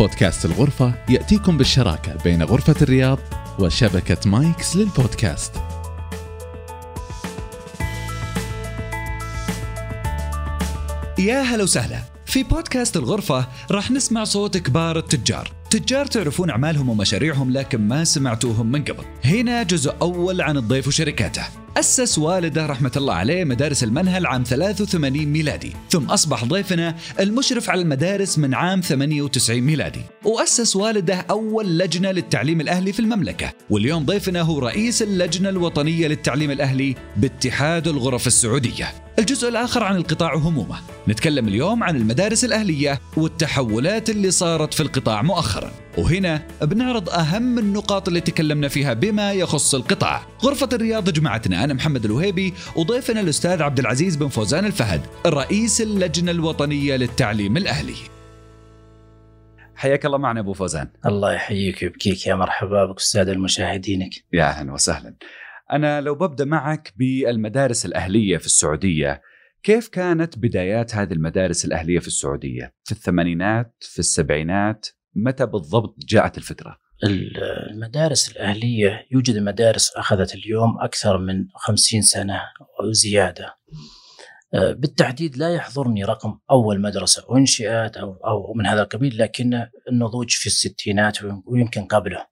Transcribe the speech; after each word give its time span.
بودكاست 0.00 0.44
الغرفة 0.44 0.94
يأتيكم 1.08 1.58
بالشراكة 1.58 2.16
بين 2.24 2.42
غرفة 2.42 2.74
الرياض 2.82 3.18
وشبكة 3.58 4.30
مايكس 4.30 4.76
للبودكاست. 4.76 5.52
يا 11.18 11.42
هلا 11.42 11.62
وسهلا. 11.62 11.98
في 12.26 12.42
بودكاست 12.42 12.96
الغرفة 12.96 13.46
راح 13.70 13.90
نسمع 13.90 14.24
صوت 14.24 14.56
كبار 14.56 14.98
التجار. 14.98 15.52
تجار 15.70 16.06
تعرفون 16.06 16.50
أعمالهم 16.50 16.88
ومشاريعهم 16.88 17.50
لكن 17.50 17.88
ما 17.88 18.04
سمعتوهم 18.04 18.66
من 18.66 18.84
قبل. 18.84 19.04
هنا 19.24 19.62
جزء 19.62 19.94
أول 20.02 20.40
عن 20.40 20.56
الضيف 20.56 20.88
وشركاته. 20.88 21.42
أسس 21.76 22.18
والده 22.18 22.66
رحمة 22.66 22.92
الله 22.96 23.14
عليه 23.14 23.44
مدارس 23.44 23.84
المنهل 23.84 24.26
عام 24.26 24.44
83 24.44 25.26
ميلادي. 25.26 25.72
ثم 25.90 26.04
أصبح 26.04 26.44
ضيفنا 26.44 26.96
المشرف 27.20 27.70
على 27.70 27.82
المدارس 27.82 28.38
من 28.38 28.54
عام 28.54 28.80
98 28.80 29.60
ميلادي. 29.60 30.00
وأسس 30.24 30.76
والده 30.76 31.14
أول 31.14 31.78
لجنة 31.78 32.10
للتعليم 32.10 32.60
الأهلي 32.60 32.92
في 32.92 33.00
المملكة. 33.00 33.52
واليوم 33.70 34.04
ضيفنا 34.04 34.40
هو 34.40 34.58
رئيس 34.58 35.02
اللجنة 35.02 35.48
الوطنية 35.48 36.08
للتعليم 36.08 36.50
الأهلي 36.50 36.94
باتحاد 37.16 37.88
الغرف 37.88 38.26
السعودية. 38.26 38.92
الجزء 39.18 39.48
الآخر 39.48 39.84
عن 39.84 39.96
القطاع 39.96 40.34
وهمومه. 40.34 40.76
نتكلم 41.08 41.48
اليوم 41.48 41.82
عن 41.82 41.96
المدارس 41.96 42.44
الأهلية 42.44 43.00
والتحولات 43.16 44.10
اللي 44.10 44.30
صارت 44.30 44.74
في 44.74 44.82
القطاع 44.82 45.22
مؤخرا. 45.22 45.72
وهنا 46.00 46.42
بنعرض 46.62 47.08
أهم 47.08 47.58
النقاط 47.58 48.08
اللي 48.08 48.20
تكلمنا 48.20 48.68
فيها 48.68 48.92
بما 48.92 49.32
يخص 49.32 49.74
القطاع. 49.74 50.22
غرفة 50.44 50.68
الرياض 50.72 51.10
جمعتنا 51.10 51.64
أنا 51.64 51.74
محمد 51.74 52.04
الوهيبي 52.04 52.54
وضيفنا 52.76 53.20
الأستاذ 53.20 53.62
عبد 53.62 53.78
العزيز 53.78 54.16
بن 54.16 54.28
فوزان 54.28 54.64
الفهد 54.64 55.00
رئيس 55.26 55.80
اللجنة 55.80 56.30
الوطنية 56.30 56.96
للتعليم 56.96 57.56
الأهلي. 57.56 57.96
حياك 59.74 60.06
الله 60.06 60.18
معنا 60.18 60.40
أبو 60.40 60.52
فوزان. 60.52 60.88
الله 61.06 61.32
يحييك 61.32 61.82
ويبكيك. 61.82 62.26
يا 62.26 62.34
مرحبا 62.34 62.84
بك 62.84 62.98
أستاذ 62.98 63.28
المشاهدينك. 63.28 64.10
يا 64.32 64.44
أهلا 64.44 64.72
وسهلا. 64.72 65.16
أنا 65.72 66.00
لو 66.00 66.14
ببدأ 66.14 66.44
معك 66.44 66.92
بالمدارس 66.96 67.86
الأهلية 67.86 68.36
في 68.36 68.46
السعودية 68.46 69.22
كيف 69.62 69.88
كانت 69.88 70.38
بدايات 70.38 70.94
هذه 70.94 71.12
المدارس 71.12 71.64
الأهلية 71.64 71.98
في 71.98 72.06
السعودية؟ 72.06 72.74
في 72.84 72.92
الثمانينات 72.92 73.74
في 73.80 73.98
السبعينات؟ 73.98 74.86
متى 75.14 75.46
بالضبط 75.46 75.96
جاءت 76.08 76.38
الفكرة 76.38 76.76
المدارس 77.70 78.30
الأهلية 78.30 79.06
يوجد 79.10 79.38
مدارس 79.38 79.90
أخذت 79.96 80.34
اليوم 80.34 80.80
أكثر 80.80 81.18
من 81.18 81.46
خمسين 81.54 82.02
سنة 82.02 82.42
وزيادة. 82.80 83.56
آه، 84.54 84.72
بالتحديد 84.72 85.36
لا 85.36 85.54
يحضرني 85.54 86.04
رقم 86.04 86.38
أول 86.50 86.80
مدرسة 86.80 87.36
أنشئت 87.36 87.96
أو, 87.96 88.12
أو 88.12 88.54
من 88.54 88.66
هذا 88.66 88.82
القبيل 88.82 89.18
لكن 89.18 89.66
النضوج 89.88 90.30
في 90.30 90.46
الستينات 90.46 91.18
ويمكن 91.46 91.84
قبله. 91.84 92.26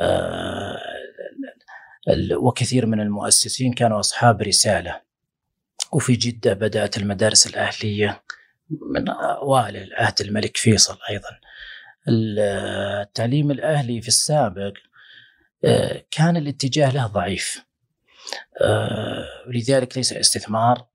آه، 0.00 0.78
وكثير 2.32 2.86
من 2.86 3.00
المؤسسين 3.00 3.72
كانوا 3.72 4.00
أصحاب 4.00 4.42
رسالة. 4.42 5.00
وفي 5.92 6.12
جدة 6.12 6.52
بدأت 6.52 6.98
المدارس 6.98 7.46
الأهلية 7.46 8.22
من 8.94 9.08
أوائل 9.08 9.94
عهد 9.94 10.20
الملك 10.20 10.56
فيصل 10.56 10.98
أيضا. 11.10 11.28
التعليم 12.08 13.50
الأهلي 13.50 14.00
في 14.00 14.08
السابق 14.08 14.72
آه، 15.64 16.04
كان 16.10 16.36
الاتجاه 16.36 16.92
له 16.92 17.06
ضعيف. 17.06 17.62
ولذلك 19.48 19.92
آه، 19.92 19.96
ليس 19.96 20.12
استثمار 20.12 20.86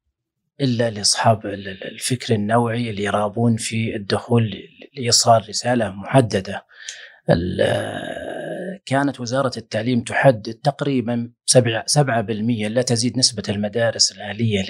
إلا 0.62 0.90
لأصحاب 0.90 1.46
الفكر 1.46 2.34
النوعي 2.34 2.90
اللي 2.90 3.04
يرغبون 3.04 3.58
في 3.58 3.96
الدخول 3.96 4.54
لإيصال 4.96 5.50
رسالة 5.50 5.90
محددة. 5.90 6.66
كانت 8.86 9.20
وزارة 9.20 9.52
التعليم 9.58 10.02
تحدد 10.02 10.54
تقريبا 10.54 11.32
7% 11.46 12.68
لا 12.68 12.82
تزيد 12.82 13.18
نسبة 13.18 13.44
المدارس 13.50 14.12
الأهلية 14.12 14.66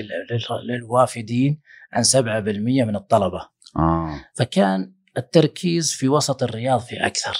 للوافدين 0.63 1.61
عن 1.93 2.03
7% 2.03 2.85
من 2.85 2.95
الطلبة. 2.95 3.49
آه. 3.77 4.25
فكان 4.35 4.93
التركيز 5.17 5.93
في 5.93 6.07
وسط 6.07 6.43
الرياض 6.43 6.79
في 6.79 7.05
أكثر 7.05 7.37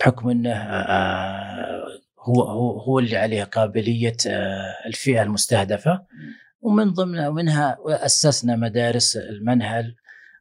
بحكم 0.00 0.28
إنه 0.28 0.52
آه، 0.52 1.84
هو 2.20 2.42
هو 2.42 2.80
هو 2.80 2.98
اللي 2.98 3.16
عليه 3.16 3.44
قابلية 3.44 4.16
آه، 4.28 4.74
الفئة 4.86 5.22
المستهدفة. 5.22 6.06
ومن 6.60 6.92
ضمن 6.92 7.28
منها 7.28 7.78
أسسنا 7.86 8.56
مدارس 8.56 9.16
المنهل 9.16 9.94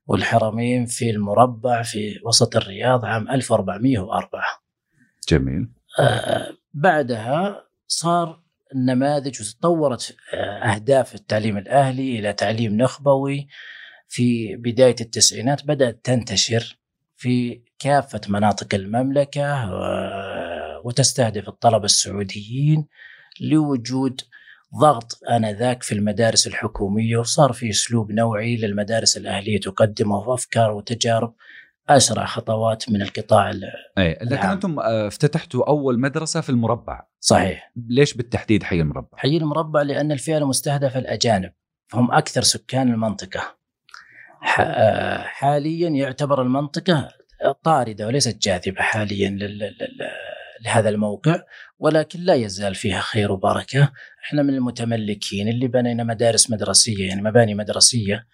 والحرمين 0.07 0.85
في 0.85 1.09
المربع 1.09 1.81
في 1.81 2.19
وسط 2.25 2.55
الرياض 2.55 3.05
عام 3.05 3.29
1404 3.29 4.43
جميل. 5.29 5.69
آه، 5.99 6.47
بعدها 6.73 7.63
صار 7.87 8.41
النماذج 8.75 9.41
وتطورت 9.41 10.15
أهداف 10.63 11.15
التعليم 11.15 11.57
الأهلي 11.57 12.19
إلى 12.19 12.33
تعليم 12.33 12.77
نخبوي 12.77 13.47
في 14.15 14.55
بداية 14.55 14.95
التسعينات 15.01 15.65
بدأت 15.65 15.99
تنتشر 16.03 16.77
في 17.15 17.61
كافة 17.79 18.21
مناطق 18.29 18.75
المملكة 18.75 19.71
وتستهدف 20.83 21.47
الطلبة 21.47 21.85
السعوديين 21.85 22.87
لوجود 23.41 24.21
ضغط 24.79 25.19
آنذاك 25.29 25.83
في 25.83 25.91
المدارس 25.95 26.47
الحكومية 26.47 27.17
وصار 27.17 27.53
في 27.53 27.69
أسلوب 27.69 28.11
نوعي 28.11 28.55
للمدارس 28.57 29.17
الأهلية 29.17 29.59
تقدمه 29.59 30.33
أفكار 30.33 30.71
وتجارب 30.71 31.33
أسرع 31.89 32.25
خطوات 32.25 32.89
من 32.89 33.01
القطاع 33.01 33.49
أي 33.97 34.11
لكن 34.21 34.33
العام. 34.33 34.51
أنتم 34.51 34.79
آه، 34.79 35.07
افتتحتوا 35.07 35.69
أول 35.69 35.99
مدرسة 35.99 36.41
في 36.41 36.49
المربع 36.49 37.07
صحيح 37.19 37.71
ليش 37.89 38.13
بالتحديد 38.13 38.63
حي 38.63 38.81
المربع؟ 38.81 39.17
حي 39.17 39.37
المربع 39.37 39.81
لأن 39.81 40.11
الفئة 40.11 40.37
المستهدفة 40.37 40.99
الأجانب 40.99 41.51
فهم 41.87 42.11
أكثر 42.11 42.41
سكان 42.41 42.93
المنطقة 42.93 43.64
حاليا 44.45 45.89
يعتبر 45.89 46.41
المنطقة 46.41 47.09
طاردة 47.63 48.07
وليست 48.07 48.43
جاذبة 48.43 48.81
حاليا 48.81 49.37
لهذا 50.65 50.89
الموقع 50.89 51.41
ولكن 51.79 52.19
لا 52.19 52.33
يزال 52.33 52.75
فيها 52.75 52.99
خير 52.99 53.31
وبركة. 53.31 53.91
إحنا 54.25 54.43
من 54.43 54.53
المتملكين 54.53 55.47
اللي 55.47 55.67
بنينا 55.67 56.03
مدارس 56.03 56.51
مدرسية 56.51 57.07
يعني 57.07 57.21
مباني 57.21 57.55
مدرسية. 57.55 58.27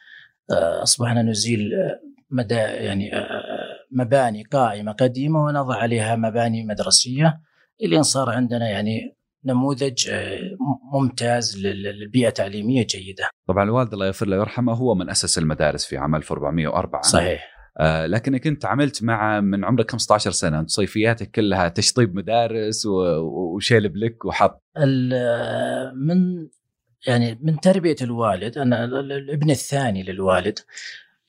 آه، 0.51 0.83
أصبحنا 0.83 1.21
نزيل 1.21 1.71
مدى 2.29 2.55
يعني 2.55 3.16
آه، 3.16 3.44
مباني 3.91 4.44
قائمة 4.44 4.91
قديمة 4.91 5.44
ونضع 5.44 5.75
عليها 5.75 6.16
مباني 6.16 6.63
مدرسية. 6.63 7.41
إلين 7.83 8.03
صار 8.03 8.29
عندنا 8.29 8.69
يعني 8.69 9.16
نموذج 9.46 10.09
آه، 10.09 10.40
ممتاز 10.94 11.57
للبيئة 11.57 12.28
التعليمية 12.28 12.85
جيدة. 12.85 13.29
طبعا 13.47 13.63
الوالد 13.63 13.94
الله 13.94 14.06
يغفر 14.06 14.28
له 14.28 14.38
ويرحمه 14.38 14.74
هو 14.74 14.96
من 14.96 15.09
أسس 15.09 15.38
المدارس 15.38 15.85
في 15.85 15.97
عام 15.97 16.16
1404 16.16 17.02
صحيح. 17.02 17.51
آه 17.80 18.06
لكنك 18.06 18.47
انت 18.47 18.66
عملت 18.66 19.03
مع 19.03 19.41
من 19.41 19.66
عمرك 19.66 19.91
15 19.91 20.31
سنة 20.31 20.59
أنت 20.59 20.69
صيفياتك 20.69 21.31
كلها 21.31 21.69
تشطيب 21.69 22.16
مدارس 22.16 22.85
وشيلب 22.85 23.97
لك 23.97 24.25
وحط 24.25 24.62
من 25.96 26.47
يعني 27.07 27.40
من 27.41 27.59
تربية 27.59 27.96
الوالد 28.01 28.57
أنا 28.57 28.85
الابن 28.85 29.50
الثاني 29.50 30.03
للوالد 30.03 30.59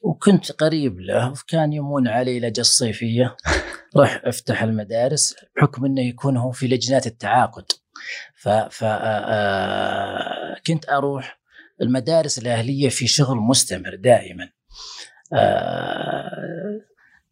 وكنت 0.01 0.53
قريب 0.53 1.01
له 1.01 1.31
وكان 1.31 1.73
يمون 1.73 2.09
علي 2.09 2.41
لجة 2.41 2.61
الصيفية 2.61 3.37
روح 3.97 4.21
أفتح 4.25 4.63
المدارس 4.63 5.37
بحكم 5.57 5.85
إنه 5.85 6.03
يكون 6.03 6.37
هو 6.37 6.51
في 6.51 6.69
لجنات 6.69 7.07
التعاقد. 7.07 7.65
ف 8.35 8.85
كنت 10.67 10.89
أروح 10.89 11.41
المدارس 11.83 12.39
الأهلية 12.39 12.89
في 12.89 13.07
شغل 13.07 13.37
مستمر 13.37 13.95
دائما. 13.95 14.49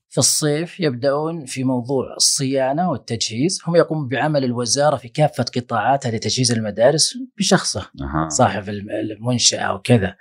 في 0.09 0.19
الصيف 0.19 0.81
يبدأون 0.81 1.45
في 1.45 1.65
موضوع 1.65 2.15
الصيانة 2.17 2.91
والتجهيز. 2.91 3.61
هم 3.67 3.77
يقومون 3.77 4.09
بعمل 4.09 4.45
الوزارة 4.45 4.97
في 4.97 5.09
كافة 5.09 5.45
قطاعاتها 5.57 6.11
لتجهيز 6.11 6.53
المدارس 6.53 7.15
بشخصه 7.39 7.81
أه. 7.81 8.29
صاحب 8.29 8.69
المنشأة 8.69 9.75
وكذا 9.75 10.17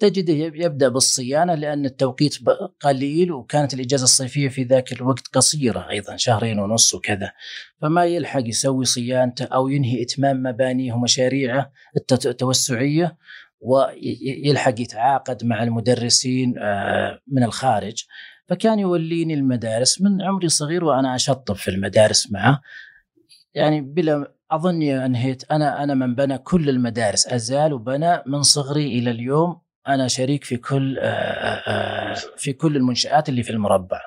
تجده 0.00 0.32
يبدأ 0.32 0.88
بالصيانة 0.88 1.54
لأن 1.54 1.84
التوقيت 1.84 2.38
قليل 2.80 3.32
وكانت 3.32 3.74
الإجازة 3.74 4.04
الصيفية 4.04 4.48
في 4.48 4.62
ذاك 4.62 4.92
الوقت 4.92 5.28
قصيرة 5.28 5.90
أيضا 5.90 6.16
شهرين 6.16 6.58
ونص 6.58 6.94
وكذا. 6.94 7.32
فما 7.80 8.04
يلحق 8.04 8.42
يسوي 8.46 8.84
صيانته 8.84 9.44
أو 9.44 9.68
ينهي 9.68 10.02
إتمام 10.02 10.42
مبانيه 10.42 10.92
ومشاريعه 10.92 11.72
التوسعية 12.26 13.16
ويلحق 13.60 14.80
يتعاقد 14.80 15.44
مع 15.44 15.62
المدرسين 15.62 16.54
آه، 16.58 17.20
من 17.26 17.42
الخارج. 17.42 18.04
فكان 18.48 18.78
يوليني 18.78 19.34
المدارس 19.34 20.00
من 20.00 20.22
عمري 20.22 20.48
صغير 20.48 20.84
وأنا 20.84 21.14
أشطب 21.14 21.56
في 21.56 21.68
المدارس 21.68 22.32
معه. 22.32 22.60
يعني 23.54 23.80
بلا 23.80 24.32
أظني 24.50 25.06
أنهيت 25.06 25.44
أنا 25.50 25.82
أنا 25.82 25.94
من 25.94 26.14
بنى 26.14 26.38
كل 26.38 26.68
المدارس 26.68 27.26
أزال 27.26 27.72
وبنى 27.72 28.22
من 28.26 28.42
صغري 28.42 28.98
إلى 28.98 29.10
اليوم 29.10 29.61
أنا 29.88 30.08
شريك 30.08 30.44
في 30.44 30.56
كل 30.56 30.98
آه، 30.98 31.02
آه، 31.02 32.14
في 32.36 32.52
كل 32.52 32.76
المنشآت 32.76 33.28
اللي 33.28 33.42
في 33.42 33.50
المربع. 33.50 34.00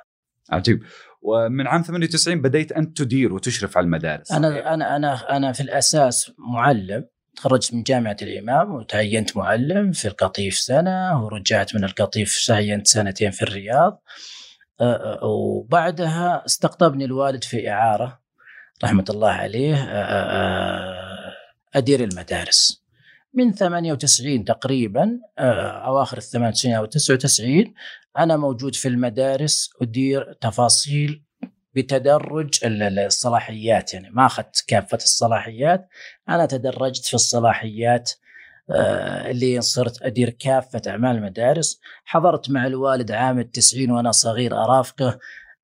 عجيب 0.49 0.83
ومن 1.21 1.67
عام 1.67 1.81
98 1.81 2.41
بديت 2.41 2.71
أنت 2.71 2.97
تدير 2.97 3.33
وتشرف 3.33 3.77
على 3.77 3.83
المدارس. 3.83 4.31
أنا 4.31 4.73
أنا 4.73 4.95
أنا 4.95 5.37
أنا 5.37 5.51
في 5.51 5.61
الأساس 5.61 6.31
معلم. 6.37 7.05
تخرجت 7.35 7.73
من 7.73 7.83
جامعة 7.83 8.17
الإمام 8.21 8.71
وتعينت 8.71 9.37
معلم 9.37 9.91
في 9.91 10.07
القطيف 10.07 10.55
سنة 10.55 11.23
ورجعت 11.23 11.75
من 11.75 11.83
القطيف 11.83 12.45
تعينت 12.47 12.87
سنتين 12.87 13.31
في 13.31 13.41
الرياض. 13.41 14.01
وبعدها 15.23 16.43
استقطبني 16.45 17.05
الوالد 17.05 17.43
في 17.43 17.69
إعارة 17.69 18.19
رحمة 18.83 19.05
الله 19.09 19.29
عليه 19.29 19.75
أدير 21.75 22.03
المدارس. 22.03 22.84
من 23.35 23.53
98 23.53 24.45
تقريبا 24.45 25.19
أواخر 25.39 26.17
ال 26.17 26.23
98 26.23 26.75
أو 26.75 26.85
99 26.85 27.73
أنا 28.17 28.37
موجود 28.37 28.75
في 28.75 28.87
المدارس 28.87 29.69
أدير 29.81 30.33
تفاصيل 30.33 31.23
بتدرج 31.75 32.49
الصلاحيات 32.63 33.93
يعني 33.93 34.09
ما 34.09 34.25
أخذت 34.25 34.65
كافة 34.67 34.97
الصلاحيات 34.97 35.87
أنا 36.29 36.45
تدرجت 36.45 37.05
في 37.05 37.13
الصلاحيات 37.13 38.11
آه، 38.69 39.31
اللي 39.31 39.61
صرت 39.61 40.01
أدير 40.01 40.29
كافة 40.29 40.81
أعمال 40.87 41.15
المدارس. 41.15 41.79
حضرت 42.05 42.49
مع 42.49 42.67
الوالد 42.67 43.11
عام 43.11 43.39
التسعين 43.39 43.91
وأنا 43.91 44.11
صغير 44.11 44.63
أرافقه 44.63 45.19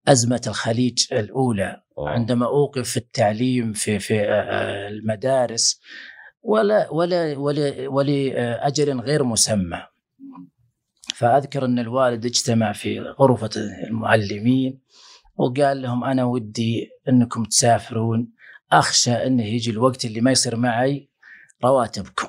أزمة 0.08 0.42
الخليج 0.48 1.06
الأولى. 1.12 1.82
عندما 1.98 2.46
أوقف 2.46 2.90
في 2.90 2.98
التعليم 2.98 3.74
في 3.74 4.00
في 4.00 4.22
آه، 4.22 4.26
آه، 4.26 4.88
المدارس 4.88 5.82
ولا 6.44 6.90
ولا 6.92 7.38
ولا 7.38 7.88
ولاجل 7.90 9.00
غير 9.00 9.24
مسمى. 9.24 9.84
فأذكر 11.16 11.66
أن 11.66 11.80
الوالد 11.80 12.26
اجتمع 12.26 12.72
في 12.72 13.00
غرفة 13.00 13.50
المعلمين 13.88 14.80
وقال 15.38 15.82
لهم 15.82 16.04
أنا 16.04 16.24
ودي 16.24 16.90
أنكم 17.10 17.44
تسافرون 17.44 18.32
أخشى 18.72 19.12
انه 19.12 19.44
يجي 19.44 19.72
الوقت 19.72 20.06
اللي 20.06 20.22
ما 20.22 20.32
يصير 20.32 20.56
معي 20.56 21.10
رواتبكم. 21.64 22.28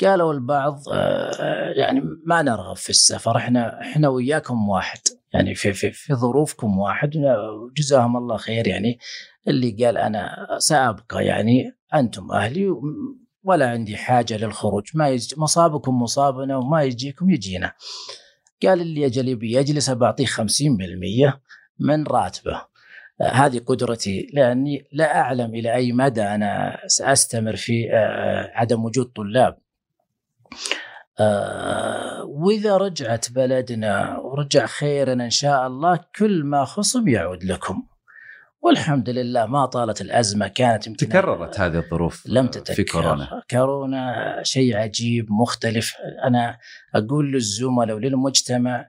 قالوا 0.00 0.32
البعض 0.32 0.82
آه، 0.92 1.72
يعني 1.76 2.02
ما 2.26 2.42
نرغب 2.42 2.76
في 2.76 2.90
السفر 2.90 3.36
إحنا 3.36 3.80
إحنا 3.80 4.08
وياكم 4.08 4.68
واحد. 4.68 5.00
يعني 5.34 5.54
في 5.54 5.72
في 5.72 5.90
في 5.90 6.14
ظروفكم 6.14 6.78
واحد 6.78 7.16
وجزاهم 7.16 8.16
الله 8.16 8.36
خير 8.36 8.66
يعني. 8.68 8.98
اللي 9.48 9.84
قال 9.84 9.98
أنا 9.98 10.46
سأبقى 10.58 11.24
يعني 11.24 11.78
أنتم 11.94 12.32
أهلي 12.32 12.68
ولا 13.42 13.70
عندي 13.70 13.96
حاجة 13.96 14.36
للخروج. 14.36 14.84
ما 14.94 15.08
يجي 15.08 15.34
مصابكم 15.38 16.02
مصابنا 16.02 16.56
وما 16.56 16.82
يجيكم 16.82 17.30
يجينا. 17.30 17.72
قال 18.62 18.80
اللي 18.80 19.06
أجل 19.06 19.28
يبي 19.28 19.52
يجلس 19.52 19.90
بعطيه 19.90 20.26
50% 20.26 21.32
من 21.78 22.06
راتبه. 22.06 22.62
هذه 23.20 23.58
قدرتي 23.58 24.26
لأني 24.32 24.84
لا 24.92 25.20
أعلم 25.20 25.54
إلى 25.54 25.74
أي 25.74 25.92
مدى 25.92 26.22
أنا 26.22 26.78
سأستمر 26.86 27.56
في 27.56 27.88
عدم 28.54 28.84
وجود 28.84 29.06
طلاب. 29.06 29.58
آه، 31.20 32.24
وإذا 32.24 32.76
رجعت 32.76 33.32
بلدنا 33.32 34.18
ورجع 34.18 34.66
خيرا 34.66 35.12
إن 35.12 35.30
شاء 35.30 35.66
الله 35.66 36.00
كل 36.18 36.44
ما 36.44 36.64
خصم 36.64 37.08
يعود 37.08 37.44
لكم. 37.44 37.82
والحمد 38.62 39.10
لله 39.10 39.46
ما 39.46 39.66
طالت 39.66 40.00
الأزمة 40.00 40.48
كانت 40.48 40.86
يمكن 40.86 41.06
تكررت 41.06 41.60
هذه 41.60 41.78
الظروف 41.78 42.26
لم 42.26 42.46
تتكرر 42.46 42.74
في 42.76 42.84
كورونا. 42.84 43.42
كورونا 43.50 44.36
شيء 44.42 44.76
عجيب 44.76 45.26
مختلف. 45.30 45.94
أنا 46.24 46.58
أقول 46.94 47.32
للزملاء 47.32 47.96
وللمجتمع 47.96 48.88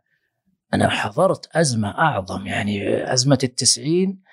أنا 0.73 0.89
حضرت 0.89 1.55
أزمة 1.55 1.89
أعظم 1.89 2.47
يعني 2.47 3.03
أزمة 3.13 3.39
التسعين 3.43 4.09
آه، 4.09 4.29
آه، 4.29 4.32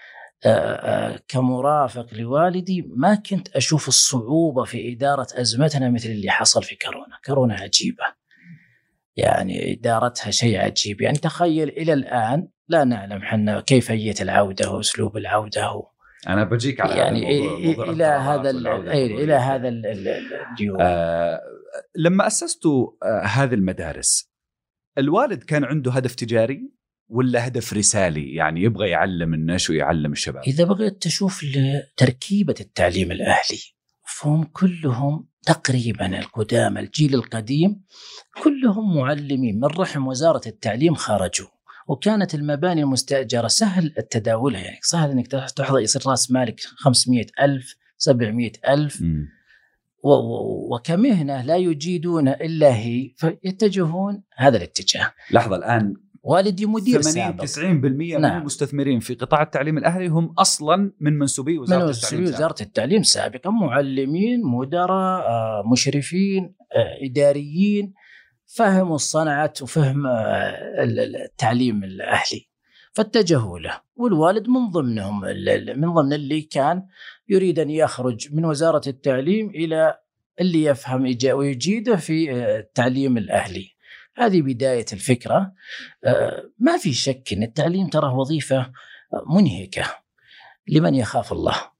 كمرافق 1.29 2.15
لوالدي 2.15 2.83
ما 2.97 3.15
كنت 3.15 3.49
أشوف 3.49 3.89
الصعوبة 3.89 4.65
في 4.65 4.93
إدارة 4.93 5.27
أزمتنا 5.35 5.91
مثل 5.91 6.09
اللي 6.09 6.31
حصل 6.31 6.63
في 6.63 6.77
كورونا. 6.77 7.19
كورونا 7.25 7.55
عجيبة. 7.55 8.05
يعني 9.17 9.73
إدارتها 9.73 10.31
شيء 10.31 10.61
عجيب. 10.61 11.01
يعني 11.01 11.19
تخيل 11.19 11.69
إلى 11.69 11.93
الآن 11.93 12.49
لا 12.69 12.85
نعلم 12.85 13.23
حنا 13.23 13.61
كيفية 13.61 14.15
العودة 14.21 14.71
وأسلوب 14.71 15.17
العودة 15.17 15.73
و... 15.73 15.87
أنا 16.29 16.45
بجيك 16.45 16.81
على 16.81 16.97
يعني 16.97 17.41
موضوع 17.67 17.91
إلى 17.91 18.05
هذا 18.05 18.51
إلى 18.51 19.35
هذا 19.35 19.69
اليوم 19.69 20.77
آه 20.81 21.41
لما 21.97 22.27
أسستوا 22.27 22.91
آه 23.03 23.23
هذه 23.23 23.55
المدارس 23.55 24.31
الوالد 24.99 25.43
كان 25.43 25.65
عنده 25.65 25.93
هدف 25.93 26.15
تجاري؟ 26.15 26.73
ولا 27.11 27.47
هدف 27.47 27.73
رسالي 27.73 28.35
يعني 28.35 28.62
يبغى 28.62 28.89
يعلم 28.89 29.35
الناس 29.35 29.71
ويعلم 29.71 30.12
الشباب 30.12 30.43
إذا 30.47 30.65
بغيت 30.65 31.03
تشوف 31.03 31.45
تركيبة 31.97 32.55
التعليم 32.61 33.12
الأهلي 33.12 33.59
فهم 34.05 34.45
كلهم 34.45 35.29
تقريبا 35.43 36.19
القدامى 36.19 36.81
الجيل 36.81 37.15
القديم 37.15 37.85
كلهم 38.43 38.97
معلمين 38.97 39.61
من 39.61 39.65
رحم 39.65 40.07
وزارة 40.07 40.41
التعليم 40.47 40.95
خرجوا 40.95 41.49
وكانت 41.89 42.35
المباني 42.35 42.83
المستأجرة 42.83 43.49
سهل 43.49 43.95
التداولها 43.99 44.61
يعني 44.61 44.79
سهل 44.83 45.11
أنك 45.11 45.27
تحضر 45.27 45.79
يصير 45.81 46.03
رأس 46.07 46.31
مالك 46.31 46.61
500 46.61 47.27
ألف 47.41 47.77
700 47.97 48.53
ألف 48.69 49.03
م. 49.03 49.27
وكمهنة 50.73 51.43
لا 51.43 51.57
يجيدون 51.57 52.29
إلا 52.29 52.77
هي 52.77 53.15
فيتجهون 53.17 54.23
هذا 54.37 54.57
الاتجاه. 54.57 55.12
لحظة 55.31 55.57
الآن 55.57 55.97
والدي 56.23 56.67
مدير 56.67 57.03
80 57.03 57.47
90% 57.47 57.65
من 57.65 58.21
نعم. 58.21 58.41
المستثمرين 58.41 59.01
في 59.01 59.15
قطاع 59.15 59.43
التعليم 59.43 59.79
الأهلي 59.79 60.07
هم 60.07 60.35
أصلا 60.39 60.93
من 61.01 61.19
منسوبي 61.19 61.59
وزارة 61.59 61.85
من 61.85 61.91
التعليم 61.91 62.25
وزارة 62.25 62.55
التعليم 62.61 63.03
سابقا. 63.03 63.51
معلمين 63.51 64.43
مدراء 64.45 65.27
آه، 65.27 65.63
مشرفين 65.73 66.55
آه، 66.77 67.07
إداريين 67.07 67.95
فهموا 68.47 68.95
الصنعة 68.95 69.53
وفهم 69.63 70.07
آه، 70.07 70.85
التعليم 70.85 71.85
الأهلي. 71.85 72.49
فاتجهوا 72.93 73.59
له. 73.59 73.81
والوالد 73.97 74.49
من 74.49 74.71
ضمنهم 74.71 75.21
من 75.77 75.95
ضمن 75.95 76.13
اللي 76.13 76.41
كان 76.41 76.87
يريد 77.29 77.59
أن 77.59 77.71
يخرج 77.71 78.35
من 78.35 78.45
وزارة 78.45 78.83
التعليم 78.87 79.51
إلى 79.51 79.99
اللي 80.41 80.65
يفهم 80.65 81.17
ويجيده 81.25 81.97
في 81.97 82.33
التعليم 82.59 83.17
الأهلي. 83.17 83.80
هذه 84.17 84.43
بداية 84.43 84.87
الفكرة. 84.93 85.53
آه، 86.05 86.51
ما 86.59 86.79
في 86.79 86.93
شك 86.93 87.33
إن 87.33 87.43
التعليم 87.43 87.88
ترى 87.88 88.09
وظيفة 88.09 88.73
منهكة 89.26 89.85
لمن 90.69 90.95
يخاف 90.95 91.33
الله. 91.33 91.71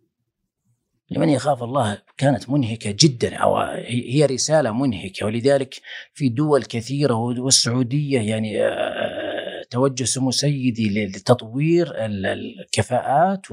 لمن 1.11 1.29
يخاف 1.29 1.63
الله 1.63 2.03
كانت 2.17 2.51
منهكة 2.51 2.95
جدا 2.99 3.37
أو 3.37 3.57
هي 3.87 4.27
رسالة 4.27 4.73
منهكة 4.73 5.27
ولذلك 5.27 5.75
في 6.15 6.29
دول 6.29 6.63
كثيرة 6.63 7.15
والسعودية 7.15 8.21
يعني 8.21 8.65
آه، 8.65 9.63
توجه 9.71 10.05
سمو 10.05 10.31
سيدي 10.31 11.07
لتطوير 11.07 11.93
الكفاءات 11.97 13.47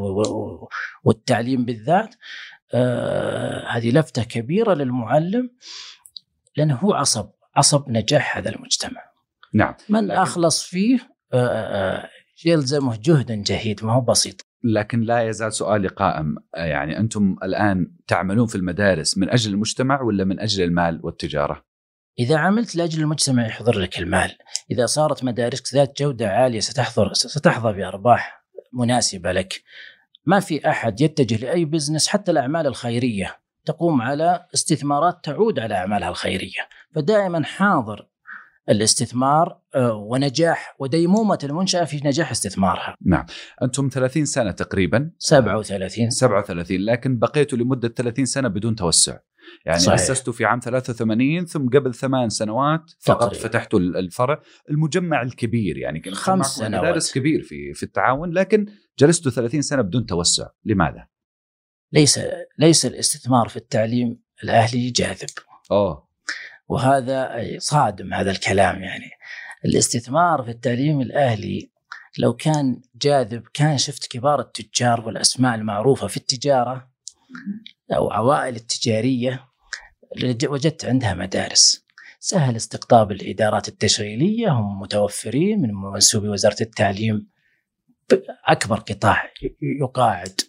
والتعليم 1.04 1.66
بالذات 1.66 2.16
آه، 2.74 3.68
هذه 3.68 3.92
لفتة 3.92 4.24
كبيرة 4.24 4.74
للمعلم 4.74 5.50
لأنه 6.58 6.76
هو 6.76 6.94
عصب 6.94 7.30
عصب 7.58 7.90
نجاح 7.90 8.38
هذا 8.38 8.50
المجتمع. 8.50 9.02
نعم. 9.54 9.74
من 9.90 10.08
لكن... 10.08 10.18
أخلص 10.18 10.64
فيه 10.64 11.00
آه، 11.34 11.48
آه، 11.48 12.10
يلزمه 12.46 13.00
جهدا 13.04 13.44
جهيد 13.48 13.86
ما 13.86 13.94
هو 13.94 14.02
بسيط. 14.02 14.42
لكن 14.64 15.02
لا 15.02 15.28
يزال 15.28 15.54
سؤالي 15.54 15.88
قائم. 15.88 16.36
يعني 16.56 16.98
أنتم 16.98 17.36
الآن 17.44 17.92
تعملون 18.08 18.48
في 18.48 18.56
المدارس 18.56 19.18
من 19.18 19.30
أجل 19.30 19.54
المجتمع 19.54 20.02
ولا 20.02 20.24
من 20.24 20.40
أجل 20.40 20.64
المال 20.64 21.00
والتجارة؟ 21.04 21.66
إذا 22.20 22.38
عملت 22.38 22.76
لأجل 22.76 23.02
المجتمع 23.02 23.48
يحضر 23.48 23.80
لك 23.80 24.00
المال. 24.00 24.38
إذا 24.72 24.86
صارت 24.86 25.24
مدارسك 25.24 25.74
ذات 25.74 26.02
جودة 26.02 26.30
عالية 26.30 26.60
ستحضر 26.60 27.14
ستحظى 27.14 27.74
بأرباح 27.74 28.46
مناسبة 28.74 29.32
لك. 29.32 29.62
ما 30.26 30.40
في 30.40 30.70
أحد 30.70 31.02
يتجه 31.02 31.46
لأي 31.46 31.66
بزنس 31.66 32.08
حتى 32.08 32.32
الأعمال 32.32 32.68
الخيرية. 32.68 33.36
تقوم 33.68 34.02
على 34.02 34.46
استثمارات 34.54 35.20
تعود 35.24 35.60
على 35.60 35.76
أعمالها 35.76 36.10
الخيرية. 36.10 36.68
فدائما 36.96 37.44
حاضر 37.44 38.08
الاستثمار 38.70 39.60
آه، 39.76 39.94
ونجاح 39.94 40.76
وديمومة 40.80 41.40
المنشأة 41.44 41.84
في 41.84 42.02
نجاح 42.06 42.32
استثمارها. 42.32 42.96
نعم. 43.06 43.26
أنتم 43.64 43.90
30 43.90 44.26
سنة 44.26 44.52
تقريبا. 44.52 45.12
37 45.18 46.10
37 46.10 46.78
لكن 46.80 47.20
بقيتوا 47.20 47.58
لمدة 47.58 47.88
30 47.88 48.26
سنة 48.26 48.48
بدون 48.48 48.76
توسع. 48.76 49.18
يعني 49.66 49.80
صحيح. 49.80 50.00
اسستوا 50.00 50.34
في 50.34 50.46
عام 50.46 50.60
83 50.60 51.46
ثم 51.46 51.70
قبل 51.70 51.94
ثمان 51.94 52.30
سنوات 52.30 52.92
فقط 53.00 53.30
تقريبا. 53.30 53.48
فتحتوا 53.48 53.80
الفرع. 53.80 54.42
المجمع 54.70 55.22
الكبير 55.22 55.78
يعني 55.78 56.00
كان 56.00 56.14
خمس 56.14 56.46
سنوات. 56.46 56.84
مدارس 56.84 57.14
كبير 57.14 57.42
في 57.42 57.74
في 57.74 57.84
التعاون 57.84 58.32
لكن 58.32 58.66
جلستوا 59.00 59.32
30 59.32 59.62
سنة 59.62 59.82
بدون 59.82 60.06
توسع. 60.06 60.48
لماذا؟ 60.66 61.08
ليس 61.92 62.20
ليس 62.58 62.86
الاستثمار 62.86 63.48
في 63.48 63.58
التعليم 63.58 64.20
الأهلي 64.44 64.90
جاذب. 64.90 65.30
اوه 65.72 66.08
وهذا 66.68 67.44
صادم 67.58 68.14
هذا 68.14 68.32
الكلام 68.32 68.84
يعني. 68.84 69.10
الاستثمار 69.66 70.44
في 70.44 70.52
التعليم 70.52 71.02
الأهلي 71.02 71.72
لو 72.18 72.34
كان 72.34 72.82
جاذب 72.96 73.44
كان 73.54 73.78
شفت 73.78 74.08
كبار 74.08 74.40
التجار 74.40 75.02
والأسماء 75.02 75.56
المعروفة 75.56 76.08
في 76.08 76.18
التجارة 76.18 76.92
أو 77.96 78.12
عوائل 78.12 78.56
التجارية 78.56 79.48
وجدت 80.44 80.86
عندها 80.86 81.14
مدارس. 81.14 81.86
سهل 82.20 82.56
استقطاب 82.56 83.12
الإدارات 83.12 83.68
التشغيلية 83.68 84.50
هم 84.50 84.80
متوفرين 84.80 85.62
من 85.62 85.74
منسوبي 85.74 86.30
وزارة 86.30 86.58
التعليم 86.62 87.28
أكبر 88.48 88.80
قطاع 88.80 89.32
يقاعد. 89.82 90.42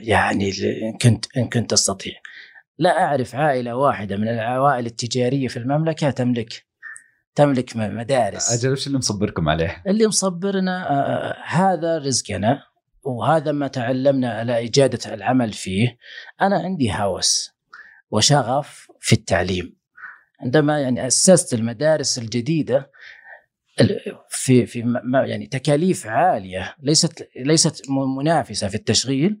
يعني 0.00 0.50
إن 0.82 0.98
كنت 0.98 1.36
إن 1.36 1.48
كنت 1.48 1.72
استطيع 1.72 2.12
لا 2.78 3.04
أعرف 3.04 3.34
عائلة 3.34 3.76
واحدة 3.76 4.16
من 4.16 4.28
العوائل 4.28 4.86
التجارية 4.86 5.48
في 5.48 5.56
المملكة 5.56 6.10
تملك 6.10 6.66
تملك 7.34 7.76
مدارس. 7.76 8.52
أجل 8.52 8.72
وش 8.72 8.86
اللي 8.86 8.98
مصبركم 8.98 9.48
عليه؟ 9.48 9.82
اللي 9.86 10.06
مصبرنا 10.06 10.90
آه، 10.90 10.92
آه، 10.92 11.36
هذا 11.46 11.98
رزقنا 11.98 12.62
وهذا 13.02 13.52
ما 13.52 13.68
تعلمنا 13.68 14.30
على 14.32 14.64
إجادة 14.64 15.14
العمل 15.14 15.52
فيه. 15.52 15.98
أنا 16.40 16.56
عندي 16.56 16.92
هوس 16.92 17.50
وشغف 18.10 18.88
في 19.00 19.12
التعليم. 19.12 19.76
عندما 20.40 20.80
يعني 20.80 21.06
أسست 21.06 21.54
المدارس 21.54 22.18
الجديدة 22.18 22.90
في 24.28 24.66
في 24.66 25.00
يعني 25.26 25.46
تكاليف 25.46 26.06
عالية 26.06 26.74
ليست 26.82 27.28
ليست 27.36 27.90
منافسة 28.18 28.68
في 28.68 28.74
التشغيل. 28.74 29.40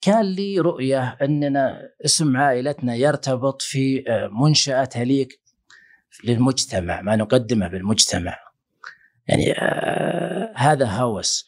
كان 0.00 0.24
لي 0.24 0.58
رؤية 0.58 1.08
أننا 1.22 1.80
اسم 2.04 2.36
عائلتنا 2.36 2.94
يرتبط 2.94 3.62
في 3.62 4.04
آه، 4.08 4.28
منشاه 4.28 4.84
تليق 4.84 5.28
للمجتمع 6.24 7.00
ما 7.02 7.16
نقدمه 7.16 7.68
بالمجتمع. 7.68 8.38
يعني 9.28 9.52
آه 9.52 10.52
هذا 10.56 10.86
هوس 10.86 11.46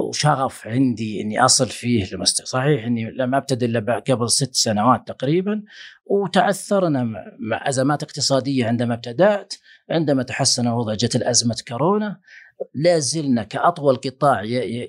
وشغف 0.00 0.66
عندي 0.66 1.20
إني 1.20 1.44
أصل 1.44 1.68
فيه 1.68 2.14
لمستوى 2.14 2.46
صحيح 2.46 2.84
إني 2.84 3.10
لم 3.10 3.34
أبتدئ 3.34 3.66
إلا 3.66 3.98
قبل 3.98 4.30
ست 4.30 4.54
سنوات 4.54 5.08
تقريبا 5.08 5.62
وتعثرنا 6.06 7.04
مع 7.38 7.68
أزمات 7.68 8.02
اقتصادية 8.02 8.66
عندما 8.66 8.94
ابتدأت 8.94 9.54
عندما 9.90 10.22
تحسن 10.22 10.66
الوضع 10.66 10.94
جت 10.94 11.16
الأزمة 11.16 11.56
كورونا 11.68 12.20
لا 12.74 12.98
زلنا 12.98 13.42
كأطول 13.42 13.96
قطاع 13.96 14.42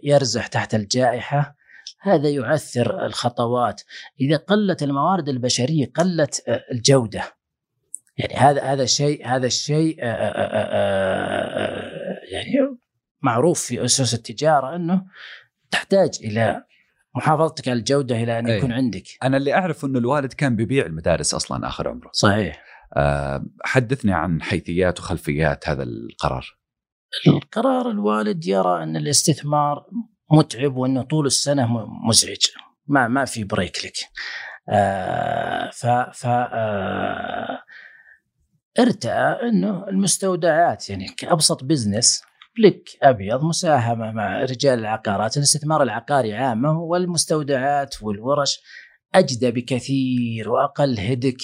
يرزح 0.03 0.47
تحت 0.47 0.75
الجائحة. 0.75 1.57
هذا 2.01 2.29
يعثر 2.29 3.05
الخطوات. 3.05 3.81
إذا 4.21 4.37
قلت 4.37 4.83
الموارد 4.83 5.29
البشرية 5.29 5.91
قلت 5.95 6.43
آه، 6.47 6.63
الجودة. 6.71 7.36
يعني 8.17 8.33
هذا 8.33 8.63
هذا 8.63 8.83
الشيء 8.83 9.27
هذا 9.27 9.45
الشيء 9.47 9.97
آه، 10.01 10.05
آه، 10.05 11.51
يعني 12.31 12.77
معروف 13.21 13.59
في 13.59 13.85
أسس 13.85 14.13
التجارة 14.13 14.75
أنه 14.75 15.05
تحتاج 15.71 16.19
إلى 16.23 16.63
محافظتك 17.15 17.67
على 17.67 17.79
الجودة 17.79 18.23
إلى 18.23 18.39
أن 18.39 18.47
يكون 18.47 18.71
أي. 18.71 18.77
عندك. 18.77 19.03
أنا 19.23 19.37
اللي 19.37 19.53
اعرف 19.53 19.85
أنه 19.85 19.99
الوالد 19.99 20.33
كان 20.33 20.55
بيبيع 20.55 20.85
المدارس 20.85 21.33
أصلا 21.33 21.67
آخر 21.67 21.87
عمره. 21.87 22.09
صحيح. 22.13 22.63
أه 22.97 23.45
حدثني 23.63 24.13
عن 24.13 24.41
حيثيات 24.41 24.99
وخلفيات 24.99 25.69
هذا 25.69 25.83
القرار. 25.83 26.57
القرار 27.27 27.91
الوالد 27.91 28.45
يرى 28.45 28.83
أن 28.83 28.97
الاستثمار 28.97 29.85
متعب 30.31 30.75
وأنه 30.75 31.01
طول 31.01 31.25
السنة 31.25 31.87
مزعج 32.07 32.45
ما 32.87 33.07
ما 33.07 33.25
في 33.25 33.43
بريك 33.43 33.85
لك. 33.85 33.97
آه 34.69 35.69
ف 35.69 35.85
ف 36.13 36.25
آه 36.25 37.63
ارتأى 38.79 39.49
انه 39.49 39.87
المستودعات 39.87 40.89
يعني 40.89 41.07
كأبسط 41.07 41.63
بزنس 41.63 42.21
لك 42.59 42.89
أبيض 43.01 43.43
مساهمة 43.43 44.11
مع 44.11 44.41
رجال 44.41 44.79
العقارات 44.79 45.37
الاستثمار 45.37 45.83
العقاري 45.83 46.33
عامة 46.33 46.81
والمستودعات 46.81 48.03
والورش 48.03 48.59
اجدى 49.15 49.51
بكثير 49.51 50.49
وأقل 50.49 50.99
هدك 50.99 51.37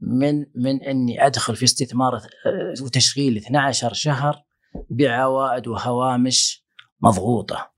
من 0.00 0.46
من 0.54 0.82
إني 0.82 1.26
أدخل 1.26 1.56
في 1.56 1.64
استثمار 1.64 2.14
آه، 2.14 2.82
وتشغيل 2.82 3.36
12 3.36 3.92
شهر 3.92 4.44
بعوائد 4.90 5.68
وهوامش 5.68 6.64
مضغوطة. 7.02 7.70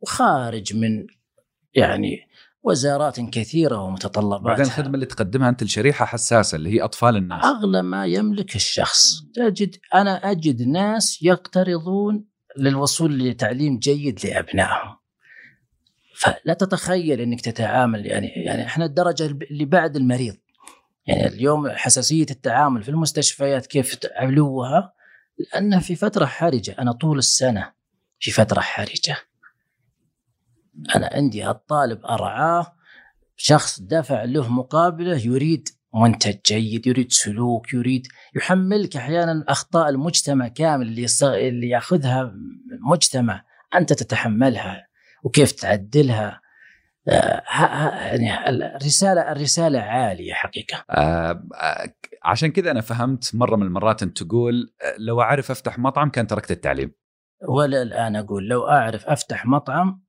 وخارج 0.00 0.76
من 0.76 1.06
يعني 1.74 2.18
وزارات 2.62 3.20
كثيرة 3.20 3.82
ومتطلبات. 3.82 4.40
بعدين 4.40 4.64
الخدمة 4.64 4.94
اللي 4.94 5.06
تقدمها 5.06 5.48
أنت 5.48 5.62
لشريحه 5.62 6.04
حساسة 6.04 6.56
اللي 6.56 6.70
هي 6.70 6.80
أطفال 6.80 7.16
الناس. 7.16 7.44
أغلى 7.44 7.82
ما 7.82 8.06
يملك 8.06 8.56
الشخص. 8.56 9.22
تجد 9.34 9.76
أنا 9.94 10.30
أجد 10.30 10.62
ناس 10.62 11.22
يقترضون 11.22 12.24
للوصول 12.56 13.18
لتعليم 13.18 13.78
جيد 13.78 14.26
لأبنائهم. 14.26 14.96
فلا 16.16 16.54
تتخيل 16.54 17.20
إنك 17.20 17.40
تتعامل 17.40 18.06
يعني 18.06 18.26
يعني 18.26 18.66
إحنا 18.66 18.84
الدرجة 18.84 19.26
اللي 19.50 19.64
بعد 19.64 19.96
المريض. 19.96 20.36
يعني 21.06 21.26
اليوم 21.26 21.68
حساسية 21.70 22.26
التعامل 22.30 22.82
في 22.82 22.88
المستشفيات 22.88 23.66
كيف 23.66 23.98
علوها 24.16 24.92
لانها 25.38 25.80
في 25.80 25.96
فترة 25.96 26.26
حرجة. 26.26 26.76
أنا 26.78 26.92
طول 26.92 27.18
السنة 27.18 27.72
في 28.18 28.30
فترة 28.30 28.60
حرجة. 28.60 29.16
أنا 30.96 31.10
عندي 31.12 31.50
الطالب 31.50 32.04
أرعاه 32.04 32.74
شخص 33.36 33.80
دفع 33.80 34.24
له 34.24 34.52
مقابلة 34.52 35.16
يريد 35.16 35.68
منتج 35.94 36.36
جيد 36.46 36.86
يريد 36.86 37.12
سلوك 37.12 37.74
يريد 37.74 38.06
يحملك 38.36 38.96
أحيانا 38.96 39.44
اخطاء 39.48 39.88
المجتمع 39.88 40.48
كامل 40.48 40.86
اللي 40.86 41.06
اللي 41.22 41.68
يأخذها 41.68 42.34
المجتمع. 42.72 43.44
أنت 43.74 43.92
تتحملها 43.92 44.86
وكيف 45.24 45.52
تعدلها؟ 45.52 46.40
آه 47.08 47.42
يعني 47.98 48.48
الرسالة 48.48 49.32
الرسالة 49.32 49.80
عالية 49.80 50.32
حقيقة. 50.32 50.84
آه 50.90 51.42
عشان 52.24 52.50
كذا 52.52 52.70
أنا 52.70 52.80
فهمت 52.80 53.34
مرة 53.34 53.56
من 53.56 53.62
المرات 53.62 54.02
أنت 54.02 54.22
تقول 54.22 54.72
آه، 54.82 54.94
لو 54.98 55.20
أعرف 55.20 55.50
أفتح 55.50 55.78
مطعم 55.78 56.10
كان 56.10 56.26
تركت 56.26 56.50
التعليم. 56.50 56.92
ولا 57.48 57.82
الآن 57.82 58.16
أقول 58.16 58.48
لو 58.48 58.68
أعرف 58.68 59.06
أفتح 59.06 59.46
مطعم 59.46 60.02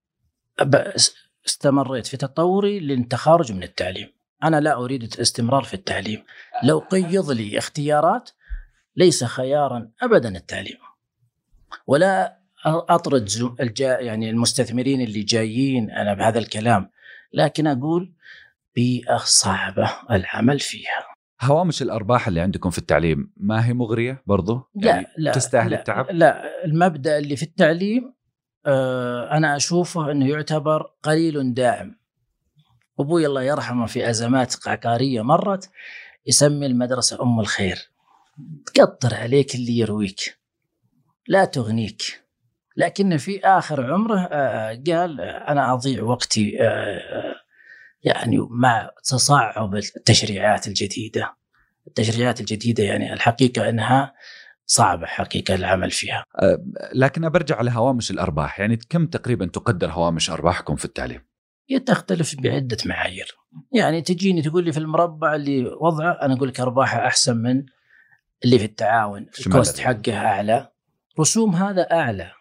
استمريت 1.46 2.08
في 2.08 2.18
تطوري 2.18 2.80
للتخارج 2.80 3.52
من 3.52 3.64
التعليم. 3.64 4.12
أنا 4.44 4.60
لا 4.60 4.74
أريد 4.74 5.04
الاستمرار 5.04 5.64
في 5.64 5.74
التعليم. 5.74 6.24
لو 6.64 6.80
قيض 6.80 7.32
لي 7.32 7.58
اختيارات 7.58 8.30
ليس 8.96 9.24
خيارا 9.24 9.90
أبدا 10.02 10.38
التعليم. 10.38 10.78
ولا 11.88 12.38
أطرد 12.66 13.30
الجا 13.60 14.00
يعني 14.00 14.30
المستثمرين 14.30 15.02
اللي 15.02 15.24
جايين 15.24 15.92
أنا 15.92 16.14
بهذا 16.14 16.40
الكلام. 16.40 16.90
لكن 17.34 17.68
أقول 17.68 18.14
بيئة 18.76 19.18
صعبة 19.18 19.92
العمل 20.12 20.60
فيها. 20.60 21.06
هوامش 21.42 21.82
الأرباح 21.82 22.28
اللي 22.28 22.42
عندكم 22.42 22.70
في 22.70 22.78
التعليم 22.78 23.34
ما 23.38 23.68
هي 23.68 23.74
مغرية 23.74 24.24
برضو؟ 24.26 24.70
يعني 24.76 25.02
لا 25.02 25.14
لا 25.18 25.32
تستاهل 25.32 25.72
لا 25.72 25.80
التعب؟ 25.80 26.08
لا 26.12 26.66
المبدأ 26.66 27.18
اللي 27.18 27.36
في 27.36 27.44
التعليم 27.44 28.14
أنا 29.32 29.56
أشوفه 29.56 30.12
إنه 30.12 30.30
يعتبر 30.30 30.92
قليل 31.04 31.54
داعم. 31.54 31.96
أبوي 33.00 33.26
الله 33.26 33.44
يرحمه 33.44 33.86
في 33.86 34.10
أزمات 34.10 34.68
عقاريه 34.68 35.22
مرت 35.22 35.70
يسمي 36.28 36.66
المدرسة 36.66 37.24
أم 37.24 37.40
الخير. 37.40 37.90
تقطر 38.74 39.16
عليك 39.16 39.56
اللي 39.56 39.78
يرويك. 39.78 40.38
لا 41.28 41.46
تغنيك. 41.46 42.22
لكن 42.78 43.18
في 43.18 43.40
آخر 43.40 43.94
عمره 43.94 44.20
آه، 44.32 44.84
قال 44.88 45.22
أنا 45.22 45.74
أضيع 45.74 46.04
وقتي 46.04 46.62
آه، 46.62 47.36
يعني 48.04 48.48
مع 48.50 48.90
تصاعب 49.04 49.76
التشريعات 49.76 50.68
الجديدة. 50.68 51.34
التشريعات 51.88 52.40
الجديدة 52.40 52.84
يعني 52.84 53.14
الحقيقة 53.14 53.70
إنها 53.70 54.14
صعبة 54.72 55.06
حقيقة 55.06 55.56
العمل 55.56 55.92
فيها. 55.92 56.26
أه، 56.36 56.64
لكن 56.94 57.30
برجع 57.30 57.62
لهوامش 57.62 58.12
الأرباح. 58.12 58.60
يعني 58.60 58.78
كم 58.90 59.06
تقريبا 59.08 59.46
تقدر 59.46 59.92
هوامش 59.92 60.30
أرباحكم 60.30 60.76
في 60.76 60.86
التعليم؟ 60.86 61.22
هي 61.70 61.80
تختلف 61.80 62.36
بعدة 62.40 62.78
معايير. 62.86 63.28
يعني 63.74 64.02
تجيني 64.02 64.42
تقول 64.42 64.64
لي 64.66 64.72
في 64.72 64.78
المربع 64.78 65.36
اللي 65.36 65.66
وضعه 65.82 66.12
أنا 66.12 66.34
أقول 66.34 66.48
لك 66.48 66.60
أرباحه 66.60 67.08
أحسن 67.08 67.38
من 67.38 67.64
اللي 68.46 68.60
في 68.60 68.66
التعاون. 68.66 69.28
ال 69.40 69.48
cost 69.48 69.80
حقه 69.80 70.18
أعلى. 70.18 70.72
رسوم 71.20 71.56
هذا 71.56 71.82
أعلى. 71.82 72.32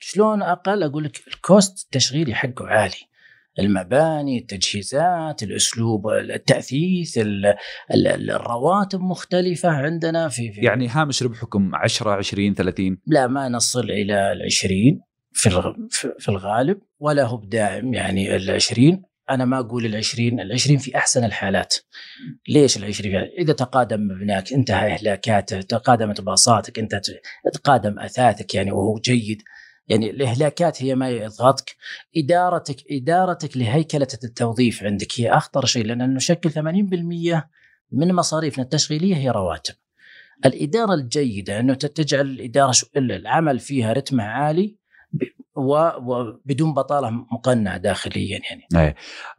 شلون 0.00 0.42
أقل؟ 0.42 0.82
أقول 0.82 1.04
لك 1.04 1.28
ال 1.28 1.39
cost 1.39 1.84
التشغيلي 1.84 2.34
حقه 2.34 2.66
عالي. 2.66 3.09
المباني 3.58 4.38
التجهيزات 4.38 5.42
الأسلوب 5.42 6.08
التأثيث 6.08 7.20
الرواتب 7.90 9.00
مختلفة 9.00 9.68
عندنا 9.68 10.28
في, 10.28 10.52
في 10.52 10.60
يعني 10.60 10.88
هامش 10.88 11.22
ربحكم 11.22 11.74
10 11.74 12.10
20 12.10 12.54
30 12.54 12.98
لا 13.06 13.26
ما 13.26 13.48
نصل 13.48 13.90
إلى 13.90 14.32
ال 14.32 14.42
20 14.42 15.00
في 15.32 15.74
في 16.18 16.28
الغالب 16.28 16.78
ولا 16.98 17.24
هو 17.24 17.36
بداعم 17.36 17.94
يعني 17.94 18.36
ال 18.36 18.50
20 18.50 19.02
أنا 19.30 19.44
ما 19.44 19.58
أقول 19.58 19.86
ال 19.86 19.96
20 19.96 20.40
ال 20.40 20.52
20 20.52 20.78
في 20.78 20.96
أحسن 20.96 21.24
الحالات. 21.24 21.74
ليش 22.48 22.76
ال 22.76 22.84
20 22.84 23.14
إذا 23.38 23.52
تقادم 23.52 24.00
مبناك 24.00 24.52
انتهى 24.52 24.92
اهلاكاته 24.92 25.60
تقادمت 25.60 26.20
باصاتك 26.20 26.78
انت 26.78 27.00
تقادم 27.52 27.98
أثاثك 27.98 28.54
يعني 28.54 28.72
وهو 28.72 28.98
جيد. 28.98 29.42
يعني 29.90 30.10
الإهلاكات 30.10 30.82
هي 30.82 30.94
ما 30.94 31.10
يضغطك 31.10 31.76
إدارتك 32.16 32.76
إدارتك 32.90 33.56
لهيكلة 33.56 34.08
التوظيف 34.24 34.82
عندك 34.82 35.08
هي 35.16 35.30
أخطر 35.30 35.64
شيء 35.64 35.84
لأنه 35.84 36.06
نشكل 36.06 36.50
80% 36.50 36.56
من 37.92 38.14
مصاريفنا 38.14 38.64
التشغيلية 38.64 39.16
هي 39.16 39.30
رواتب. 39.30 39.74
الإدارة 40.46 40.94
الجيدة 40.94 41.60
انه 41.60 41.74
تجعل 41.74 42.26
الإدارة 42.26 42.74
العمل 42.96 43.58
فيها 43.58 43.92
رتمه 43.92 44.24
عالي 44.24 44.79
وبدون 45.60 46.74
بطالة 46.74 47.10
مقنعة 47.10 47.76
داخليا 47.76 48.40
يعني. 48.50 48.86
إيه. 48.86 48.94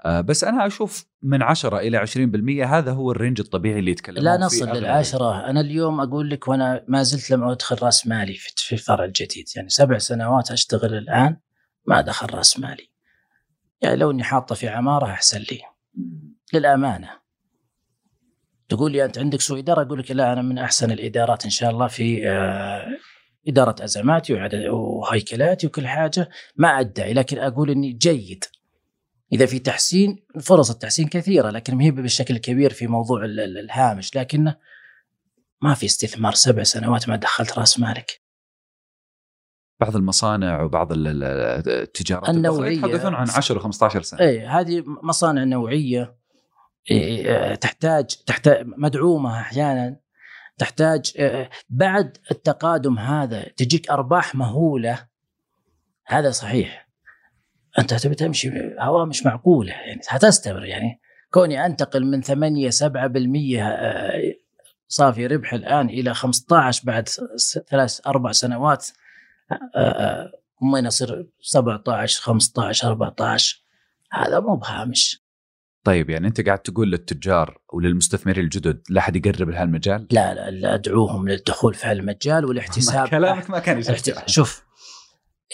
آه 0.06 0.22
بس 0.22 0.44
أنا 0.44 0.68
أشوف 0.68 1.06
من 1.24 1.42
10 1.42 1.80
إلى 1.80 1.98
20% 1.98 2.68
هذا 2.68 2.92
هو 2.92 3.12
الرينج 3.12 3.40
الطبيعي 3.40 3.80
اللي 3.80 3.92
يتكلم 3.92 4.24
لا 4.24 4.38
نصل 4.38 4.70
للعشرة. 4.70 5.50
أنا 5.50 5.62
اليوم 5.62 6.02
أقول 6.02 6.30
لك 6.30 6.48
وأنا 6.48 6.86
ما 6.88 7.04
زلت 7.04 7.32
لم 7.32 7.44
أدخل 7.44 7.76
رأس 7.84 8.08
مالي 8.08 8.34
في 8.34 8.74
الفرع 8.74 9.06
الجديد. 9.06 9.46
يعني 9.56 9.70
سبع 9.70 9.98
سنوات 9.98 10.52
أشتغل 10.52 10.94
الآن 10.94 11.38
ما 11.86 12.02
دخل 12.02 12.34
رأس 12.34 12.60
مالي. 12.60 12.90
يعني 13.82 13.96
لو 13.96 14.12
إني 14.12 14.24
حاطة 14.24 14.56
في 14.56 14.70
عمارة 14.70 15.06
أحسن 15.06 15.40
لي. 15.40 15.62
للأمانة. 16.54 17.10
تقول 18.70 18.92
لي 18.92 19.06
أنت 19.06 19.18
عندك 19.18 19.42
سوء 19.42 19.60
إدارة؟ 19.60 19.82
أقول 19.82 20.00
لك 20.00 20.12
لا 20.12 20.34
أنا 20.34 20.42
من 20.42 20.58
أحسن 20.58 20.92
الإدارات 20.92 21.44
إن 21.46 21.50
شاء 21.50 21.72
الله 21.72 21.88
في 21.88 22.30
آه 22.30 22.88
إدارة 23.48 23.84
أزماتي 23.84 24.34
وهيكلاتي 24.70 25.68
وكل 25.68 25.88
حاجة 25.88 26.30
ما 26.56 26.80
أدعي 26.80 27.14
لكن 27.14 27.38
أقول 27.38 27.70
إني 27.70 27.92
جيد. 27.92 28.44
إذا 29.34 29.46
في 29.46 29.60
تحسين 29.60 30.26
فرص 30.42 30.70
التحسين 30.70 31.08
كثيرة 31.08 31.50
لكن 31.50 31.76
ما 31.76 31.84
هي 31.84 31.92
بالشكل 31.92 32.36
الكبير 32.36 32.74
في 32.74 32.88
موضوع 32.88 33.26
الهامش 33.26 34.16
لكن 34.16 34.54
ما 35.62 35.74
في 35.74 35.86
استثمار 35.86 36.34
سبع 36.34 36.64
سنوات 36.64 37.10
ما 37.10 37.16
دخلت 37.16 37.60
رأس 37.60 37.80
مالك. 37.80 38.22
بعض 39.80 39.96
المصانع 39.96 40.62
وبعض 40.62 40.88
التجارات 40.92 42.30
النوعية. 42.30 42.78
يتحدثون 42.78 43.16
عن 43.16 43.30
10 43.30 43.60
و15 43.60 44.02
سنة. 44.02 44.20
اي 44.20 44.48
هذه 44.48 44.84
مصانع 45.04 45.44
نوعية 45.44 46.16
تحتاج 47.62 48.06
تحتاج 48.06 48.66
مدعومة 48.78 49.40
أحيانا. 49.40 50.01
تحتاج 50.62 51.14
آه، 51.18 51.50
بعد 51.70 52.18
التقادم 52.32 53.00
هذا 53.00 53.44
تجيك 53.44 53.90
أرباح 53.90 54.36
مهولة 54.36 55.08
هذا 56.06 56.32
صحيح. 56.32 56.88
أنت 57.80 57.94
تبي 57.94 58.16
تمشي 58.16 58.52
هوامش 58.80 59.26
معقولة 59.26 59.72
يعني 59.72 60.02
هتستمر 60.08 60.66
يعني 60.66 61.00
كوني 61.32 61.66
أنتقل 61.66 62.06
من 62.06 62.22
8 62.22 62.70
7% 62.70 63.60
آه، 63.60 64.34
صافي 64.88 65.28
ربح 65.28 65.54
الآن 65.54 65.90
إلى 65.90 66.14
15 66.14 66.82
بعد 66.86 67.10
ثلاث 67.70 68.08
أربع 68.08 68.32
سنوات 68.32 68.88
وين 70.74 70.86
يصير 70.86 71.28
17 71.42 72.22
15 72.22 72.88
14 72.88 73.64
هذا 74.12 74.40
مو 74.40 74.56
بهامش. 74.56 75.22
طيب 75.84 76.10
يعني 76.10 76.28
أنت 76.28 76.42
قاعد 76.42 76.60
تقول 76.60 76.92
للتجار 76.92 77.58
وللمستثمرين 77.74 78.44
الجدد 78.44 78.82
لا 78.90 79.00
أحد 79.00 79.16
يقرب 79.16 79.50
لهالمجال؟ 79.50 80.08
لا 80.12 80.34
لا, 80.34 80.52
لا 80.52 80.74
أدعوهم 80.74 81.30
للدخول 81.30 81.74
في 81.74 81.88
هالمجال 81.88 82.46
والاحتساب. 82.46 83.08
كلامك 83.18 83.50
ما 83.50 83.60
كان 83.60 83.84
شوف 84.28 84.64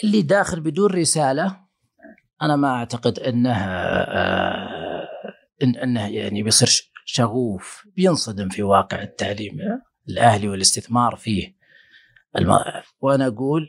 اللي 0.04 0.22
داخل 0.22 0.60
بدون 0.60 0.90
رسالة 0.90 1.56
أنا 2.42 2.56
ما 2.56 2.68
أعتقد 2.68 3.18
إنه 3.18 3.52
آه 3.52 5.08
إن 5.62 5.76
إنه 5.76 6.08
يعني 6.08 6.42
بيصير 6.42 6.90
شغوف 7.04 7.86
بينصدم 7.96 8.48
في 8.48 8.62
واقع 8.62 9.02
التعليم 9.02 9.58
الأهلي 10.08 10.48
والاستثمار 10.48 11.16
فيه. 11.16 11.57
الم... 12.38 12.58
وأنا 13.00 13.26
أقول 13.26 13.68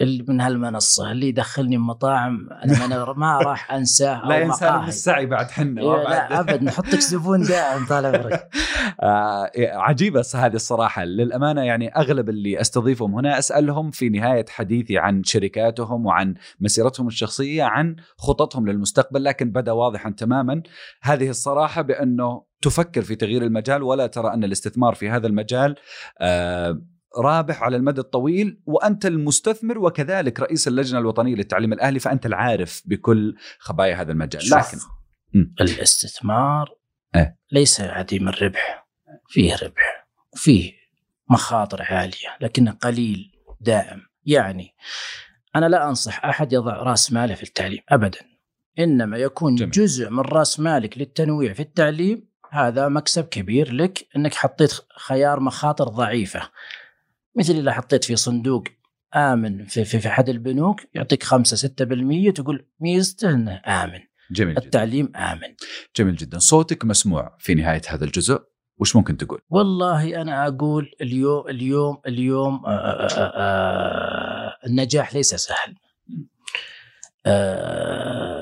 من 0.00 0.40
هالمنصة 0.40 1.12
اللي 1.12 1.28
يدخلني 1.28 1.78
مطاعم 1.78 2.48
أنا 2.64 3.12
ما 3.12 3.38
راح 3.38 3.72
أنساه 3.72 4.22
لا 4.28 4.38
ينسى 4.38 4.82
السعي 4.88 5.26
بعد 5.26 5.50
حنا 5.50 5.82
إيه 5.82 6.02
لا 6.08 6.40
أبد. 6.40 6.62
نحطك 6.62 6.98
زبون 6.98 7.42
دائم 7.42 7.86
طال 7.86 8.06
عمرك. 8.06 8.48
آه 9.02 9.50
عجيبة 9.56 10.24
هذه 10.34 10.54
الصراحة. 10.54 11.04
للأمانة 11.04 11.62
يعني 11.62 11.88
أغلب 11.96 12.28
اللي 12.28 12.60
أستضيفهم 12.60 13.14
هنا 13.14 13.38
أسألهم 13.38 13.90
في 13.90 14.08
نهاية 14.08 14.44
حديثي 14.48 14.98
عن 14.98 15.22
شركاتهم 15.24 16.06
وعن 16.06 16.34
مسيرتهم 16.60 17.06
الشخصية 17.06 17.64
عن 17.64 17.96
خططهم 18.18 18.68
للمستقبل 18.68 19.24
لكن 19.24 19.50
بدا 19.50 19.72
واضحا 19.72 20.10
تماما. 20.10 20.62
هذه 21.02 21.28
الصراحة 21.28 21.82
بأنه 21.82 22.42
تفكر 22.62 23.02
في 23.02 23.14
تغيير 23.14 23.42
المجال 23.42 23.82
ولا 23.82 24.06
ترى 24.06 24.34
أن 24.34 24.44
الاستثمار 24.44 24.94
في 24.94 25.10
هذا 25.10 25.26
المجال 25.26 25.76
آه 26.20 26.80
رابح 27.18 27.62
على 27.62 27.76
المدى 27.76 28.00
الطويل 28.00 28.60
وأنت 28.66 29.06
المستثمر 29.06 29.78
وكذلك 29.78 30.40
رئيس 30.40 30.68
اللجنة 30.68 30.98
الوطنية 30.98 31.34
للتعليم 31.34 31.72
الأهلي 31.72 31.98
فأنت 31.98 32.26
العارف 32.26 32.82
بكل 32.84 33.36
خبايا 33.58 33.94
هذا 33.94 34.12
المجال. 34.12 34.50
لكن 34.50 34.78
الاستثمار 35.60 36.74
أه؟ 37.14 37.36
ليس 37.52 37.80
عديم 37.80 38.28
الربح 38.28 38.88
فيه 39.28 39.54
ربح 39.62 40.08
وفيه 40.32 40.72
مخاطر 41.30 41.82
عالية 41.82 42.36
لكنه 42.40 42.72
قليل 42.72 43.32
دائم. 43.60 44.00
يعني 44.24 44.74
أنا 45.56 45.66
لا 45.66 45.88
أنصح 45.88 46.24
أحد 46.24 46.52
يضع 46.52 46.76
رأس 46.76 47.12
ماله 47.12 47.34
في 47.34 47.42
التعليم 47.42 47.80
ابدا. 47.88 48.18
إنما 48.78 49.16
يكون 49.16 49.54
جميل. 49.54 49.70
جزء 49.70 50.10
من 50.10 50.20
رأس 50.20 50.60
مالك 50.60 50.98
للتنويع 50.98 51.52
في 51.52 51.60
التعليم 51.60 52.28
هذا 52.50 52.88
مكسب 52.88 53.24
كبير 53.24 53.72
لك 53.72 54.06
إنك 54.16 54.34
حطيت 54.34 54.72
خيار 54.96 55.40
مخاطر 55.40 55.84
ضعيفة. 55.84 56.50
مثل 57.36 57.52
اللي 57.52 57.72
حطيت 57.72 58.04
في 58.04 58.16
صندوق 58.16 58.64
آمن 59.14 59.64
في 59.64 59.84
في, 59.84 59.98
في 59.98 60.08
أحد 60.08 60.28
البنوك 60.28 60.80
يعطيك 60.94 61.22
5 61.22 61.68
6% 61.68 62.32
تقول 62.32 62.66
ميزته 62.80 63.30
إنه 63.30 63.62
آمن 63.66 64.00
جميل 64.30 64.58
التعليم 64.58 65.06
جدا. 65.06 65.32
آمن 65.32 65.54
جميل 65.96 66.16
جدا 66.16 66.38
صوتك 66.38 66.84
مسموع 66.84 67.36
في 67.38 67.54
نهاية 67.54 67.82
هذا 67.88 68.04
الجزء 68.04 68.42
وش 68.78 68.96
ممكن 68.96 69.16
تقول؟ 69.16 69.40
والله 69.50 70.20
أنا 70.22 70.46
أقول 70.46 70.90
اليوم 71.00 71.48
اليوم 71.48 72.00
اليوم 72.06 72.66
آآ 72.66 72.70
آه، 72.70 73.06
آآ 73.06 73.18
آه، 73.18 73.32
آه، 73.36 74.66
النجاح 74.66 75.14
ليس 75.14 75.34
سهل. 75.34 75.74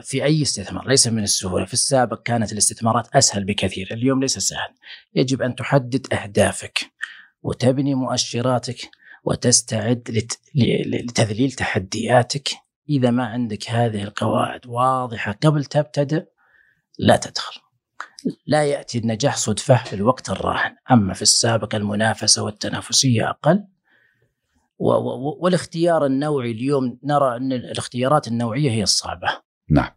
في 0.02 0.24
أي 0.24 0.42
استثمار 0.42 0.88
ليس 0.88 1.06
من 1.06 1.22
السهولة، 1.22 1.64
في 1.64 1.72
السابق 1.72 2.22
كانت 2.22 2.52
الاستثمارات 2.52 3.08
أسهل 3.16 3.44
بكثير، 3.44 3.88
اليوم 3.92 4.20
ليس 4.20 4.38
سهل. 4.38 4.68
يجب 5.14 5.42
أن 5.42 5.54
تحدد 5.54 6.06
أهدافك. 6.12 6.78
وتبني 7.44 7.94
مؤشراتك 7.94 8.90
وتستعد 9.24 10.24
لتذليل 10.86 11.52
تحدياتك. 11.52 12.48
إذا 12.88 13.10
ما 13.10 13.26
عندك 13.26 13.70
هذه 13.70 14.02
القواعد 14.02 14.66
واضحة 14.66 15.32
قبل 15.32 15.64
تبتدئ 15.64 16.24
لا 16.98 17.16
تدخل. 17.16 17.60
لا 18.46 18.64
يأتي 18.64 18.98
النجاح 18.98 19.36
صدفة 19.36 19.84
في 19.84 19.92
الوقت 19.92 20.30
الراهن. 20.30 20.76
أما 20.90 21.14
في 21.14 21.22
السابق 21.22 21.74
المنافسة 21.74 22.42
والتنافسية 22.42 23.30
أقل. 23.30 23.64
والاختيار 24.78 26.06
النوعي 26.06 26.50
اليوم 26.50 26.98
نرى 27.04 27.36
أن 27.36 27.52
الاختيارات 27.52 28.28
النوعية 28.28 28.70
هي 28.70 28.82
الصعبة. 28.82 29.28
نعم. 29.70 29.90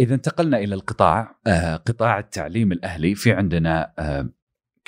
إذا 0.00 0.14
انتقلنا 0.14 0.58
إلى 0.58 0.74
القطاع. 0.74 1.38
آه، 1.46 1.76
قطاع 1.76 2.18
التعليم 2.18 2.72
الأهلي. 2.72 3.14
في 3.14 3.32
عندنا 3.32 3.92
آه، 3.98 4.28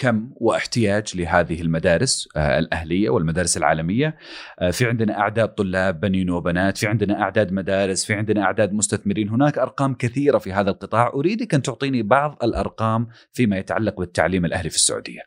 كم 0.03 0.31
واحتياج 0.37 1.17
لهذه 1.17 1.61
المدارس 1.61 2.29
آه، 2.37 2.59
الأهلية 2.59 3.11
والمدارس 3.11 3.57
العالمية؟ 3.57 4.19
آه، 4.59 4.71
في 4.71 4.87
عندنا 4.87 5.19
أعداد 5.19 5.49
طلاب 5.55 6.01
بنين 6.01 6.31
وبنات 6.31 6.79
في 6.79 6.87
عندنا 6.87 7.23
أعداد 7.23 7.53
مدارس 7.53 8.05
في 8.05 8.15
عندنا 8.15 8.43
أعداد 8.43 8.73
مستثمرين. 8.73 9.29
هناك 9.29 9.59
أرقام 9.59 9.95
كثيرة 9.95 10.39
في 10.39 10.53
هذا 10.53 10.71
القطاع. 10.71 11.09
أريدك 11.09 11.55
أن 11.55 11.63
تعطيني 11.63 12.03
بعض 12.03 12.39
الأرقام 12.43 13.09
فيما 13.33 13.59
يتعلق 13.59 13.99
بالتعليم 13.99 14.45
الأهلي 14.45 14.71
في 14.71 14.77
السعودية. 14.77 15.23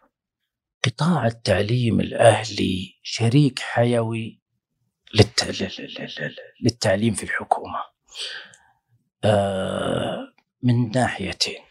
قطاع 0.85 1.27
التعليم 1.27 1.99
الأهلي 1.99 2.99
شريك 3.03 3.59
حيوي 3.59 4.41
للتعليم 6.63 7.13
في 7.13 7.23
الحكومة. 7.23 7.79
آه، 9.23 10.33
من 10.63 10.91
ناحيتين. 10.91 11.64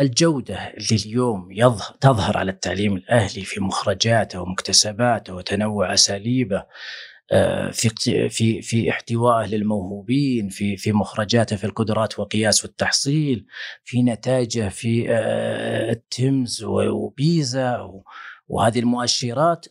الجودة 0.00 0.54
اللي 0.54 1.02
اليوم 1.06 1.52
يظهر 1.52 1.96
تظهر 2.00 2.36
على 2.36 2.50
التعليم 2.50 2.96
الأهلي 2.96 3.42
في 3.42 3.60
مخرجاته 3.60 4.40
ومكتسباته 4.40 5.34
وتنوع 5.34 5.94
أساليبه 5.94 6.64
آه، 7.32 7.70
في 7.70 7.88
في 8.28 8.62
في 8.62 8.90
احتوائه 8.90 9.46
للموهوبين 9.46 10.48
في 10.48 10.76
في 10.76 10.92
مخرجاته 10.92 11.56
في 11.56 11.64
القدرات 11.64 12.18
والقياس 12.18 12.64
والتحصيل 12.64 13.46
في 13.84 14.02
نتائجه 14.02 14.68
في 14.68 15.06
آه، 15.10 15.90
التمز 15.90 16.64
وبيزا 16.64 17.90
وهذه 18.48 18.78
المؤشرات 18.78 19.66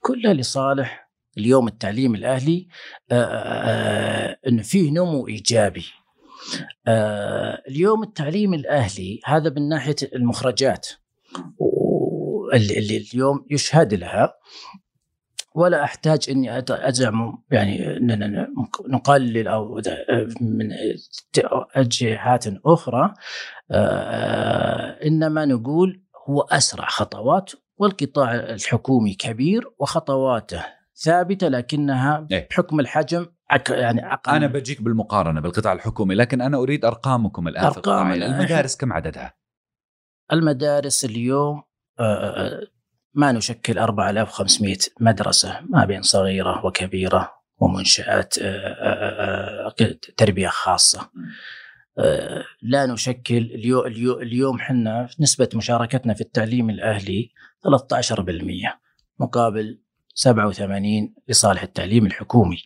كلها 0.00 0.34
لصالح 0.34 1.10
اليوم 1.38 1.68
التعليم 1.68 2.14
الأهلي 2.14 2.68
آه، 3.10 4.38
انه 4.46 4.62
فيه 4.62 4.90
نمو 4.90 5.28
إيجابي. 5.28 5.84
آه 5.86 6.03
اليوم 7.68 8.02
التعليم 8.02 8.54
الأهلي 8.54 9.20
هذا 9.24 9.50
من 9.50 9.68
ناحية 9.68 9.96
المخرجات 10.14 10.88
اللي, 12.54 12.96
اليوم 12.96 13.46
يشهد 13.50 13.94
لها 13.94 14.34
ولا 15.54 15.84
أحتاج 15.84 16.30
إني 16.30 16.64
أزعم 16.70 17.42
يعني 17.50 17.96
اننا 17.96 18.48
نقلل 18.88 19.48
أو 19.48 19.80
من 20.40 20.68
جهات 21.76 22.44
أخرى 22.66 23.14
إنما 25.06 25.44
نقول 25.44 26.02
هو 26.28 26.40
أسرع 26.40 26.86
خطوات 26.88 27.52
والقطاع 27.78 28.34
الحكومي 28.34 29.14
كبير 29.14 29.70
وخطواته 29.78 30.64
ثابتة 30.96 31.48
لكنها 31.48 32.26
إيه؟ 32.32 32.48
بحكم 32.50 32.80
الحجم 32.80 33.26
يعني 33.70 34.12
أقل. 34.12 34.32
أنا 34.32 34.46
بجيك 34.46 34.82
بالمقارنة 34.82 35.40
بالقطاع 35.40 35.72
الحكومي 35.72 36.14
لكن 36.14 36.40
أنا 36.40 36.56
أريد 36.56 36.84
أرقامكم 36.84 37.48
الآن 37.48 37.64
أرقام 37.64 38.12
في 38.12 38.26
المدارس 38.26 38.76
كم 38.76 38.92
عددها؟ 38.92 39.34
المدارس 40.32 41.04
اليوم 41.04 41.62
ما 43.14 43.32
نشكل 43.32 43.78
4500 43.78 44.76
مدرسة 45.00 45.60
ما 45.68 45.84
بين 45.84 46.02
صغيرة 46.02 46.66
وكبيرة 46.66 47.32
ومنشآت 47.58 48.34
تربية 50.16 50.48
خاصة. 50.48 51.10
لا 52.62 52.86
نشكل 52.86 53.36
اليوم 53.36 53.86
اليوم 54.22 54.56
إحنا 54.56 55.08
نسبة 55.20 55.48
مشاركتنا 55.54 56.14
في 56.14 56.20
التعليم 56.20 56.70
الأهلي 56.70 57.30
13% 57.62 58.78
مقابل 59.20 59.80
87 60.14 61.14
لصالح 61.28 61.62
التعليم 61.62 62.06
الحكومي. 62.06 62.58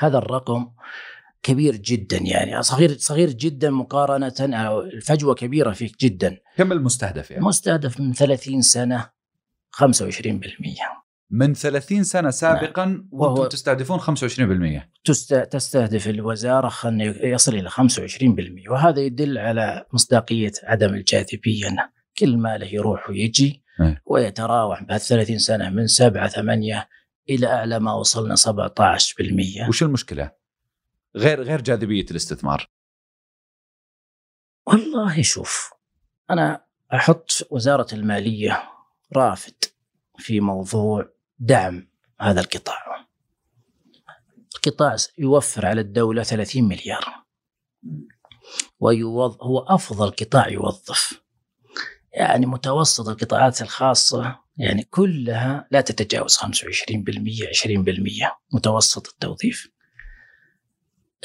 هذا 0.00 0.18
الرقم 0.18 0.70
كبير 1.42 1.76
جدا 1.76 2.16
يعني 2.16 2.62
صغير 2.62 2.96
صغير 2.98 3.30
جدا 3.30 3.70
مقارنة 3.70 4.34
أو 4.40 4.80
الفجوة 4.80 5.34
كبيرة 5.34 5.70
فيه 5.72 5.90
جدا 6.00 6.36
كم 6.56 6.72
المستهدف 6.72 7.30
يعني؟ 7.30 7.44
مستهدف 7.44 8.00
من 8.00 8.12
30 8.12 8.62
سنة 8.62 9.10
25% 9.76 9.86
من 11.30 11.54
30 11.54 12.02
سنة 12.04 12.30
سابقا 12.30 12.84
نعم. 12.84 13.08
وأنتم 13.12 13.48
تستهدفون 13.48 14.00
25% 14.00 14.10
تستهدف 15.50 16.08
الوزارة 16.08 16.72
أن 16.84 17.00
يصل 17.22 17.54
إلى 17.54 17.70
25% 17.70 18.70
وهذا 18.70 19.00
يدل 19.00 19.38
على 19.38 19.86
مصداقية 19.92 20.52
عدم 20.64 20.94
الجاذبية 20.94 21.90
كل 22.18 22.36
ما 22.36 22.58
له 22.58 22.66
يروح 22.66 23.10
ويجي 23.10 23.64
إيه. 23.80 24.02
ويتراوح 24.06 24.82
بهال 24.82 25.00
30 25.00 25.38
سنة 25.38 25.70
من 25.70 25.86
7 25.86 26.28
8 26.28 26.88
إلى 27.30 27.46
أعلى 27.46 27.78
ما 27.78 27.92
وصلنا 27.92 28.34
17% 28.36 29.68
وش 29.68 29.82
المشكلة؟ 29.82 30.32
غير 31.16 31.42
غير 31.42 31.60
جاذبية 31.60 32.06
الاستثمار. 32.10 32.70
والله 34.66 35.22
شوف 35.22 35.72
أنا 36.30 36.64
أحط 36.94 37.30
وزارة 37.50 37.94
المالية 37.94 38.62
رافد 39.16 39.64
في 40.18 40.40
موضوع 40.40 41.08
دعم 41.38 41.88
هذا 42.20 42.40
القطاع. 42.40 43.06
القطاع 44.56 44.96
يوفر 45.18 45.66
على 45.66 45.80
الدولة 45.80 46.22
30 46.22 46.64
مليار. 46.64 47.24
ويوظ 48.80 49.36
هو 49.42 49.58
أفضل 49.58 50.10
قطاع 50.10 50.48
يوظف. 50.48 51.20
يعني 52.12 52.46
متوسط 52.46 53.08
القطاعات 53.08 53.62
الخاصة 53.62 54.39
يعني 54.60 54.82
كلها 54.82 55.68
لا 55.70 55.80
تتجاوز 55.80 56.36
25% 56.36 56.42
20% 56.44 58.38
متوسط 58.52 59.08
التوظيف. 59.08 59.70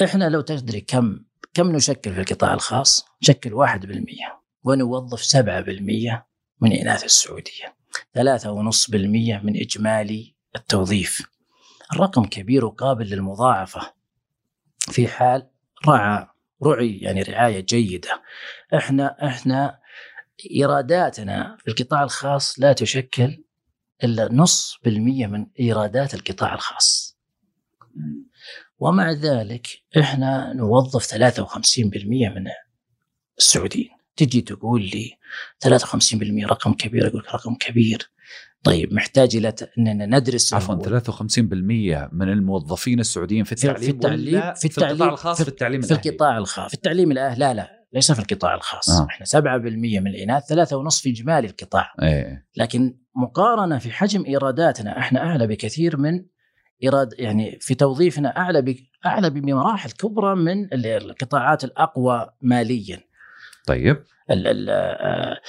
إحنا 0.04 0.28
لو 0.28 0.40
تدري 0.40 0.80
كم 0.80 1.20
كم 1.54 1.72
نشكل 1.72 2.14
في 2.14 2.20
القطاع 2.20 2.54
الخاص؟ 2.54 3.06
نشكل 3.22 3.54
1% 3.54 4.40
ونوظف 4.64 5.22
7% 5.22 6.26
من 6.60 6.72
إناث 6.72 7.04
السعودية. 7.04 7.76
3.5% 8.14 9.44
من 9.44 9.56
إجمالي 9.56 10.34
التوظيف. 10.56 11.26
الرقم 11.92 12.24
كبير 12.24 12.64
وقابل 12.64 13.06
للمضاعفة. 13.06 13.92
في 14.78 15.08
حال 15.08 15.50
رعى 15.88 16.26
رعي 16.62 16.98
يعني 16.98 17.22
رعاية 17.22 17.60
جيدة. 17.60 18.22
إحنا 18.74 19.26
إحنا 19.26 19.78
إيراداتنا 20.50 21.56
في 21.60 21.68
القطاع 21.68 22.02
الخاص 22.02 22.60
لا 22.60 22.72
تشكل 22.72 23.44
إلا 24.04 24.32
نص 24.32 24.78
بالمية 24.84 25.26
من 25.26 25.46
إيرادات 25.60 26.14
القطاع 26.14 26.54
الخاص. 26.54 27.18
ومع 28.78 29.12
ذلك 29.12 29.66
إحنا 29.98 30.52
نوظف 30.52 31.06
53% 31.06 32.28
من 32.28 32.44
السعوديين. 33.38 33.90
تجي 34.16 34.40
تقول 34.40 34.82
لي 34.82 35.18
53% 35.64 36.46
رقم 36.46 36.72
كبير 36.72 37.06
أقول 37.06 37.24
رقم 37.34 37.54
كبير. 37.54 38.10
طيب 38.62 38.92
محتاج 38.92 39.36
إلى 39.36 39.54
إننا 39.78 40.06
ندرس 40.06 40.54
عفوا 40.54 41.00
53% 41.00 42.08
من 42.12 42.28
الموظفين 42.28 43.00
السعوديين 43.00 43.44
في 43.44 43.52
التعليم 43.52 43.80
في 43.80 43.90
التعليم 43.90 44.54
في, 44.54 44.64
التعليم 44.64 44.96
في 44.96 45.02
القطاع 45.02 45.08
الخاص 45.08 45.42
في 45.42 45.48
التعليم 45.48 45.80
في 45.80 45.92
القطاع 45.92 46.38
الخاص. 46.38 46.68
في 46.68 46.74
التعليم 46.74 47.12
الاهلي 47.12 47.40
لا 47.40 47.54
لا. 47.54 47.75
ليس 47.92 48.12
في 48.12 48.18
القطاع 48.18 48.54
الخاص. 48.54 48.90
آه. 48.90 49.06
إحنا 49.10 49.26
7% 49.26 50.00
من 50.00 50.06
الإناث 50.06 50.52
3.5 50.52 51.02
في 51.02 51.10
اجمالي 51.10 51.46
القطاع. 51.46 51.92
إيه. 52.02 52.46
لكن 52.56 52.98
مقارنة 53.16 53.78
في 53.78 53.90
حجم 53.90 54.24
إيراداتنا 54.26 54.98
إحنا 54.98 55.20
أعلى 55.20 55.46
بكثير 55.46 55.96
من 55.96 56.24
إيراد 56.82 57.14
يعني 57.18 57.58
في 57.60 57.74
توظيفنا 57.74 58.36
أعلى 58.36 58.62
ب... 58.62 58.76
أعلى 59.06 59.30
بمراحل 59.30 59.90
كبرى 59.90 60.36
من 60.36 60.68
القطاعات 60.72 61.64
الأقوى 61.64 62.28
ماليا. 62.40 63.00
طيب. 63.66 63.96
ال 64.30 64.46
ال 64.46 64.70
آه، 64.70 65.40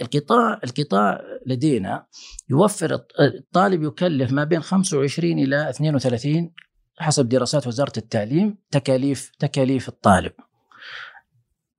القطاع 0.00 0.60
القطاع 0.64 1.20
لدينا 1.46 2.06
يوفر 2.50 3.04
الطالب 3.20 3.82
يكلف 3.82 4.32
ما 4.32 4.44
بين 4.44 4.62
25 4.62 5.38
إلى 5.38 5.70
32 5.70 6.52
حسب 6.98 7.28
دراسات 7.28 7.66
وزارة 7.66 7.92
التعليم 7.96 8.58
تكاليف 8.70 9.32
تكاليف 9.38 9.88
الطالب. 9.88 10.32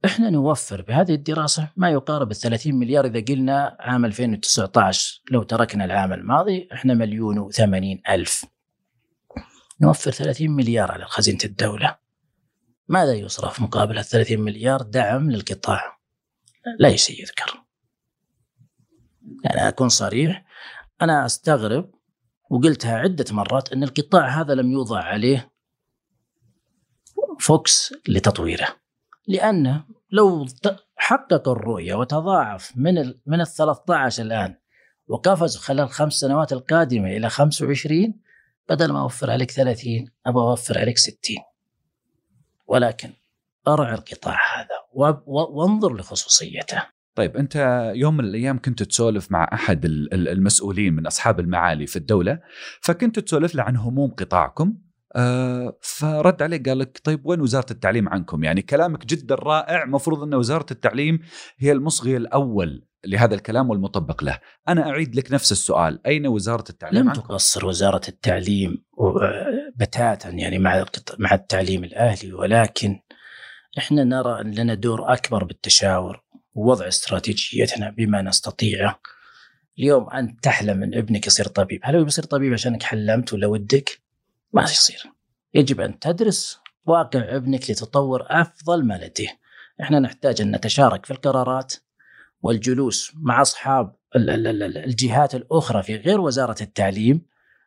إحنا 0.08 0.30
نوفر 0.30 0.82
بهذه 0.82 1.14
الدراسة 1.14 1.70
ما 1.76 1.90
يقارب 1.90 2.32
ال 2.32 2.36
30 2.36 2.76
مليار 2.76 3.06
إذا 3.06 3.20
قلنا 3.20 3.78
عام 3.80 4.06
2019 4.06 5.22
لو 5.32 5.44
تركنا 5.44 5.86
العام 5.86 6.14
الماضي 6.14 6.70
إحنا 6.74 6.94
مليون 6.94 7.52
و80 7.52 8.10
ألف. 8.10 8.46
نوفر 9.82 10.12
30 10.12 10.52
مليار 10.52 10.92
على 10.92 11.06
خزينة 11.06 11.40
الدولة. 11.46 11.98
ماذا 12.88 13.14
يصرف 13.14 13.62
مقابل 13.62 13.98
ال 13.98 14.06
30 14.06 14.40
مليار 14.40 14.82
دعم 14.82 15.32
للقطاع؟ 15.32 15.98
لا 16.80 16.96
شيء 16.96 17.22
يذكر. 17.22 17.64
يعني 19.44 19.68
أكون 19.68 19.90
صريح. 19.90 20.46
أنا 21.02 21.26
أستغرب 21.26 21.92
وقلتها 22.50 22.98
عدة 22.98 23.26
مرات 23.32 23.74
إن 23.74 23.84
القطاع 23.84 24.28
هذا 24.42 24.54
لم 24.54 24.72
يوضع 24.72 25.00
عليه 25.00 25.52
فوكس 27.40 27.94
لتطويره. 28.08 28.68
لأنه 29.28 29.97
لو 30.12 30.46
حقق 30.96 31.50
الرؤية 31.50 31.96
وتضاعف 31.96 32.72
من 32.76 33.14
من 33.26 33.42
ال 33.42 33.48
13 33.48 34.24
الآن 34.24 34.56
وقفز 35.08 35.58
خلال 35.58 35.80
الخمس 35.80 36.14
سنوات 36.14 36.54
القادمة 36.54 37.08
إلى 37.08 37.30
25 37.30 38.14
بدل 38.70 38.92
ما 38.92 39.02
أوفر 39.02 39.32
عليك 39.32 39.52
30 39.52 40.06
أبغى 40.26 40.44
أوفر 40.44 40.80
عليك 40.80 40.98
60 40.98 41.16
ولكن 42.68 43.10
أرعى 43.68 43.94
القطاع 43.94 44.38
هذا 44.58 44.78
وانظر 45.28 45.96
لخصوصيته. 45.96 46.84
طيب 47.16 47.38
أنت 47.38 47.56
يوم 47.96 48.18
من 48.18 48.26
الأيام 48.26 48.62
كنت 48.62 48.84
تسولف 48.84 49.32
مع 49.32 49.50
أحد 49.54 49.86
المسؤولين 50.14 50.94
من 50.94 51.08
أصحاب 51.08 51.40
المعالي 51.40 51.88
في 51.88 51.96
الدولة 51.96 52.40
فكنت 52.82 53.20
تسولف 53.20 53.56
له 53.56 53.64
عن 53.64 53.76
هموم 53.76 54.12
قطاعكم. 54.12 54.78
آه 55.18 55.78
فرد 55.82 56.44
عليه 56.44 56.64
قال 56.64 56.80
لك 56.80 57.02
طيب 57.04 57.26
وين 57.26 57.42
وزارة 57.42 57.66
التعليم 57.72 58.10
عنكم؟ 58.10 58.44
يعني 58.44 58.62
كلامك 58.62 59.06
جدا 59.06 59.36
رائع 59.36 59.86
مفروض 59.86 60.24
إن 60.24 60.34
وزارة 60.34 60.66
التعليم 60.72 61.20
هي 61.58 61.72
المصغي 61.72 62.18
الأول 62.18 62.88
لهذا 63.06 63.36
الكلام 63.36 63.70
والمطبق 63.70 64.24
له. 64.24 64.40
أنا 64.68 64.90
أعيد 64.90 65.16
لك 65.16 65.32
نفس 65.32 65.52
السؤال، 65.52 66.08
أين 66.08 66.28
وزارة 66.28 66.64
التعليم؟ 66.70 67.04
لم 67.04 67.14
تقصر 67.14 67.66
وزارة 67.66 68.02
التعليم 68.08 68.84
بتاتا 69.76 70.30
يعني 70.30 70.60
مع 70.60 70.86
مع 71.20 71.34
التعليم 71.34 71.84
الأهلي 71.84 72.34
ولكن 72.34 73.00
إحنا 73.78 74.04
نرى 74.04 74.42
أن 74.42 74.52
لنا 74.52 74.74
دور 74.74 75.14
أكبر 75.14 75.44
بالتشاور 75.44 76.24
ووضع 76.54 76.88
استراتيجيتنا 76.88 77.90
بما 77.90 78.22
نستطيعه. 78.22 79.00
اليوم 79.80 80.10
أنت 80.10 80.44
تحلم 80.44 80.84
أن 80.84 80.94
ابنك 80.94 81.28
يصير 81.28 81.48
طبيب، 81.48 81.80
هل 81.84 81.96
هو 81.96 82.04
بيصير 82.04 82.24
طبيب 82.24 82.54
عشانك 82.54 82.84
حلمت 82.84 83.34
ولا 83.34 83.48
ودك؟ 83.48 84.07
ما 84.54 84.64
يصير. 84.64 85.04
يجب 85.54 85.82
أن 85.82 86.00
تدرس 86.00 86.60
واقع 86.86 87.36
ابنك 87.36 87.72
لتطور 87.72 88.26
أفضل 88.30 88.86
ما 88.86 88.94
لديه 88.94 89.40
إحنا 89.82 90.00
نحتاج 90.00 90.42
أن 90.42 90.56
نتشارك 90.56 91.06
في 91.06 91.12
القرارات 91.12 91.74
والجلوس 92.42 93.12
مع 93.16 93.42
أصحاب 93.42 93.96
الجهات 94.16 95.36
الأخرى 95.36 95.84
في 95.84 95.96
غير 95.96 96.22
وزارة 96.22 96.56
التعليم 96.62 97.26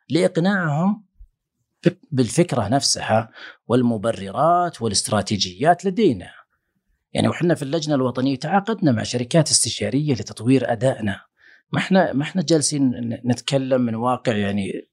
لإقناعهم 0.09 1.05
بالفكرة 2.11 2.67
نفسها 2.67 3.29
والمبررات 3.67 4.81
والاستراتيجيات 4.81 5.85
لدينا. 5.85 6.31
يعني 7.13 7.27
وحنا 7.27 7.55
في 7.55 7.63
اللجنة 7.63 7.95
الوطنية 7.95 8.35
تعاقدنا 8.35 8.91
مع 8.91 9.03
شركات 9.03 9.49
استشارية 9.49 10.13
لتطوير 10.13 10.71
أدائنا. 10.71 11.21
ما 11.71 11.79
إحنا 11.79 12.13
ما 12.13 12.23
إحنا 12.23 12.41
جالسين 12.41 12.91
نتكلم 13.25 13.81
من 13.81 13.95
واقع 13.95 14.35
يعني 14.35 14.90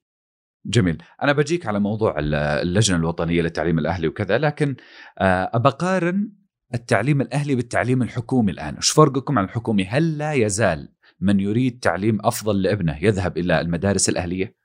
جميل. 0.67 1.03
أنا 1.23 1.33
بجيك 1.33 1.67
على 1.67 1.81
موضوع 1.81 2.15
اللجنة 2.19 2.97
الوطنية 2.97 3.43
للتعليم 3.43 3.79
الأهلي 3.79 4.09
وكذا 4.09 4.39
لكن 4.39 4.77
آه، 5.19 5.51
ابقارن 5.55 6.33
التعليم 6.75 7.21
الأهلي 7.21 7.55
بالتعليم 7.55 8.03
الحكومي 8.03 8.53
الآن. 8.53 8.75
إيش 8.75 8.91
فرقكم 8.91 9.39
عن 9.39 9.45
الحكومي؟ 9.45 9.85
هل 9.85 10.19
لا 10.19 10.33
يزال 10.33 10.95
من 11.21 11.41
يريد 11.41 11.79
تعليم 11.79 12.19
أفضل 12.25 12.63
لابنه 12.63 13.05
يذهب 13.05 13.39
إلى 13.39 13.61
المدارس 13.61 14.09
الأهلية؟ 14.09 14.57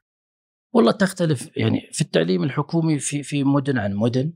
والله 0.73 0.91
تختلف. 0.91 1.49
يعني 1.57 1.89
في 1.91 2.01
التعليم 2.01 2.43
الحكومي 2.43 2.99
في 2.99 3.23
في 3.23 3.43
مدن 3.43 3.77
عن 3.77 3.93
مدن 3.93 4.33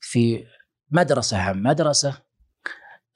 في 0.00 0.44
مدرسة 0.90 1.38
عن 1.38 1.62
مدرسة 1.62 2.22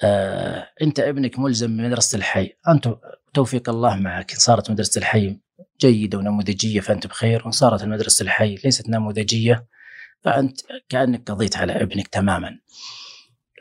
آه 0.02 0.68
أنت 0.82 1.00
ابنك 1.00 1.38
ملزم 1.38 1.76
بمدرسة 1.76 2.16
الحي. 2.16 2.50
أنت 2.68 2.94
توفيق 3.34 3.68
الله 3.68 3.96
معك 3.96 4.30
صارت 4.30 4.70
مدرسة 4.70 4.98
الحي 4.98 5.43
جيدة 5.80 6.18
ونموذجية 6.18 6.80
فأنت 6.80 7.06
بخير. 7.06 7.42
وإن 7.42 7.50
صارت 7.50 7.82
المدرسة 7.82 8.22
الحي 8.22 8.54
ليست 8.64 8.88
نموذجية 8.88 9.66
فأنت 10.22 10.60
كأنك 10.88 11.30
قضيت 11.30 11.56
على 11.56 11.72
ابنك 11.82 12.08
تماما. 12.08 12.58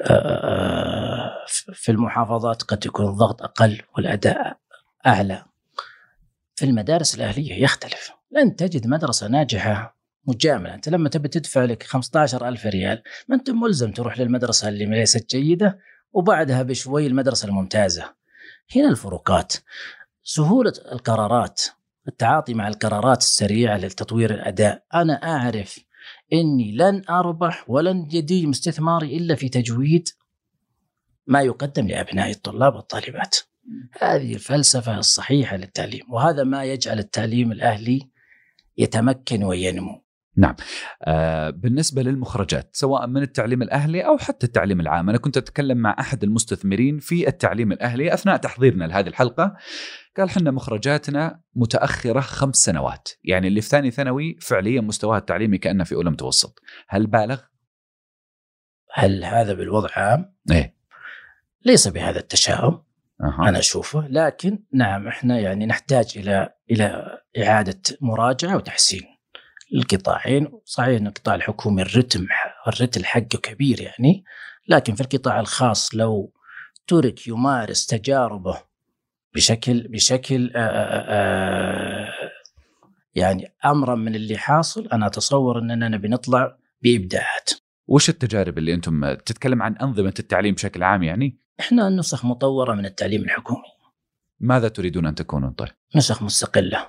آه 0.01 1.32
في 1.73 1.91
المحافظات 1.91 2.62
قد 2.62 2.86
يكون 2.86 3.08
الضغط 3.08 3.41
أقل 3.43 3.82
والأداء 3.95 4.58
أعلى. 5.06 5.45
في 6.56 6.65
المدارس 6.65 7.15
الأهلية 7.15 7.63
يختلف. 7.63 8.12
لن 8.32 8.56
تجد 8.56 8.88
مدرسة 8.88 9.27
ناجحة 9.27 9.97
مجاملة. 10.27 10.73
أنت 10.73 10.89
لما 10.89 11.10
تبي 11.10 11.27
تدفع 11.27 11.63
لك 11.63 11.84
15000 11.84 12.65
ريال 12.65 13.03
ما 13.27 13.36
أنت 13.36 13.49
ملزم 13.49 13.91
تروح 13.91 14.19
للمدرسة 14.19 14.69
اللي 14.69 14.86
ليست 14.86 15.36
جيدة 15.36 15.79
وبعدها 16.13 16.63
بشوي 16.63 17.08
المدرسة 17.08 17.47
الممتازة. 17.47 18.13
هنا 18.75 18.89
الفروقات. 18.89 19.53
سهولة 20.23 20.73
القرارات. 20.91 21.62
التعاطي 22.08 22.54
مع 22.54 22.68
القرارات 22.68 23.22
السريعة 23.22 23.78
لتطوير 23.78 24.34
الأداء. 24.34 24.84
أنا 24.94 25.13
أعرف 25.13 25.80
إني 26.34 26.72
لن 26.72 27.02
أربح 27.10 27.70
ولن 27.70 28.08
يديم 28.12 28.50
استثماري 28.50 29.18
إلا 29.18 29.36
في 29.36 29.50
تجويد 29.50 30.08
ما 31.28 31.42
يقدم 31.42 31.88
لأبناء 31.88 32.32
الطلاب 32.32 32.76
والطالبات. 32.76 33.38
هذه 34.02 34.34
الفلسفة 34.34 34.98
الصحيحة 34.98 35.58
للتعليم 35.58 36.13
وهذا 36.13 36.44
ما 36.44 36.63
يجعل 36.63 37.00
التعليم 37.00 37.52
الأهلي 37.52 38.10
يتمكن 38.78 39.44
وينمو. 39.44 40.03
نعم 40.38 40.56
آه 41.04 41.50
بالنسبة 41.50 42.02
للمخرجات 42.02 42.69
سواء 42.74 43.08
من 43.08 43.22
التعليم 43.22 43.62
الأهلي 43.62 44.02
أو 44.02 44.17
حتى 44.17 44.46
التعليم 44.46 44.80
العام 44.80 45.10
أنا 45.10 45.17
كنت 45.17 45.38
أتكلم 45.38 45.78
مع 45.78 45.96
أحد 46.00 46.24
المستثمرين 46.24 47.00
في 47.00 47.28
التعليم 47.28 47.72
الأهلي 47.72 48.13
أثناء 48.13 48.38
تحضيرنا 48.38 48.86
لهذه 48.86 49.08
الحلقة 49.08 49.56
قال 50.17 50.30
حنا 50.30 50.52
مخرجاتنا 50.52 51.41
متأخرة 51.56 52.19
خمس 52.19 52.56
سنوات 52.56 53.10
يعني 53.24 53.48
اللي 53.48 53.62
في 53.62 53.69
ثاني 53.69 53.91
ثانوي 53.91 54.38
فعليا 54.41 54.82
مستواها 54.82 55.17
التعليمي 55.17 55.58
كأنه 55.58 55.84
في 55.84 55.96
أولى 55.96 56.10
متوسط 56.10 56.60
هل 56.88 57.08
بالغ؟ 57.08 57.41
هل 58.93 59.24
هذا 59.24 59.54
بالوضع 59.54 59.89
عام؟ 59.96 60.36
إيه 60.52 60.76
ليس 61.65 61.88
بهذا 61.88 62.19
التشاؤم 62.19 62.84
أه. 63.22 63.50
أنا 63.50 63.60
أشوفه 63.60 64.08
لكن 64.08 64.63
نعم 64.74 65.08
إحنا 65.08 65.39
يعني 65.39 65.65
نحتاج 65.65 66.13
إلى 66.15 66.50
إلى 66.72 67.19
إعادة 67.38 67.82
مراجعة 68.02 68.56
وتحسين 68.56 69.12
القطاعين 69.73 70.59
صحيح 70.65 70.99
إن 71.01 71.07
القطاع 71.07 71.36
الحكومي 71.36 71.81
الرتم 71.81 72.27
الرتل 72.67 73.05
حقه 73.05 73.39
كبير 73.43 73.81
يعني 73.81 74.23
لكن 74.67 74.95
في 74.95 75.01
القطاع 75.01 75.39
الخاص 75.39 75.95
لو 75.95 76.33
ترك 76.88 77.27
يمارس 77.27 77.86
تجاربه 77.86 78.62
بشكل 79.36 79.88
بشكل 79.88 80.51
آآ 80.55 81.05
آآ 81.09 82.13
يعني 83.15 83.53
أمرا 83.65 83.95
من 83.95 84.15
اللي 84.15 84.38
حاصل 84.38 84.88
أنا 84.88 85.07
أتصور 85.07 85.59
اننا 85.59 85.89
نبي 85.89 86.07
نطلع 86.07 86.57
بإبداعات. 86.81 87.49
وش 87.88 88.09
التجارب 88.09 88.57
اللي 88.57 88.73
أنتم 88.73 89.13
تتكلم 89.13 89.62
عن 89.62 89.77
أنظمة 89.77 90.13
التعليم 90.19 90.55
بشكل 90.55 90.83
عام 90.83 91.03
يعني؟ 91.03 91.39
إحنا 91.59 91.89
نسخ 91.89 92.25
مطورة 92.25 92.73
من 92.73 92.86
التعليم 92.86 93.21
الحكومي. 93.21 93.63
ماذا 94.39 94.67
تريدون 94.67 95.05
أن 95.05 95.15
تكونوا 95.15 95.51
طيب؟ 95.57 95.69
نسخ 95.95 96.23
مستقلة. 96.23 96.88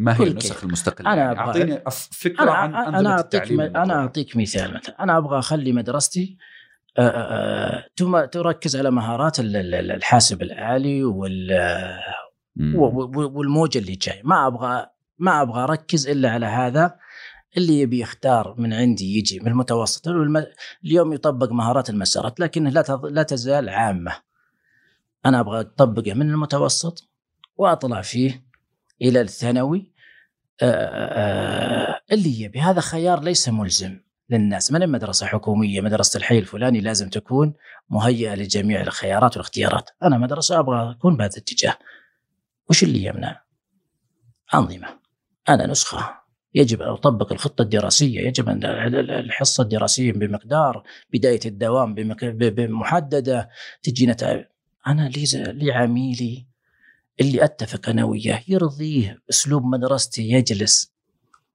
ما 0.00 0.20
هي 0.20 0.26
النسخ 0.26 0.64
المستقلة؟ 0.64 1.12
أنا 1.12 1.22
يعني؟ 1.22 1.38
أعطيني 1.38 1.82
فكرة 2.10 2.42
أنا 2.42 2.52
عن 2.52 2.74
انظمه 2.74 2.98
أنا 2.98 3.10
أعطيك 3.10 3.52
أنا 3.52 3.94
أعطيك 3.94 4.36
مثال 4.36 4.74
مثلا. 4.74 5.02
أنا 5.02 5.18
أبغى 5.18 5.38
أخلي 5.38 5.72
مدرستي 5.72 6.38
آه، 6.98 7.84
آه، 8.00 8.26
تركز 8.26 8.76
على 8.76 8.90
مهارات 8.90 9.36
الحاسب 9.40 10.42
الآلي 10.42 11.04
والموجة 13.14 13.78
اللي 13.78 13.94
جاي. 13.94 14.20
ما 14.24 14.46
أبغى 14.46 14.86
ما 15.18 15.42
أبغى 15.42 15.64
أركز 15.64 16.08
إلا 16.08 16.30
على 16.30 16.46
هذا 16.46 16.96
اللي 17.56 17.80
يبي 17.80 18.00
يختار 18.00 18.54
من 18.58 18.72
عندي 18.72 19.18
يجي 19.18 19.40
من 19.40 19.46
المتوسط. 19.46 20.08
اليوم 20.84 21.12
يطبق 21.12 21.52
مهارات 21.52 21.90
المسارات 21.90 22.40
لكنه 22.40 22.70
لا 22.70 23.00
لا 23.04 23.22
تزال 23.22 23.68
عامة. 23.68 24.12
أنا 25.26 25.40
أبغى 25.40 25.60
أطبقه 25.60 26.14
من 26.14 26.30
المتوسط 26.30 27.08
وأطلع 27.56 28.02
فيه 28.02 28.44
إلى 29.02 29.20
الثانوي. 29.20 29.78
آه، 29.78 29.89
اللي 30.62 32.40
يبي. 32.40 32.60
هذا 32.60 32.80
خيار 32.80 33.22
ليس 33.22 33.48
ملزم 33.48 34.00
للناس. 34.30 34.72
من 34.72 34.88
مدرسة 34.88 35.26
حكومية 35.26 35.80
مدرسة 35.80 36.18
الحي 36.18 36.38
الفلاني 36.38 36.80
لازم 36.80 37.08
تكون 37.08 37.54
مهيئة 37.90 38.34
لجميع 38.34 38.80
الخيارات 38.80 39.36
والاختيارات. 39.36 39.90
أنا 40.02 40.18
مدرسة 40.18 40.58
أبغى 40.58 40.90
أكون 40.90 41.16
بهذا 41.16 41.32
الاتجاه. 41.36 41.76
وش 42.70 42.82
اللي 42.82 43.04
يمنع؟ 43.04 43.42
أنظمة. 44.54 44.88
أنا 45.48 45.66
نسخة. 45.66 46.20
يجب 46.54 46.82
أن 46.82 46.88
أطبق 46.88 47.32
الخطة 47.32 47.62
الدراسية. 47.62 48.20
يجب 48.20 48.48
أن 48.48 48.64
الحصة 49.10 49.62
الدراسية 49.62 50.12
بمقدار 50.12 50.82
بداية 51.12 51.40
الدوام 51.46 51.94
بمحددة 51.94 53.48
تجي 53.82 54.06
نتائج 54.06 54.44
أنا 54.86 55.08
لي 55.34 55.72
عميلي 55.72 56.46
اللي 57.20 57.44
أتفق 57.44 57.88
أنا 57.88 58.04
وياه 58.04 58.42
يرضيه 58.48 59.22
أسلوب 59.30 59.64
مدرستي 59.64 60.30
يجلس. 60.30 60.92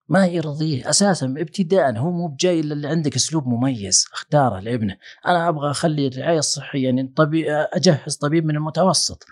ما 0.10 0.26
يرضيه 0.26 0.90
أساسا 0.90 1.26
ابتداء 1.26 1.98
هو 1.98 2.12
مو 2.12 2.28
بجاي 2.28 2.60
إلا 2.60 2.74
اللي 2.74 2.88
عندك 2.88 3.16
أسلوب 3.16 3.48
مميز 3.48 4.06
اختاره 4.14 4.60
لابنه. 4.60 4.98
أنا 5.28 5.50
أبغى 5.50 5.72
أخلي 5.72 6.08
الرعاية 6.08 6.40
الصحية 6.40 6.84
يعني 6.84 7.14
طبيب 7.16 7.46
أجهز 7.50 8.16
طبيب 8.16 8.46
من 8.46 8.56
المتوسط. 8.56 9.26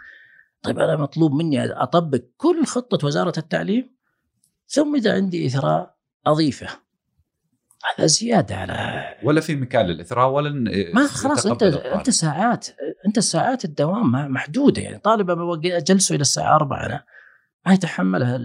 طيب 0.62 0.80
أنا 0.80 0.96
مطلوب 0.96 1.34
مني 1.34 1.64
أطبق 1.64 2.22
كل 2.38 2.66
خطة 2.66 3.08
وزارة 3.08 3.34
التعليم 3.38 3.96
ثم 4.68 4.96
إذا 4.96 5.14
عندي 5.14 5.48
إثراء 5.48 5.96
أضيفه. 6.28 6.68
هذا 7.98 8.06
زيادة 8.06 8.56
على 8.56 9.04
ولا 9.24 9.42
في 9.42 9.56
مكان 9.56 9.86
للإثراء 9.86 10.30
ولا 10.30 10.50
ما 10.94 11.08
خلاص 11.08 11.46
أنت 11.46 11.64
أنت 11.64 12.10
ساعات 12.10 12.68
أنت 13.08 13.20
ساعات 13.20 13.66
الدوام 13.66 14.12
محدودة 14.12 14.82
يعني 14.82 14.98
طالب 14.98 15.30
اجلسه 15.66 16.16
إلى 16.16 16.22
الساعة 16.22 16.56
4 16.56 16.86
أنا 16.86 17.04
ما 17.66 17.74
يتحملها 17.74 18.36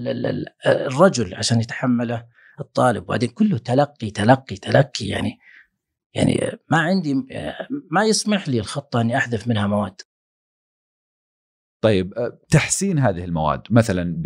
الرجل 0.67 1.35
عشان 1.35 1.61
يتحمله 1.61 2.25
الطالب 2.61 3.03
وبعدين 3.03 3.29
كله 3.29 3.59
تلقي 3.59 4.11
تلقي 4.11 4.57
تلقي 4.57 5.07
يعني 5.07 5.39
يعني 6.15 6.59
ما 6.69 6.79
عندي 6.79 7.15
ما 7.91 8.05
يسمح 8.05 8.49
لي 8.49 8.61
الخطة 8.61 9.01
إني 9.01 9.17
أحذف 9.17 9.49
منها 9.49 9.67
مواد. 9.67 10.01
طيب 11.81 12.15
تحسين 12.49 12.99
هذه 12.99 13.25
المواد 13.25 13.63
مثلا 13.71 14.17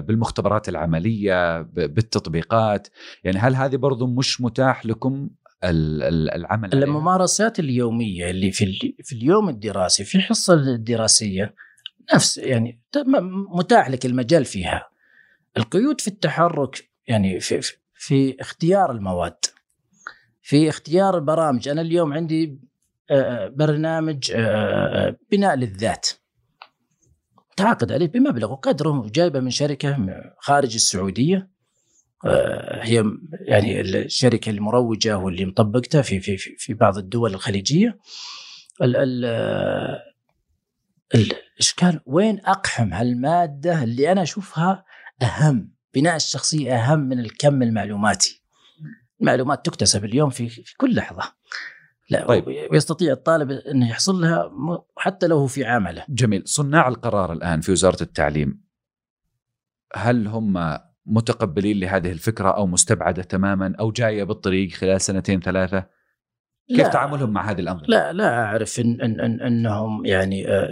بالمختبرات 0.00 0.68
العملية 0.68 1.62
بالتطبيقات 1.62 2.88
يعني 3.24 3.38
هل 3.38 3.54
هذه 3.54 3.76
برضو 3.76 4.06
مش 4.06 4.40
متاح 4.40 4.86
لكم 4.86 5.30
العمل 5.64 6.74
الممارسات 6.74 7.58
اليومية 7.58 8.30
اللي 8.30 8.52
في 8.52 8.94
في 9.02 9.12
اليوم 9.12 9.48
الدراسي 9.48 10.04
في 10.04 10.14
الحصة 10.14 10.54
الدراسية 10.54 11.54
نفس 12.14 12.38
يعني 12.38 12.80
متاح 13.54 13.90
لك 13.90 14.06
المجال 14.06 14.44
فيها. 14.44 14.88
القيود 15.56 16.00
في 16.00 16.08
التحرك 16.08 16.90
يعني 17.06 17.40
في, 17.40 17.60
في 17.94 18.36
اختيار 18.40 18.90
المواد 18.92 19.36
في 20.42 20.68
اختيار 20.68 21.16
البرامج. 21.16 21.68
أنا 21.68 21.80
اليوم 21.80 22.12
عندي 22.12 22.58
برنامج 23.48 24.32
بناء 25.32 25.56
للذات. 25.56 26.08
تعاقد 27.56 27.92
عليه 27.92 28.06
بمبلغ 28.06 28.52
وقدره 28.52 29.06
جايبة 29.14 29.40
من 29.40 29.50
شركة 29.50 29.96
خارج 30.38 30.74
السعودية. 30.74 31.50
آه، 32.26 32.84
هي 32.84 33.04
يعني 33.40 33.80
الشركة 33.80 34.50
المروجة 34.50 35.18
واللي 35.18 35.44
مطبقتها 35.44 36.02
في 36.02 36.20
في 36.20 36.36
في 36.36 36.74
بعض 36.74 36.98
الدول 36.98 37.34
الخليجية. 37.34 37.98
الاشكال 41.14 42.00
وين 42.06 42.40
أقحم 42.44 42.92
هالمادة 42.92 43.82
اللي 43.82 44.12
أنا 44.12 44.22
أشوفها 44.22 44.84
أهم 45.22 45.74
بناء 45.94 46.16
الشخصية 46.16 46.74
أهم 46.74 46.98
من 46.98 47.20
الكم 47.20 47.62
المعلوماتي. 47.62 48.42
المعلومات 49.20 49.66
تكتسب 49.66 50.04
اليوم 50.04 50.30
في, 50.30 50.48
في 50.48 50.76
كل 50.76 50.94
لحظة. 50.94 51.22
لا 52.10 52.26
طيب. 52.26 52.44
ويستطيع 52.70 53.12
الطالب 53.12 53.50
انه 53.50 53.90
يحصل 53.90 54.20
لها 54.20 54.50
حتى 54.96 55.26
لو 55.26 55.46
في 55.46 55.64
عمله 55.64 56.04
جميل 56.08 56.42
صناع 56.46 56.88
القرار 56.88 57.32
الآن 57.32 57.60
في 57.60 57.72
وزارة 57.72 58.02
التعليم 58.02 58.64
هل 59.94 60.26
هم 60.26 60.78
متقبلين 61.06 61.80
لهذه 61.80 62.12
الفكرة 62.12 62.48
أو 62.48 62.66
مستبعدة 62.66 63.22
تماما 63.22 63.74
أو 63.80 63.92
جاية 63.92 64.24
بالطريق 64.24 64.70
خلال 64.70 65.00
سنتين 65.00 65.40
ثلاثة 65.40 65.86
كيف 66.68 66.78
لا 66.78 66.88
تعاملهم 66.88 67.30
مع 67.30 67.50
هذه 67.50 67.60
الأنظمة؟ 67.60 67.86
لا 67.88 68.12
لا 68.12 68.44
أعرف 68.44 68.80
إن 68.80 69.00
إن 69.00 69.20
إن 69.20 69.40
إنهم 69.40 70.06
يعني 70.06 70.48
آه، 70.48 70.68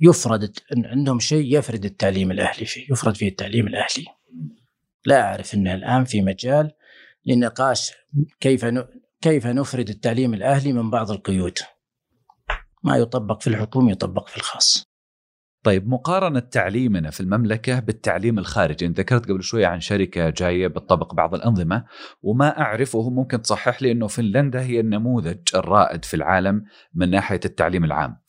يفرض 0.00 0.50
إن 0.76 0.86
عندهم 0.86 1.18
شيء 1.18 1.58
يفرض 1.58 1.84
التعليم 1.84 2.30
الأهلي 2.30 2.66
فيه، 2.66 2.92
يفرض 2.92 3.14
فيه 3.14 3.28
التعليم 3.28 3.66
الأهلي. 3.66 4.06
لا 5.06 5.22
أعرف 5.22 5.54
إنه 5.54 5.74
الآن 5.74 6.04
في 6.04 6.22
مجال 6.22 6.70
لنقاش 7.26 7.92
كيف 8.40 8.64
كيف 9.20 9.46
نفرد 9.46 9.88
التعليم 9.88 10.34
الأهلي 10.34 10.72
من 10.72 10.90
بعض 10.90 11.10
القيود. 11.10 11.58
ما 12.84 12.96
يطبق 12.96 13.42
في 13.42 13.46
الحكومي 13.46 13.92
يطبق 13.92 14.28
في 14.28 14.36
الخاص. 14.36 14.84
طيب 15.64 15.88
مقارنة 15.88 16.40
تعليمنا 16.40 17.10
في 17.10 17.20
المملكة 17.20 17.80
بالتعليم 17.80 18.38
الخارجي 18.38 18.86
أنت 18.86 19.00
ذكرت 19.00 19.28
قبل 19.28 19.42
شوية 19.42 19.66
عن 19.66 19.80
شركة 19.80 20.30
جاية 20.30 20.66
بتطبق 20.66 21.14
بعض 21.14 21.34
الأنظمة 21.34 21.84
وما 22.22 22.60
أعرف 22.60 22.94
وهو 22.94 23.10
ممكن 23.10 23.42
تصحح 23.42 23.82
لي 23.82 23.92
أنه 23.92 24.06
فنلندا 24.06 24.60
هي 24.62 24.80
النموذج 24.80 25.38
الرائد 25.54 26.04
في 26.04 26.14
العالم 26.14 26.64
من 26.94 27.10
ناحية 27.10 27.40
التعليم 27.44 27.84
العام 27.84 28.20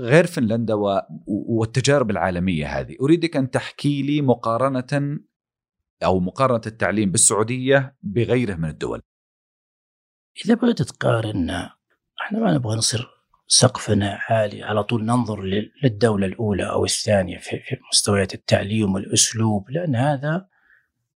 غير 0.00 0.26
فنلندا 0.26 0.74
و... 0.74 1.00
والتجارب 1.26 2.10
العالمية 2.10 2.80
هذه 2.80 2.96
أريدك 3.00 3.36
أن 3.36 3.50
تحكي 3.50 4.02
لي 4.02 4.22
مقارنة 4.22 5.18
أو 6.04 6.20
مقارنة 6.20 6.62
التعليم 6.66 7.10
بالسعودية 7.10 7.96
بغيره 8.02 8.54
من 8.54 8.68
الدول 8.68 9.00
إذا 10.44 10.54
بغيت 10.54 10.82
تقارن 10.82 11.50
إحنا 12.20 12.38
ما 12.38 12.52
نبغى 12.52 12.76
نصير 12.76 13.08
سقفنا 13.46 14.18
عالي 14.28 14.62
على 14.62 14.84
طول 14.84 15.04
ننظر 15.04 15.42
للدولة 15.82 16.26
الأولى 16.26 16.70
أو 16.70 16.84
الثانية 16.84 17.38
في 17.38 17.60
مستويات 17.92 18.34
التعليم 18.34 18.94
والأسلوب 18.94 19.70
لأن 19.70 19.96
هذا 19.96 20.48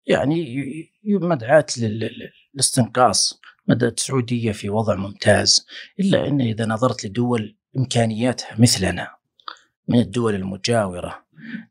يعني 0.07 0.65
مدعاة 1.05 1.67
للاستنقاص. 1.79 3.41
مدى 3.69 3.87
السعودية 3.87 4.53
في 4.53 4.71
وضع 4.71 4.95
ممتاز 4.95 5.67
إلا 6.01 6.29
أن 6.29 6.41
إذا 6.41 6.67
نظرت 6.67 7.05
لدول 7.05 7.57
إمكانياتها 7.77 8.61
مثلنا 8.61 9.11
من 9.89 9.99
الدول 9.99 10.35
المجاورة 10.35 11.25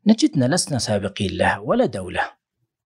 نجدنا 0.06 0.54
لسنا 0.54 0.78
سابقين 0.78 1.36
لها 1.36 1.58
ولا 1.58 1.86
دولة 1.86 2.30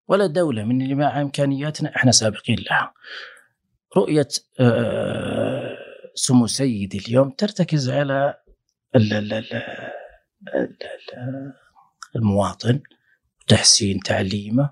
ولا 0.09 0.27
دولة 0.27 0.65
من 0.65 0.83
اللي 0.83 0.95
مع 0.95 1.21
إمكانياتنا 1.23 1.97
إحنا 1.97 2.13
سابقين 2.13 2.57
لها. 2.71 2.95
رؤية 3.97 4.29
آه 4.61 5.77
سمو 6.15 6.47
سيدي 6.47 6.99
اليوم 6.99 7.31
ترتكز 7.31 7.91
على 7.91 8.35
المواطن 12.17 12.81
وتحسين 13.43 14.01
تعليمه 14.01 14.71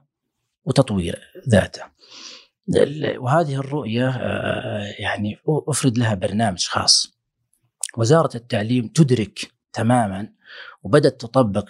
وتطوير 0.64 1.18
ذاته. 1.48 1.82
وهذه 3.18 3.54
الرؤية 3.54 4.08
آه، 4.08 4.94
يعني 4.98 5.38
أفرد 5.48 5.98
لها 5.98 6.14
برنامج 6.14 6.66
خاص. 6.66 7.18
وزارة 7.96 8.36
التعليم 8.36 8.88
تدرك 8.88 9.50
تماما 9.72 10.28
وبدأت 10.82 11.20
تطبق 11.20 11.68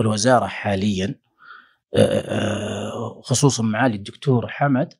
الوزارة 0.00 0.46
حاليا 0.46 1.14
آه، 1.94 3.22
خصوصا 3.24 3.62
معالي 3.62 3.96
الدكتور 3.96 4.48
حمد 4.48 4.94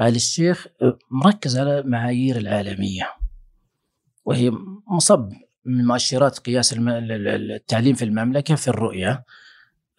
آل 0.00 0.14
الشيخ 0.16 0.66
مركز 1.10 1.58
على 1.58 1.78
المعايير 1.78 2.36
العالمية 2.36 3.14
وهي 4.24 4.50
مصب 4.96 5.32
من 5.64 5.84
مؤشرات 5.84 6.38
قياس 6.38 6.74
التعليم 6.78 7.94
في 7.94 8.04
المملكة 8.04 8.54
في 8.54 8.68
الرؤية 8.68 9.24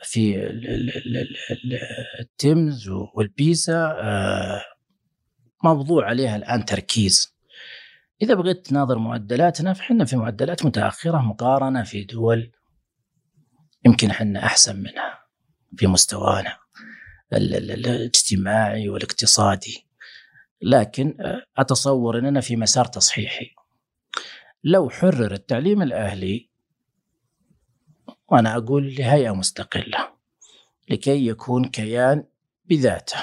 في 0.03 0.47
التيمز 2.19 2.89
والبيسا 2.89 3.97
آه، 4.01 4.61
موضوع 5.63 6.05
عليها 6.05 6.35
الآن 6.35 6.65
تركيز. 6.65 7.35
إذا 8.21 8.33
بغيت 8.33 8.65
تناظر 8.65 8.97
معدلاتنا 8.97 9.73
فحنا 9.73 10.05
في 10.05 10.15
معدلات 10.15 10.65
متأخرة 10.65 11.17
مقارنة 11.17 11.83
في 11.83 12.03
دول 12.03 12.51
يمكن 13.85 14.09
إحنا 14.09 14.45
أحسن 14.45 14.75
منها 14.75 15.19
في 15.77 15.87
مستوانا 15.87 16.57
الاجتماعي 17.33 18.89
والاقتصادي. 18.89 19.90
لكن 20.61 21.17
آه، 21.19 21.43
أتصور 21.57 22.19
إننا 22.19 22.41
في 22.41 22.55
مسار 22.55 22.85
تصحيحي. 22.85 23.51
لو 24.63 24.89
حرر 24.89 25.33
التعليم 25.33 25.81
الأهلي 25.81 26.49
وأنا 28.27 28.57
أقول 28.57 28.95
لهيئة 28.95 29.31
مستقلة 29.31 30.09
لكي 30.89 31.27
يكون 31.27 31.65
كيان 31.65 32.23
بذاته. 32.65 33.17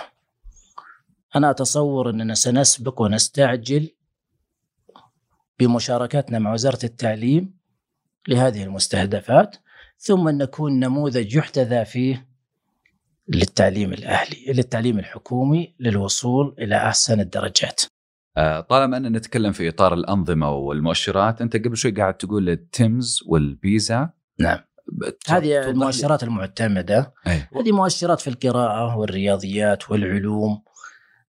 أنا 1.37 1.51
أتصور 1.51 2.11
أننا 2.11 2.35
سنسبق 2.35 3.01
ونستعجل 3.01 3.91
بمشاركتنا 5.59 6.39
مع 6.39 6.53
وزارة 6.53 6.85
التعليم 6.85 7.59
لهذه 8.29 8.63
المستهدفات 8.63 9.57
ثم 9.99 10.29
نكون 10.29 10.81
نموذج 10.81 11.35
يحتذى 11.35 11.85
فيه 11.85 12.28
للتعليم 13.29 13.93
الأهلي 13.93 14.53
للتعليم 14.53 14.99
الحكومي 14.99 15.75
للوصول 15.81 16.55
إلى 16.59 16.77
أحسن 16.77 17.21
الدرجات. 17.21 17.83
آه، 18.37 18.61
طالما 18.61 18.97
أننا 18.97 19.19
نتكلم 19.19 19.53
في 19.53 19.69
إطار 19.69 19.95
الأنظمة 19.95 20.51
والمؤشرات 20.51 21.41
أنت 21.41 21.57
قبل 21.57 21.77
شوي 21.77 21.91
قاعد 21.91 22.15
تقول 22.15 22.49
التيمز 22.49 23.19
والبيزا 23.27 24.11
نعم. 24.41 24.59
هذه 25.29 25.71
المؤشرات 25.71 26.23
المعتمدة. 26.23 27.15
أي. 27.27 27.49
هذه 27.57 27.73
مؤشرات 27.73 28.21
في 28.21 28.31
القراءة 28.31 28.97
والرياضيات 28.97 29.91
والعلوم. 29.91 30.63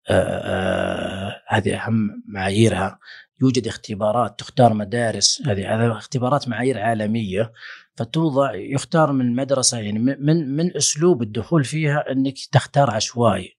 آه، 0.09 0.13
آه، 0.13 1.41
هذه 1.47 1.75
أهم 1.75 2.23
معاييرها. 2.27 2.99
يوجد 3.41 3.67
اختبارات 3.67 4.39
تختار 4.39 4.73
مدارس. 4.73 5.41
هذه 5.47 5.91
اختبارات 5.97 6.47
معايير 6.47 6.79
عالمية. 6.79 7.51
فتوضع 7.99 8.55
يختار 8.55 9.11
من 9.11 9.25
المدرسة 9.25 9.77
يعني 9.77 9.99
من 9.99 10.55
من 10.55 10.77
أسلوب 10.77 11.21
الدخول 11.21 11.63
فيها 11.63 12.11
إنك 12.11 12.33
تختار 12.51 12.91
عشوائي 12.91 13.57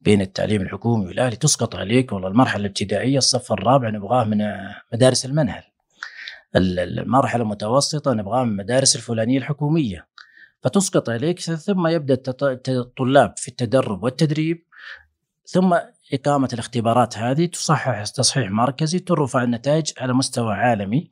بين 0.00 0.20
التعليم 0.20 0.62
الحكومي 0.62 1.06
والأهلي. 1.06 1.36
تسقط 1.36 1.76
عليك 1.76 2.12
والله 2.12 2.28
المرحلة 2.28 2.60
الابتدائية 2.60 3.18
الصف 3.18 3.52
الرابع 3.52 3.90
نبغاه 3.90 4.24
من 4.24 4.38
مدارس 4.92 5.24
المنهل. 5.24 5.62
المرحلة 6.56 7.42
المتوسطة 7.42 8.12
نبغاه 8.12 8.44
من 8.44 8.50
المدارس 8.50 8.96
الفلانية 8.96 9.38
الحكومية. 9.38 10.06
فتسقط 10.62 11.10
عليك 11.10 11.40
ثم 11.40 11.86
يبدأ 11.86 12.22
الطلاب 12.68 13.34
في 13.36 13.48
التدرب 13.48 14.02
والتدريب 14.02 14.64
ثم 15.44 15.78
إقامة 16.12 16.48
الاختبارات 16.52 17.18
هذه 17.18 17.46
تصحح 17.46 18.04
تصحيح 18.04 18.50
مركزي 18.50 18.98
ترفع 18.98 19.42
النتائج 19.42 19.92
على 19.98 20.12
مستوى 20.12 20.54
عالمي. 20.54 21.10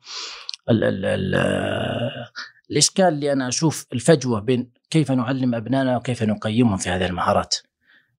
ال 0.71 0.83
ال 0.83 1.05
ال 1.05 1.35
الإشكال 2.71 3.05
اللي 3.05 3.31
أنا 3.31 3.47
أشوف 3.47 3.85
الفجوة 3.93 4.39
بين 4.39 4.71
كيف 4.89 5.11
نعلم 5.11 5.55
أبنائنا 5.55 5.97
وكيف 5.97 6.23
نقيمهم 6.23 6.77
في 6.77 6.89
هذه 6.89 7.05
المهارات. 7.05 7.55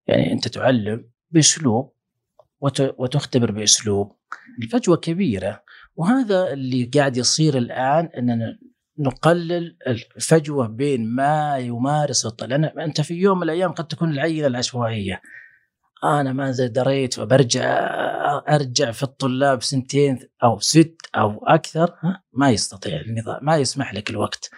يعني 0.08 0.34
أنت 0.34 0.48
تعلم 0.48 1.06
بأسلوب 1.32 1.94
وتختبر 2.98 3.52
بأسلوب. 3.52 4.16
الفجوة 4.64 4.98
كبيرة 4.98 5.64
وهذا 5.96 6.54
اللي 6.54 6.84
قاعد 6.84 7.18
يصير 7.18 7.58
الآن 7.58 8.10
إننا 8.18 8.60
نقلل 9.00 9.78
الفجوة 9.88 10.68
بين 10.68 11.08
ما 11.08 11.58
يمارس 11.58 12.28
لأن 12.42 12.66
أنت 12.66 13.02
في 13.02 13.14
يوم 13.14 13.38
من 13.38 13.44
الأيام 13.44 13.72
قد 13.72 13.88
تكون 13.88 14.12
العينة 14.12 14.48
العشوائية. 14.48 15.22
أنا 16.04 16.34
ما 16.34 16.52
دريت 16.52 17.20
وبرجع 17.20 17.64
أرجع 18.50 18.92
في 18.92 19.04
الطلاب 19.04 19.64
سنتين 19.64 20.20
أو 20.44 20.60
ست 20.60 20.98
أو 21.16 21.46
أكثر 21.48 21.96
ما 22.34 22.50
يستطيع 22.50 23.02
النظام 23.02 23.40
ما 23.42 23.58
يسمح 23.58 23.94
لك 23.94 24.10
الوقت. 24.10 24.50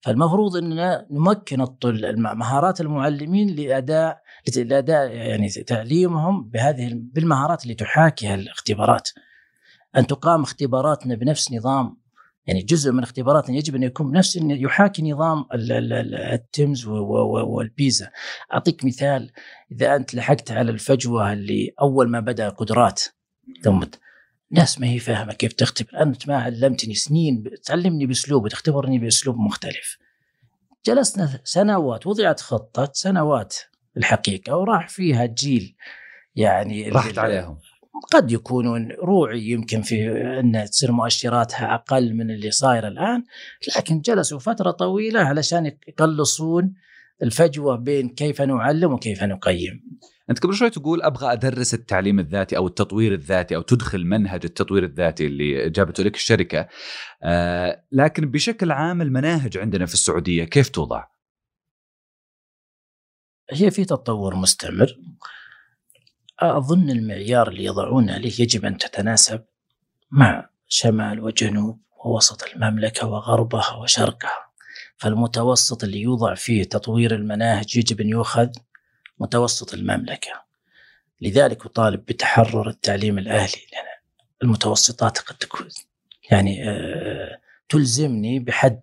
فالمفروض 0.00 0.56
إننا 0.56 1.06
نمكن 1.10 1.66
مهارات 2.16 2.80
المعلمين 2.80 3.56
لأداء 3.56 4.22
لأداء 4.56 5.10
يعني 5.10 5.48
تعليمهم 5.48 6.48
بهذه 6.48 6.90
بالمهارات 6.94 7.62
اللي 7.62 7.74
تحاكيها 7.74 8.34
الاختبارات. 8.34 9.08
أن 9.96 10.06
تقام 10.06 10.42
اختباراتنا 10.42 11.14
بنفس 11.14 11.52
نظام 11.52 12.01
يعني 12.46 12.62
جزء 12.62 12.92
من 12.92 13.02
اختباراتنا 13.02 13.56
يجب 13.56 13.74
أن 13.74 13.82
يكون 13.82 14.10
بنفس 14.10 14.38
يحاكي 14.42 15.12
نظام 15.12 15.44
التيمز 15.52 16.86
والبيزا. 16.86 18.10
أعطيك 18.52 18.84
مثال 18.84 19.30
إذا 19.72 19.96
أنت 19.96 20.14
لحقت 20.14 20.50
على 20.50 20.70
الفجوة 20.70 21.32
اللي 21.32 21.74
أول 21.80 22.08
ما 22.08 22.20
بدأ 22.20 22.48
قدرات 22.48 23.02
ثم 23.62 23.84
ناس 24.50 24.80
ما 24.80 24.86
هي 24.86 24.98
فاهمة 24.98 25.32
كيف 25.32 25.52
تختبر. 25.52 26.02
أنت 26.02 26.28
ما 26.28 26.36
علمتني 26.36 26.94
سنين 26.94 27.44
تعلمني 27.64 28.06
بأسلوب 28.06 28.44
وتختبرني 28.44 28.98
بأسلوب 28.98 29.36
مختلف. 29.36 29.98
جلسنا 30.86 31.40
سنوات 31.44 32.06
وضعت 32.06 32.40
خطة 32.40 32.90
سنوات 32.92 33.56
الحقيقة 33.96 34.56
وراح 34.56 34.88
فيها 34.88 35.26
جيل 35.26 35.76
يعني 36.36 36.88
راحت 36.88 37.18
عليهم. 37.18 37.58
قد 38.12 38.32
يكونون 38.32 38.92
روعي 38.92 39.50
يمكن 39.50 39.82
في 39.82 40.10
أن 40.40 40.64
تصير 40.70 40.92
مؤشراتها 40.92 41.74
أقل 41.74 42.14
من 42.14 42.30
اللي 42.30 42.50
صاير 42.50 42.88
الآن 42.88 43.24
لكن 43.76 44.00
جلسوا 44.00 44.38
فترة 44.38 44.70
طويلة 44.70 45.20
علشان 45.20 45.66
يقلصون 45.88 46.74
الفجوة 47.22 47.76
بين 47.76 48.08
كيف 48.08 48.42
نعلم 48.42 48.92
وكيف 48.92 49.22
نقيم. 49.22 49.98
أنت 50.30 50.38
قبل 50.38 50.54
شوي 50.54 50.70
تقول 50.70 51.02
أبغى 51.02 51.32
أدرس 51.32 51.74
التعليم 51.74 52.18
الذاتي 52.18 52.56
أو 52.56 52.66
التطوير 52.66 53.14
الذاتي 53.14 53.56
أو 53.56 53.62
تدخل 53.62 54.04
منهج 54.04 54.40
التطوير 54.44 54.84
الذاتي 54.84 55.26
اللي 55.26 55.70
جابته 55.70 56.02
لك 56.02 56.14
الشركة. 56.14 56.68
آه 57.22 57.84
لكن 57.92 58.30
بشكل 58.30 58.72
عام 58.72 59.02
المناهج 59.02 59.58
عندنا 59.58 59.86
في 59.86 59.94
السعودية 59.94 60.44
كيف 60.44 60.68
توضع؟ 60.68 61.04
هي 63.50 63.70
في 63.70 63.84
تطور 63.84 64.36
مستمر. 64.36 64.98
أظن 66.42 66.90
المعيار 66.90 67.48
اللي 67.48 67.64
يضعونه 67.64 68.12
عليه 68.14 68.32
يجب 68.40 68.64
أن 68.64 68.78
تتناسب 68.78 69.44
مع 70.10 70.48
شمال 70.68 71.20
وجنوب 71.20 71.80
ووسط 72.04 72.42
المملكة 72.42 73.06
وغربها 73.06 73.74
وشرقها. 73.74 74.52
فالمتوسط 74.96 75.84
اللي 75.84 76.00
يوضع 76.00 76.34
فيه 76.34 76.64
تطوير 76.64 77.14
المناهج 77.14 77.76
يجب 77.76 78.00
أن 78.00 78.08
يؤخذ 78.08 78.48
متوسط 79.18 79.74
المملكة. 79.74 80.42
لذلك 81.20 81.66
أطالب 81.66 82.04
بتحرر 82.04 82.68
التعليم 82.68 83.18
الأهلي 83.18 83.62
لأن 83.72 83.84
المتوسطات 84.42 85.18
قد 85.18 85.36
تكون 85.36 85.68
يعني 86.30 86.70
آه، 86.70 87.40
تلزمني 87.68 88.38
بحد 88.38 88.80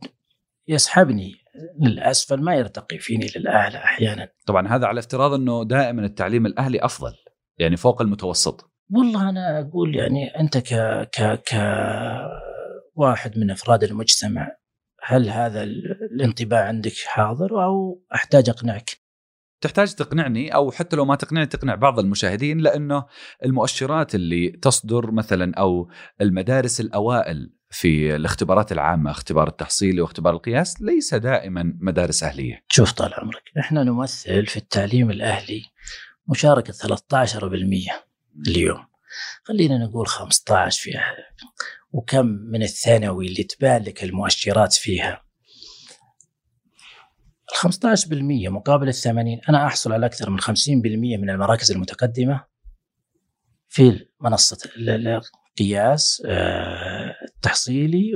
يسحبني. 0.68 1.36
للأسفل 1.80 2.42
ما 2.42 2.56
يرتقي 2.56 2.98
فيني 2.98 3.32
للأعلى 3.36 3.78
أحيانا. 3.78 4.30
طبعا 4.46 4.68
هذا 4.68 4.86
على 4.86 5.00
افتراض 5.00 5.34
أنه 5.34 5.64
دائما 5.66 6.06
التعليم 6.06 6.46
الأهلي 6.46 6.86
أفضل. 6.86 7.14
يعني 7.60 7.78
فوق 7.78 8.02
المتوسط 8.02 8.72
والله 8.92 9.30
أنا 9.30 9.60
أقول 9.60 9.96
يعني 9.96 10.40
أنت 10.40 10.58
ك 10.58 10.74
ك 11.16 11.44
ك 11.44 11.56
واحد 12.96 13.38
من 13.38 13.52
أفراد 13.52 13.84
المجتمع 13.84 14.48
هل 15.04 15.30
هذا 15.30 15.64
الانطباع 15.64 16.66
عندك 16.66 16.94
حاضر 17.06 17.64
أو 17.64 18.04
أحتاج 18.16 18.50
أقنعك 18.50 19.00
تحتاج 19.62 19.94
تقنعني 19.94 20.56
أو 20.56 20.72
حتى 20.72 20.96
لو 20.96 21.06
ما 21.06 21.16
تقنعني 21.16 21.46
تقنع 21.46 21.76
بعض 21.76 22.00
المشاهدين 22.00 22.58
لأنه 22.58 23.06
المؤشرات 23.46 24.16
اللي 24.16 24.50
تصدر 24.50 25.12
مثلا 25.12 25.54
أو 25.56 25.90
المدارس 26.22 26.82
الأوائل 26.82 27.54
في 27.72 28.16
الاختبارات 28.16 28.72
العامة 28.72 29.12
اختبار 29.12 29.48
التحصيلي 29.48 30.02
واختبار 30.02 30.34
القياس 30.34 30.82
ليس 30.82 31.14
دائما 31.14 31.74
مدارس 31.82 32.24
أهلية. 32.24 32.64
شوف 32.68 32.92
طال 32.92 33.14
عمرك 33.14 33.44
إحنا 33.60 33.84
نمثل 33.84 34.46
في 34.46 34.58
التعليم 34.58 35.10
الأهلي 35.10 35.62
مشاركة 36.30 36.74
13% 36.74 37.92
اليوم. 38.48 38.86
خلينا 39.44 39.78
نقول 39.78 40.08
15 40.08 40.82
فيها 40.82 41.16
وكم 41.92 42.26
من 42.26 42.64
الثانوي 42.64 43.28
اللي 43.28 43.44
تبان 43.44 43.84
لك 43.84 44.04
المؤشرات 44.04 44.74
فيها 44.74 45.24
ال 47.52 47.72
15% 47.72 48.50
مقابل 48.50 48.88
ال 48.88 48.94
80 48.94 49.40
أنا 49.50 49.66
أحصل 49.66 49.94
على 49.94 50.06
أكثر 50.06 50.30
من 50.30 50.42
50% 50.42 50.48
من 50.68 51.30
المراكز 51.30 51.72
المتقدمة 51.72 52.46
في 53.70 54.06
منصة 54.22 54.58
القياس 54.78 56.24
آه، 56.26 57.16
التحصيلي 57.28 58.12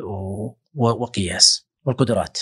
وقياس 0.75 1.67
والقدرات. 1.85 2.39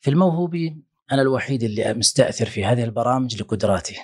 في 0.00 0.10
الموهوبين 0.10 0.82
أنا 1.12 1.22
الوحيد 1.22 1.62
اللي 1.62 1.94
مستأثر 1.94 2.46
في 2.46 2.64
هذه 2.64 2.84
البرامج 2.84 3.42
لقدراتي. 3.42 3.96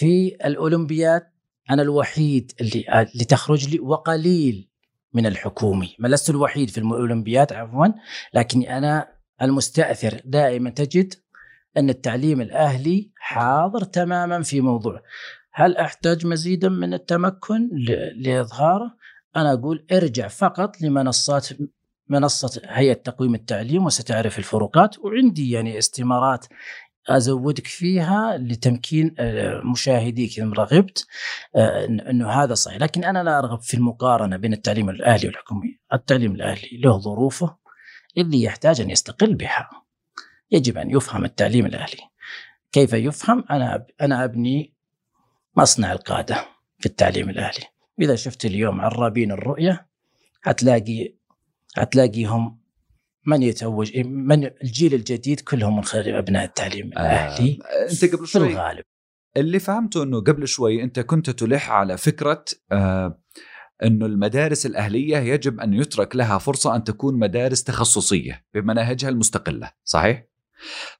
في 0.00 0.36
الأولمبياد 0.44 1.22
أنا 1.70 1.82
الوحيد 1.82 2.52
اللي 2.60 2.84
اللي 3.12 3.24
تخرج 3.24 3.68
لي 3.68 3.80
وقليل 3.80 4.68
من 5.14 5.26
الحكومي، 5.26 5.96
ما 5.98 6.08
لست 6.08 6.30
الوحيد 6.30 6.70
في 6.70 6.78
الأولمبياد 6.78 7.52
عفوا 7.52 7.86
لكني 8.34 8.78
أنا 8.78 9.08
المستأثر. 9.42 10.20
دائما 10.24 10.70
تجد 10.70 11.14
أن 11.76 11.90
التعليم 11.90 12.40
الأهلي 12.40 13.10
حاضر 13.16 13.84
تماما 13.84 14.42
في 14.42 14.60
موضوع. 14.60 15.02
هل 15.52 15.76
أحتاج 15.76 16.26
مزيدا 16.26 16.68
من 16.68 16.94
التمكن 16.94 17.70
لإظهاره؟ 18.16 18.96
أنا 19.36 19.52
أقول 19.52 19.86
ارجع 19.92 20.28
فقط 20.28 20.80
لمنصات 20.80 21.48
منصة 22.08 22.62
هيئة 22.64 22.92
تقويم 22.92 23.34
التعليم 23.34 23.84
وستعرف 23.84 24.38
الفروقات 24.38 24.98
وعندي 24.98 25.50
يعني 25.50 25.78
استمارات 25.78 26.46
أزودك 27.08 27.66
فيها 27.66 28.36
لتمكين 28.36 29.14
آه، 29.18 29.60
مشاهديك 29.64 30.38
إذا 30.38 30.50
رغبت 30.50 31.06
آه، 31.56 31.84
إنه 31.84 32.30
هذا 32.30 32.54
صحيح، 32.54 32.78
لكن 32.78 33.04
أنا 33.04 33.22
لا 33.22 33.38
أرغب 33.38 33.60
في 33.60 33.74
المقارنة 33.74 34.36
بين 34.36 34.52
التعليم 34.52 34.90
الاهلي 34.90 35.26
والحكومي، 35.28 35.78
التعليم 35.92 36.34
الاهلي 36.34 36.68
له 36.72 36.98
ظروفه 36.98 37.56
اللي 38.18 38.42
يحتاج 38.42 38.80
أن 38.80 38.90
يستقل 38.90 39.34
بها. 39.34 39.70
يجب 40.50 40.78
أن 40.78 40.90
يفهم 40.90 41.24
التعليم 41.24 41.66
الأهلي 41.66 42.02
كيف 42.72 42.92
يفهم؟ 42.92 43.44
أنا 43.50 43.86
أنا 44.00 44.24
أبني 44.24 44.74
مصنع 45.56 45.92
القادة 45.92 46.44
في 46.78 46.86
التعليم 46.86 47.30
الأهلي 47.30 47.64
إذا 48.00 48.16
شفت 48.16 48.44
اليوم 48.44 48.80
عرابين 48.80 49.32
الرؤية 49.32 49.88
هتلاقي 50.42 51.14
هتلاقيهم 51.76 52.59
من 53.26 53.42
يتوج 53.42 53.98
من 53.98 54.44
الجيل 54.44 54.94
الجديد 54.94 55.40
كلهم 55.40 55.76
من 55.76 55.84
خلال 55.84 56.14
أبناء 56.14 56.44
التعليم 56.44 56.90
آه، 56.96 57.00
الأهلي. 57.00 57.58
آه 57.62 57.90
أنت 57.92 58.14
قبل 58.14 58.26
شوي 58.26 58.48
في 58.48 58.54
الغالب. 58.54 58.84
اللي 59.36 59.58
فهمته 59.58 60.02
إنه 60.02 60.20
قبل 60.20 60.48
شوي 60.48 60.82
أنت 60.82 61.00
كنت 61.00 61.30
تلح 61.30 61.70
على 61.70 61.96
فكرة 61.96 62.44
آه 62.72 63.22
إنه 63.82 64.06
المدارس 64.06 64.66
الأهلية 64.66 65.18
يجب 65.18 65.60
أن 65.60 65.74
يترك 65.74 66.16
لها 66.16 66.38
فرصة 66.38 66.76
أن 66.76 66.84
تكون 66.84 67.18
مدارس 67.18 67.64
تخصصية 67.64 68.44
بمناهجها 68.54 69.08
المستقلة، 69.08 69.70
صحيح؟ 69.84 70.29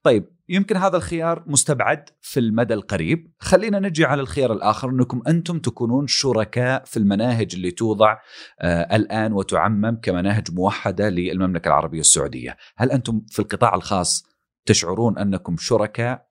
طيب 0.02 0.40
يمكن 0.48 0.76
هذا 0.76 0.96
الخيار 0.96 1.44
مستبعد 1.46 2.08
في 2.20 2.40
المدى 2.40 2.74
القريب، 2.74 3.32
خلينا 3.38 3.78
نجي 3.78 4.04
على 4.04 4.20
الخيار 4.20 4.52
الآخر 4.52 4.88
إنكم 4.88 5.22
أنتم 5.28 5.58
تكونون 5.58 6.06
شركاء 6.06 6.84
في 6.84 6.96
المناهج 6.96 7.54
اللي 7.54 7.70
توضع 7.70 8.18
آه 8.60 8.96
الآن 8.96 9.32
وتعمم 9.32 9.96
كمناهج 10.02 10.50
موحدة 10.52 11.08
للمملكة 11.08 11.68
العربية 11.68 12.00
السعودية، 12.00 12.56
هل 12.76 12.90
أنتم 12.90 13.22
في 13.28 13.38
القطاع 13.38 13.74
الخاص 13.74 14.26
تشعرون 14.66 15.18
أنكم 15.18 15.56
شركاء 15.58 16.26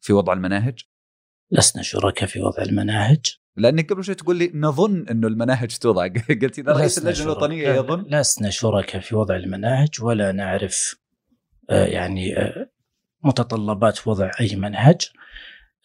في 0.00 0.12
وضع 0.12 0.32
المناهج؟ 0.32 0.78
لسنا 1.50 1.82
شركاء 1.82 2.28
في 2.28 2.40
وضع 2.40 2.62
المناهج. 2.62 3.26
لأنك 3.56 3.92
قبل 3.92 4.04
شوي 4.04 4.14
تقول 4.14 4.36
لي 4.36 4.50
نظن 4.54 5.06
إنه 5.10 5.28
المناهج 5.28 5.76
توضع. 5.78 6.06
قلت 6.42 6.58
إذا 6.58 6.72
رئيس 6.72 6.98
اللجنه 6.98 7.24
الوطنيه 7.24 7.68
يظن. 7.68 8.04
لسنا 8.08 8.50
شركاء 8.50 9.00
في 9.00 9.16
وضع 9.16 9.36
المناهج 9.36 10.02
ولا 10.02 10.32
نعرف 10.32 11.03
يعني 11.68 12.38
آه، 12.38 12.70
متطلبات 13.22 14.06
وضع 14.06 14.30
أي 14.40 14.56
منهج 14.56 15.10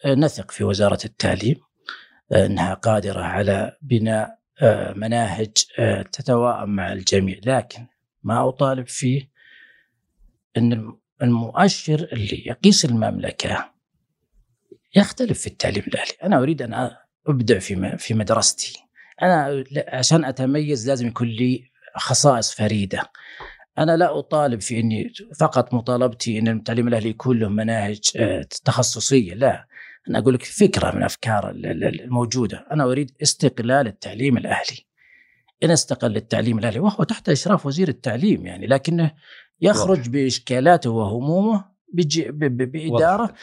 آه، 0.04 0.14
نثق 0.14 0.50
في 0.50 0.64
وزارة 0.64 0.98
التعليم 1.04 1.56
إنها 2.32 2.74
قادرة 2.74 3.20
على 3.20 3.76
بناء 3.82 4.40
مناهج 4.96 5.52
تتواءم 6.12 6.70
مع 6.70 6.92
الجميع. 6.92 7.40
لكن 7.44 7.86
ما 8.22 8.48
أطالب 8.48 8.86
فيه 8.88 9.30
إن 10.56 10.92
المؤشر 11.22 12.08
اللي 12.12 12.42
يقيس 12.46 12.84
المملكة 12.84 13.72
يختلف 14.96 15.40
في 15.40 15.46
التعليم 15.46 15.84
الأهلي، 15.88 16.12
أنا 16.22 16.38
أريد 16.38 16.62
أن 16.62 16.90
أبدع 17.26 17.58
في 17.58 17.98
في 17.98 18.14
مدرستي. 18.14 18.76
أنا 19.22 19.64
عشان 19.88 20.24
أتميز 20.24 20.88
لازم 20.88 21.06
يكون 21.06 21.28
لي 21.28 21.70
خصائص 21.96 22.54
فريدة. 22.54 23.10
أنا 23.80 23.96
لا 23.96 24.18
أطالب 24.18 24.60
في 24.60 24.80
إني 24.80 25.12
فقط 25.40 25.74
مطالبتي 25.74 26.38
إن 26.38 26.48
التعليم 26.48 26.88
الأهلي 26.88 27.08
يكون 27.08 27.38
له 27.38 27.48
مناهج 27.48 28.00
آه، 28.16 28.46
تخصصية 28.64 29.34
لا. 29.34 29.66
أنا 30.08 30.18
أقول 30.18 30.34
لك 30.34 30.42
فكرة 30.42 30.96
من 30.96 31.02
أفكار 31.02 31.50
الموجودة. 31.50 32.66
أنا 32.72 32.84
أريد 32.84 33.10
استقلال 33.22 33.86
التعليم 33.86 34.36
الأهلي. 34.36 34.86
إن 35.62 35.70
استقل 35.70 36.16
التعليم 36.16 36.58
الأهلي 36.58 36.78
وهو 36.78 37.04
تحت 37.04 37.28
إشراف 37.28 37.66
وزير 37.66 37.88
التعليم 37.88 38.46
يعني 38.46 38.66
لكنه 38.66 39.12
يخرج 39.60 40.08
بإشكالاته 40.08 40.90
وهمومه 40.90 41.64
بإدارة 41.92 43.34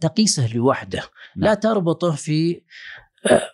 تقيسه 0.00 0.54
لوحده. 0.54 1.02
نعم. 1.36 1.48
لا 1.48 1.54
تربطه 1.54 2.10
في 2.10 2.62
آه، 3.30 3.50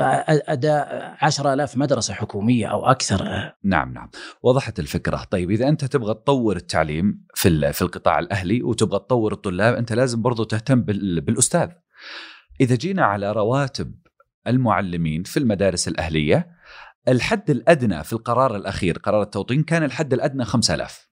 أداء 0.00 0.50
آه، 0.50 0.52
اداء 0.52 1.16
10000 1.20 1.76
مدرسة 1.76 2.14
حكومية 2.14 2.66
أو 2.66 2.86
أكثر. 2.86 3.52
نعم 3.64 3.92
نعم. 3.92 4.10
وضحت 4.42 4.78
الفكرة. 4.78 5.24
طيب 5.30 5.50
إذا 5.50 5.68
أنت 5.68 5.84
تبغى 5.84 6.14
تطور 6.14 6.56
التعليم 6.56 7.26
في 7.34 7.72
في 7.72 7.82
القطاع 7.82 8.18
الأهلي 8.18 8.62
وتبغى 8.62 8.98
تطور 8.98 9.32
الطلاب 9.32 9.74
أنت 9.74 9.92
لازم 9.92 10.22
برضو 10.22 10.44
تهتم 10.44 10.82
بالأستاذ. 10.82 11.68
إذا 12.60 12.74
جينا 12.74 13.04
على 13.04 13.32
رواتب 13.32 13.94
المعلمين 14.46 15.22
في 15.22 15.36
المدارس 15.36 15.88
الأهلية 15.88 16.50
الحد 17.08 17.50
الأدنى 17.50 18.04
في 18.04 18.12
القرار 18.12 18.56
الأخير 18.56 18.98
قرار 18.98 19.22
التوطين 19.22 19.62
كان 19.62 19.82
الحد 19.82 20.12
الأدنى 20.12 20.44
5000 20.44 21.08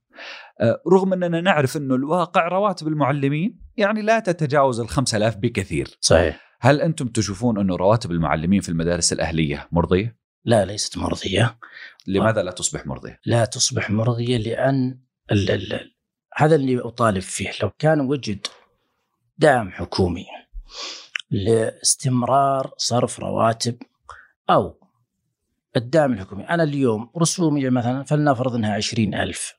آه، 0.60 0.82
رغم 0.92 1.12
أننا 1.12 1.40
نعرف 1.40 1.76
إنه 1.76 1.94
الواقع 1.94 2.48
رواتب 2.48 2.88
المعلمين 2.88 3.60
يعني 3.76 4.02
لا 4.02 4.18
تتجاوز 4.18 4.80
ال 4.80 4.88
5000 4.88 5.36
بكثير. 5.36 5.98
صحيح. 6.00 6.45
هل 6.66 6.80
أنتم 6.80 7.08
تشوفون 7.08 7.58
أنه 7.58 7.76
رواتب 7.76 8.10
المعلمين 8.10 8.60
في 8.60 8.68
المدارس 8.68 9.12
الأهلية 9.12 9.68
مرضية؟ 9.72 10.16
لا 10.44 10.64
ليست 10.64 10.98
مرضية. 10.98 11.58
لماذا 12.06 12.42
لا 12.42 12.50
تصبح 12.50 12.86
مرضية؟ 12.86 13.20
لا 13.26 13.44
تصبح 13.44 13.90
مرضية 13.90 14.36
لأن 14.36 14.98
ال 15.32 15.50
ال 15.50 15.94
هذا 16.36 16.54
اللي 16.54 16.80
أطالب 16.80 17.22
فيه 17.22 17.50
لو 17.62 17.70
كان 17.78 18.00
وجد 18.00 18.46
دعم 19.38 19.70
حكومي 19.70 20.26
لاستمرار 21.30 22.74
صرف 22.76 23.20
رواتب 23.20 23.76
أو 24.50 24.80
الدعم 25.76 26.12
الحكومي 26.12 26.44
أنا 26.44 26.62
اليوم 26.62 27.10
رسومي 27.18 27.70
مثلا 27.70 28.04
فلنفرض 28.04 28.54
أنها 28.54 28.74
عشرين 28.74 29.14
ألف 29.14 29.54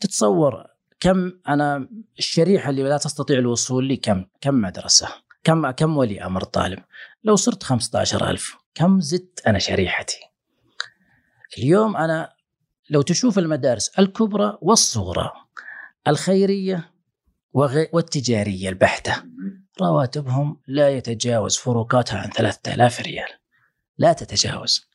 تتصور 0.00 0.66
كم 1.00 1.32
أنا 1.48 1.88
الشريحة 2.18 2.70
اللي 2.70 2.82
لا 2.82 2.96
تستطيع 2.96 3.38
الوصول 3.38 3.84
لي 3.84 3.96
كم 3.96 4.24
كم 4.40 4.54
مدرسة 4.54 5.23
كم 5.44 5.70
كم 5.70 5.96
ولي 5.96 6.24
أمر 6.24 6.44
طالب؟ 6.44 6.78
لو 7.24 7.36
صرت 7.36 7.62
15000 7.62 8.56
كم 8.74 9.00
زدت 9.00 9.42
أنا 9.46 9.58
شريحتي؟ 9.58 10.18
اليوم 11.58 11.96
أنا 11.96 12.32
لو 12.90 13.02
تشوف 13.02 13.38
المدارس 13.38 13.88
الكبرى 13.98 14.58
والصغرى 14.62 15.30
الخيرية 16.08 16.90
والتجارية 17.92 18.68
البحتة 18.68 19.22
رواتبهم 19.80 20.60
لا 20.66 20.90
يتجاوز 20.90 21.56
فروقاتها 21.56 22.18
عن 22.18 22.30
3000 22.30 23.00
ريال. 23.00 23.28
لا 23.98 24.12
تتجاوز. 24.12 24.88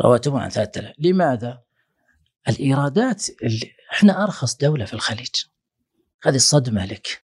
رواتبهم 0.00 0.40
عن 0.40 0.50
3000 0.50 0.94
لماذا؟ 0.98 1.62
الإيرادات 2.48 3.26
اللي 3.42 3.70
إحنا 3.92 4.24
أرخص 4.24 4.56
دولة 4.56 4.84
في 4.84 4.94
الخليج. 4.94 5.34
هذه 6.22 6.36
الصدمة 6.36 6.86
لك. 6.86 7.24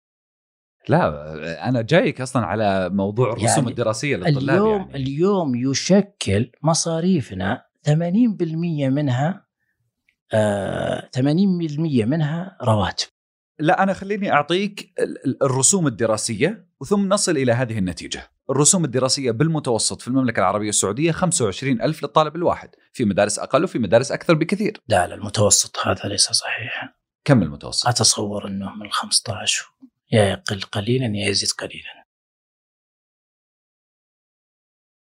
لا 0.89 1.69
أنا 1.69 1.81
جايك 1.81 2.21
أصلا 2.21 2.45
على 2.45 2.89
موضوع 2.89 3.33
الرسوم 3.33 3.47
يعني 3.47 3.69
الدراسية 3.69 4.15
للطلاب 4.15 4.37
اليوم 4.37 4.81
يعني. 4.81 4.95
اليوم 4.95 5.55
يشكل 5.55 6.51
مصاريفنا 6.63 7.65
80% 7.89 7.91
منها 8.41 9.45
آه 10.33 11.09
80% 11.17 11.21
منها 12.05 12.57
رواتب. 12.63 13.07
لا 13.59 13.83
أنا 13.83 13.93
خليني 13.93 14.31
أعطيك 14.31 14.93
الرسوم 15.41 15.87
الدراسية 15.87 16.67
وثم 16.79 17.09
نصل 17.09 17.37
إلى 17.37 17.51
هذه 17.51 17.77
النتيجة. 17.77 18.31
الرسوم 18.49 18.85
الدراسية 18.85 19.31
بالمتوسط 19.31 20.01
في 20.01 20.07
المملكة 20.07 20.39
العربية 20.39 20.69
السعودية 20.69 21.11
25 21.11 21.81
ألف 21.81 22.03
للطالب 22.03 22.35
الواحد 22.35 22.69
في 22.93 23.05
مدارس 23.05 23.39
أقل 23.39 23.63
وفي 23.63 23.79
مدارس 23.79 24.11
أكثر 24.11 24.33
بكثير. 24.33 24.81
لا 24.87 25.07
لا 25.07 25.15
المتوسط 25.15 25.77
هذا 25.85 26.01
ليس 26.03 26.31
صحيح 26.31 26.95
كم 27.25 27.43
المتوسط؟ 27.43 27.87
أتصور 27.87 28.47
أنه 28.47 28.75
من 28.75 28.91
15 28.91 29.65
يا 30.11 30.23
يقل 30.23 30.61
قليلا 30.61 31.05
يا 31.05 31.29
يزيد 31.29 31.49
قليلا 31.49 31.99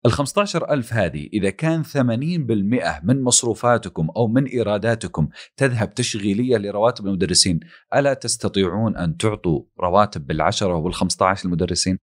ال 0.06 0.12
15000 0.12 0.92
هذه 0.92 1.28
إذا 1.32 1.50
كان 1.50 1.84
80% 1.84 3.04
من 3.04 3.22
مصروفاتكم 3.22 4.08
أو 4.16 4.28
من 4.28 4.46
إيراداتكم 4.46 5.28
تذهب 5.56 5.94
تشغيلية 5.94 6.56
لرواتب 6.56 7.06
المدرسين 7.06 7.60
ألا 7.94 8.14
تستطيعون 8.14 8.96
أن 8.96 9.16
تعطوا 9.16 9.62
رواتب 9.80 10.26
بالعشرة 10.26 10.82
وبال15 10.82 11.44
المدرسين؟ 11.44 11.98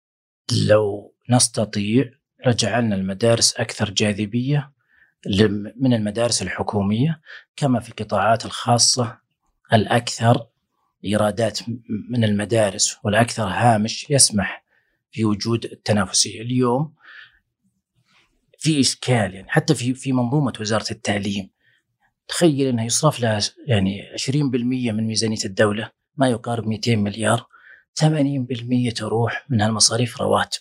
لو 0.67 1.15
نستطيع 1.31 2.11
لجعلنا 2.47 2.95
المدارس 2.95 3.57
أكثر 3.57 3.91
جاذبية 3.91 4.73
من 5.77 5.95
المدارس 5.95 6.43
الحكومية 6.43 7.21
كما 7.57 7.81
في 7.81 7.89
القطاعات 7.89 8.45
الخاصة 8.45 9.19
الأكثر 9.73 10.47
إيرادات 11.05 11.59
من 12.11 12.25
المدارس 12.25 12.97
والأكثر 13.05 13.45
هامش 13.49 14.11
يسمح 14.11 14.65
في 15.11 15.25
وجود 15.25 15.65
التنافسية. 15.65 16.43
اليوم 16.43 16.95
في 18.59 18.81
إشكال 18.81 19.35
يعني 19.35 19.51
حتى 19.51 19.75
في 19.75 19.95
في 19.95 20.13
منظومة 20.13 20.53
وزارة 20.61 20.91
التعليم 20.91 21.51
تخيل 22.29 22.67
أنه 22.69 22.85
يصرف 22.85 23.21
لها 23.21 23.41
يعني 23.67 24.03
20% 24.17 24.35
من 24.35 25.07
ميزانية 25.07 25.45
الدولة 25.45 25.91
ما 26.17 26.29
يقارب 26.29 26.67
200 26.67 26.97
مليار 26.97 27.47
80% 28.01 28.93
تروح 28.97 29.47
من 29.51 29.61
هالمصاريف 29.61 30.21
رواتب. 30.21 30.61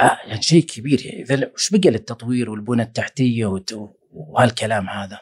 يعني 0.00 0.42
شيء 0.42 0.64
كبير. 0.64 1.06
يعني 1.06 1.22
إذا 1.22 1.50
وش 1.54 1.70
بقى 1.70 1.90
للتطوير 1.90 2.50
والبنى 2.50 2.82
التحتية 2.82 3.62
وهالكلام 4.12 4.88
هذا؟ 4.88 5.20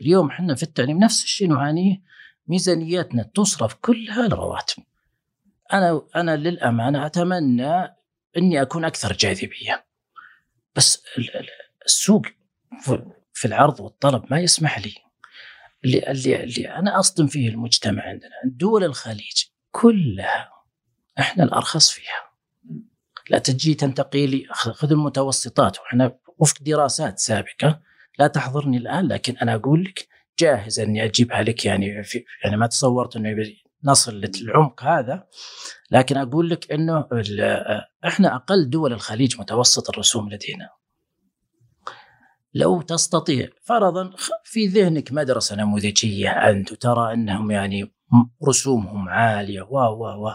اليوم 0.00 0.28
إحنا 0.30 0.54
في 0.54 0.62
التعليم 0.62 0.98
نفس 0.98 1.24
الشيء 1.24 1.48
نعانيه 1.48 2.02
ميزانياتنا 2.50 3.22
تصرف 3.34 3.74
كلها 3.74 4.28
للرواتب 4.28 4.82
أنا 5.72 6.02
أنا 6.16 6.36
للأمانة 6.36 7.06
أتمنى 7.06 7.96
إني 8.36 8.62
أكون 8.62 8.84
أكثر 8.84 9.12
جاذبية. 9.12 9.84
بس 10.76 11.02
السوق 11.86 12.26
في 13.32 13.44
العرض 13.44 13.80
والطلب 13.80 14.24
ما 14.30 14.40
يسمح 14.40 14.78
لي. 14.78 14.94
اللي 15.84 16.10
اللي, 16.10 16.44
اللي 16.44 16.68
أنا 16.68 16.98
أصدم 16.98 17.26
فيه 17.26 17.48
المجتمع 17.48 18.02
عندنا 18.02 18.30
دول 18.44 18.84
الخليج 18.84 19.44
كلها 19.70 20.52
إحنا 21.18 21.44
الأرخص 21.44 21.90
فيها. 21.90 22.30
لا 23.30 23.38
تجي 23.38 23.74
تنتقي 23.74 24.26
لي 24.26 24.46
خذ 24.50 24.92
المتوسطات. 24.92 25.78
وإحنا 25.78 26.18
وفق 26.38 26.56
دراسات 26.62 27.18
سابقة 27.18 27.80
لا 28.18 28.26
تحضرني 28.26 28.76
الآن 28.76 29.08
لكن 29.08 29.36
أنا 29.36 29.54
أقول 29.54 29.84
لك 29.84 30.08
جاهز 30.40 30.80
أني 30.80 31.04
أجيبها 31.04 31.42
لك 31.42 31.64
يعني 31.64 32.02
في 32.02 32.24
يعني 32.44 32.56
ما 32.56 32.66
تصورت 32.66 33.16
إنه 33.16 33.36
نصل 33.84 34.20
للعمق 34.20 34.84
هذا 34.84 35.26
لكن 35.90 36.16
أقول 36.16 36.50
لك 36.50 36.72
إنه 36.72 37.08
إحنا 38.04 38.36
أقل 38.36 38.70
دول 38.70 38.92
الخليج 38.92 39.40
متوسط 39.40 39.90
الرسوم 39.90 40.28
لدينا. 40.30 40.68
لو 42.54 42.82
تستطيع 42.82 43.48
فرضا 43.62 44.10
في 44.44 44.66
ذهنك 44.66 45.12
مدرسة 45.12 45.56
نموذجية 45.56 46.30
أنت 46.30 46.72
وترى 46.72 47.14
إنهم 47.14 47.50
يعني 47.50 47.92
رسومهم 48.48 49.08
عالية 49.08 49.62
و 49.62 49.78
و 49.78 50.26
و. 50.26 50.34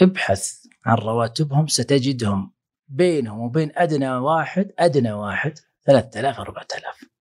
ابحث 0.00 0.66
عن 0.86 0.96
رواتبهم 0.96 1.66
ستجدهم 1.66 2.52
بينهم 2.88 3.40
وبين 3.40 3.72
أدنى 3.76 4.10
واحد 4.10 4.72
أدنى 4.78 5.12
واحد 5.12 5.58
3000 5.86 6.40
4000 6.40 7.11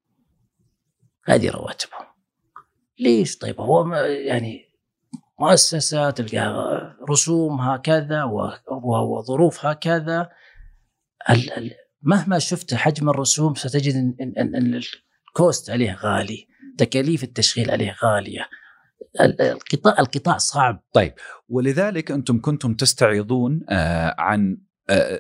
هذه 1.26 1.50
رواتبهم 1.50 2.06
ليش؟ 3.00 3.38
طيب 3.38 3.62
هو 3.62 3.96
يعني 4.06 4.72
مؤسسة 5.40 6.10
تلقى 6.10 6.98
رسوم 7.10 7.62
هكذا 7.62 8.24
وظروف 8.84 9.66
هكذا. 9.66 10.30
مهما 12.02 12.40
شفت 12.40 12.74
حجم 12.74 13.10
الرسوم 13.10 13.56
ستجد 13.56 13.96
ان 14.38 14.82
الكوست 15.28 15.70
عليه 15.70 15.96
غالي 15.96 16.48
تكاليف 16.78 17.24
التشغيل 17.24 17.72
عليه 17.72 17.96
غالية. 18.04 18.50
القطاع 19.22 20.00
القطاع 20.00 20.38
صعب. 20.38 20.84
طيب 20.94 21.14
ولذلك 21.50 22.12
أنتم 22.12 22.42
كنتم 22.42 22.74
تستعيضون 22.74 23.66
آه، 23.70 24.16
عن 24.18 24.58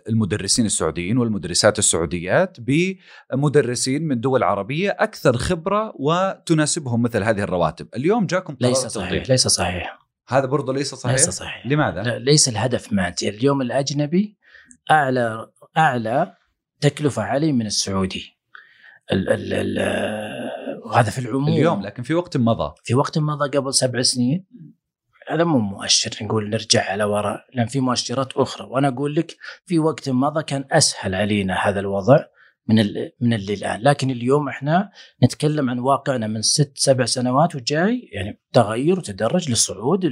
المدرسين 0.10 0.66
السعوديين 0.66 1.18
والمدرسات 1.18 1.80
السعوديات 1.80 2.58
بمدرسين 2.60 4.08
من 4.08 4.20
دول 4.20 4.44
عربية 4.44 4.90
أكثر 5.00 5.38
خبرة 5.38 5.94
وتناسبهم 5.96 7.02
مثل 7.02 7.24
هذه 7.24 7.44
الرواتب، 7.44 7.88
اليوم 7.96 8.26
جاكم 8.26 8.58
ليس 8.60 8.78
صحيح 8.78 9.30
ليس 9.30 9.48
صحيح. 9.48 10.00
هذا 10.28 10.46
برضه 10.46 10.74
ليس 10.74 10.96
صحيح؟ 10.96 11.16
ليس 11.16 11.30
صحيح. 11.30 11.68
لماذا؟ 11.68 12.04
لا 12.04 12.20
ليس 12.20 12.50
الهدف 12.50 12.94
مادي، 12.94 13.30
اليوم 13.30 13.62
الأجنبي 13.62 14.38
أعلى 14.92 15.48
أعلى 15.78 16.34
تكلفة 16.82 17.22
عليه 17.22 17.52
من 17.52 17.66
السعودي. 17.66 18.38
ال 19.12 19.30
ال 19.30 19.54
ال 19.54 19.80
وهذا 20.86 21.10
في 21.10 21.20
العموم. 21.20 21.48
اليوم 21.48 21.82
لكن 21.82 22.04
في 22.04 22.14
وقت 22.14 22.38
مضى. 22.38 22.74
في 22.84 22.96
وقت 22.96 23.18
مضى 23.18 23.58
قبل 23.58 23.74
سبع 23.74 24.02
سنين. 24.02 24.46
هذا 25.30 25.44
مو 25.44 25.60
مؤشر 25.60 26.12
نقول 26.22 26.50
نرجع 26.50 26.92
على 26.92 27.04
وراء 27.04 27.46
لأن 27.54 27.68
في 27.68 27.80
مؤشرات 27.80 28.34
أخرى. 28.34 28.68
وأنا 28.68 28.88
أقول 28.88 29.16
لك 29.16 29.38
في 29.66 29.80
وقت 29.80 30.10
مضى 30.10 30.44
كان 30.44 30.66
أسهل 30.72 31.16
علينا 31.16 31.54
هذا 31.54 31.80
الوضع 31.80 32.18
من 32.68 32.76
من 33.22 33.34
اللي 33.34 33.54
الآن. 33.54 33.82
لكن 33.82 34.12
اليوم 34.12 34.50
إحنا 34.50 34.92
نتكلم 35.24 35.70
عن 35.70 35.80
واقعنا 35.80 36.28
من 36.28 36.42
ست 36.42 36.72
سبع 36.76 37.06
سنوات 37.06 37.56
وجاي 37.56 38.10
يعني 38.14 38.42
تغير 38.54 39.00
وتدرج 39.00 39.50
للصعود 39.50 40.10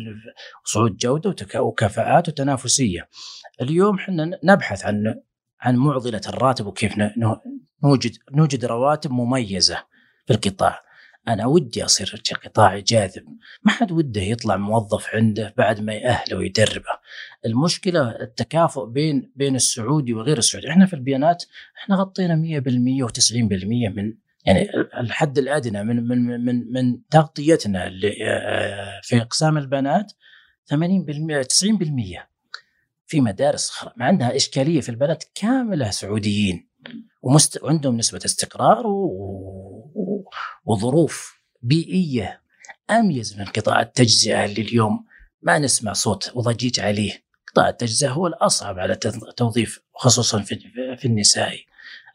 صعود 0.64 0.98
جودة 0.98 1.36
وكفاءات 1.56 2.30
وتنافسية. 2.30 3.10
اليوم 3.62 3.96
إحنا 3.96 4.40
نبحث 4.44 4.86
عن 4.86 5.22
عن 5.62 5.76
معضلة 5.76 6.22
الراتب 6.28 6.66
وكيف 6.66 6.94
نوجد 7.84 8.12
نوجد 8.32 8.66
رواتب 8.66 9.12
مميزة 9.12 9.84
في 10.28 10.34
القطاع. 10.34 10.89
أنا 11.34 11.46
ودي 11.46 11.86
أصير 11.86 12.22
قطاع 12.46 12.80
جاذب. 12.80 13.24
ما 13.64 13.72
حد 13.72 13.92
وده 13.92 14.22
يطلع 14.22 14.58
موظف 14.58 15.08
عنده 15.14 15.54
بعد 15.58 15.82
ما 15.82 15.94
يأهله 15.94 16.38
ويدربه. 16.38 17.00
المشكلة 17.46 18.10
التكافؤ 18.22 18.86
بين 18.86 19.32
بين 19.36 19.56
السعودي 19.56 20.14
وغير 20.14 20.38
السعودي. 20.38 20.70
إحنا 20.70 20.86
في 20.86 20.94
البيانات 20.94 21.44
إحنا 21.78 21.96
غطينا 21.96 22.62
100% 23.06 23.10
و90% 23.10 23.34
من 23.96 24.14
يعني 24.46 24.70
الحد 25.00 25.38
الأدنى 25.38 25.84
من 25.84 26.08
من 26.08 26.46
من 26.46 26.72
من 26.72 27.02
تغطيتنا 27.12 27.90
في 29.04 29.22
أقسام 29.22 29.58
البنات 29.58 30.12
80% 30.74 30.76
90% 30.76 32.30
في 33.08 33.22
مدارس 33.22 33.72
ما 33.98 34.06
عندها 34.06 34.36
إشكالية 34.36 34.82
في 34.82 34.90
البلد 34.90 35.18
كاملة 35.36 35.90
سعوديين. 35.90 36.70
ومست... 37.22 37.64
وعندهم 37.64 37.98
نسبة 37.98 38.20
استقرار 38.26 38.88
و... 38.88 39.79
وظروف 40.66 41.40
بيئية 41.62 42.42
أميز 42.90 43.40
من 43.40 43.46
قطاع 43.46 43.82
التجزئة 43.82 44.46
اللي 44.46 44.62
اليوم 44.62 45.06
ما 45.42 45.60
نسمع 45.60 45.94
صوت 45.94 46.32
وضجيج 46.36 46.80
عليه. 46.80 47.24
قطاع 47.48 47.70
التجزئة 47.70 48.10
هو 48.10 48.28
الأصعب 48.28 48.80
على 48.80 48.96
توظيف 49.38 49.82
خصوصا 49.96 50.42
في 50.42 50.56
في 50.98 51.06
النساء. 51.06 51.56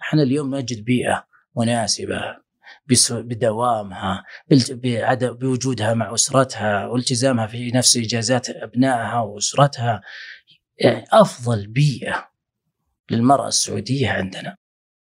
إحنا 0.03 0.23
اليوم 0.23 0.55
نجد 0.55 0.85
بيئة 0.85 1.27
مناسبة 1.57 2.45
بدوامها 3.11 4.25
بوجودها 5.11 5.95
مع 5.95 6.15
أسرتها 6.15 6.87
والتزامها 6.87 7.47
في 7.47 7.71
نفس 7.71 7.97
إجازات 7.97 8.51
أبنائها 8.51 9.21
وأسرتها. 9.21 10.03
يعني 10.79 11.05
أفضل 11.13 11.67
بيئة 11.67 12.29
للمرأة 13.11 13.49
السعودية 13.49 14.11
عندنا. 14.11 14.57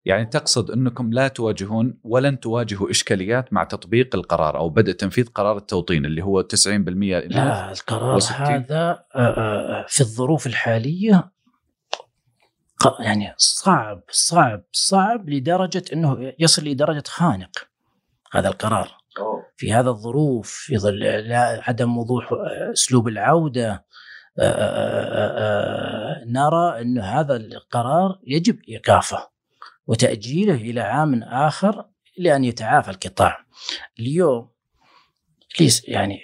يعني 0.09 0.27
تقصد 0.27 0.71
أنكم 0.71 1.13
لا 1.13 1.29
تواجهون 1.29 1.99
ولن 2.05 2.41
تواجهوا 2.41 2.91
إشكاليات 2.91 3.53
مع 3.53 3.65
تطبيق 3.65 4.15
القرار 4.15 4.59
أو 4.59 4.69
بدء 4.69 4.93
تنفيذ 4.93 5.27
قرار 5.27 5.57
التوطين 5.57 6.07
اللي 6.07 6.23
هو 6.23 6.43
90% 6.43 6.67
لا 6.67 7.73
القرار 7.73 8.21
هذا 8.37 9.05
في 9.89 10.01
الظروف 10.01 10.47
الحالية 10.47 11.31
يعني 13.01 13.35
صعب 13.37 14.03
صعب 14.11 14.65
صعب 14.73 15.29
لدرجة 15.29 15.83
أنه 15.93 16.33
يصل 16.39 16.65
لدرجه 16.65 17.03
خانق 17.07 17.69
هذا 18.33 18.49
القرار. 18.49 18.99
في 19.57 19.73
هذا 19.73 19.91
الظروف 19.91 20.51
في 20.51 20.79
ظل 20.79 21.33
عدم 21.63 21.99
وضوح 21.99 22.29
أسلوب 22.73 23.09
العودة 23.09 23.85
نرى 26.27 26.81
أن 26.81 26.99
هذا 26.99 27.37
القرار 27.37 28.19
يجب 28.27 28.59
إيقافه. 28.69 29.38
وتأجيله 29.89 30.55
إلى 30.55 30.81
عام 30.81 31.23
آخر 31.23 31.89
لأن 32.19 32.45
يتعافى 32.45 32.91
القطاع. 32.91 33.47
اليوم 34.01 34.51
ليس 35.61 35.89
يعني 35.89 36.21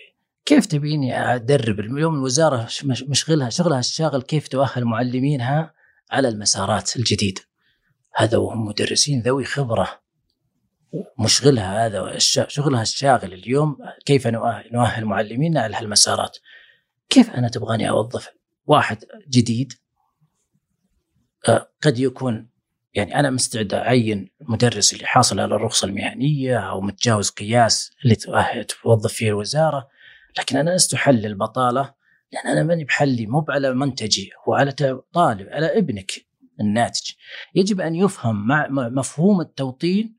كيف 0.47 0.67
تبيني 0.67 1.35
أدرب؟ 1.35 1.81
اليوم 1.81 2.15
الوزارة 2.15 2.69
مشغلها 2.85 3.51
شغلها 3.51 3.79
الشاغل 3.79 4.23
كيف 4.23 4.49
تؤهل 4.49 4.85
معلمينها 4.85 5.75
على 6.11 6.29
المسارات 6.29 6.97
الجديدة؟ 6.97 7.41
هذا 8.17 8.39
وهم 8.39 8.65
مدرسين 8.67 9.23
ذوي 9.23 9.45
خبرة. 9.45 10.05
مشغلها 11.19 11.87
هذا 11.87 12.19
شغلها 12.49 12.83
الشاغل 12.83 13.33
اليوم 13.33 13.77
كيف 14.07 14.27
نؤهل 14.73 15.05
معلمينا 15.05 15.61
على 15.61 15.77
هالمسارات؟ 15.77 16.39
كيف 17.09 17.31
أنا 17.31 17.49
تبغاني 17.49 17.91
أوظف 17.91 18.29
واحد 18.67 19.05
جديد؟ 19.29 19.73
قد 21.83 21.99
يكون 21.99 22.54
يعني 22.95 23.21
أنا 23.21 23.31
مستعد 23.31 23.75
أعين 23.75 24.31
مدرس 24.41 24.93
اللي 24.93 25.07
حاصل 25.07 25.41
على 25.41 25.55
الرخصة 25.55 25.87
المهنية 25.89 26.59
أو 26.59 26.81
متجاوز 26.81 27.31
قياس 27.31 27.93
اللي 28.05 28.15
توظف 28.65 29.13
فيه 29.13 29.29
الوزارة 29.29 29.89
لكن 30.39 30.57
أنا 30.57 30.71
لست 30.71 30.95
حل 30.95 31.27
البطالة 31.27 31.95
لأن 32.33 32.47
أنا 32.47 32.63
ماني 32.63 32.85
بحلي 32.85 33.27
مو 33.27 33.45
على 33.49 33.75
منتجي 33.75 34.31
هو 34.49 34.55
على 34.55 34.73
طالب 35.13 35.49
على 35.51 35.79
ابنك 35.79 36.13
الناتج. 36.61 37.11
يجب 37.55 37.81
أن 37.81 37.95
يفهم 37.95 38.47
مع 38.47 38.69
مفهوم 38.71 39.41
التوطين 39.41 40.17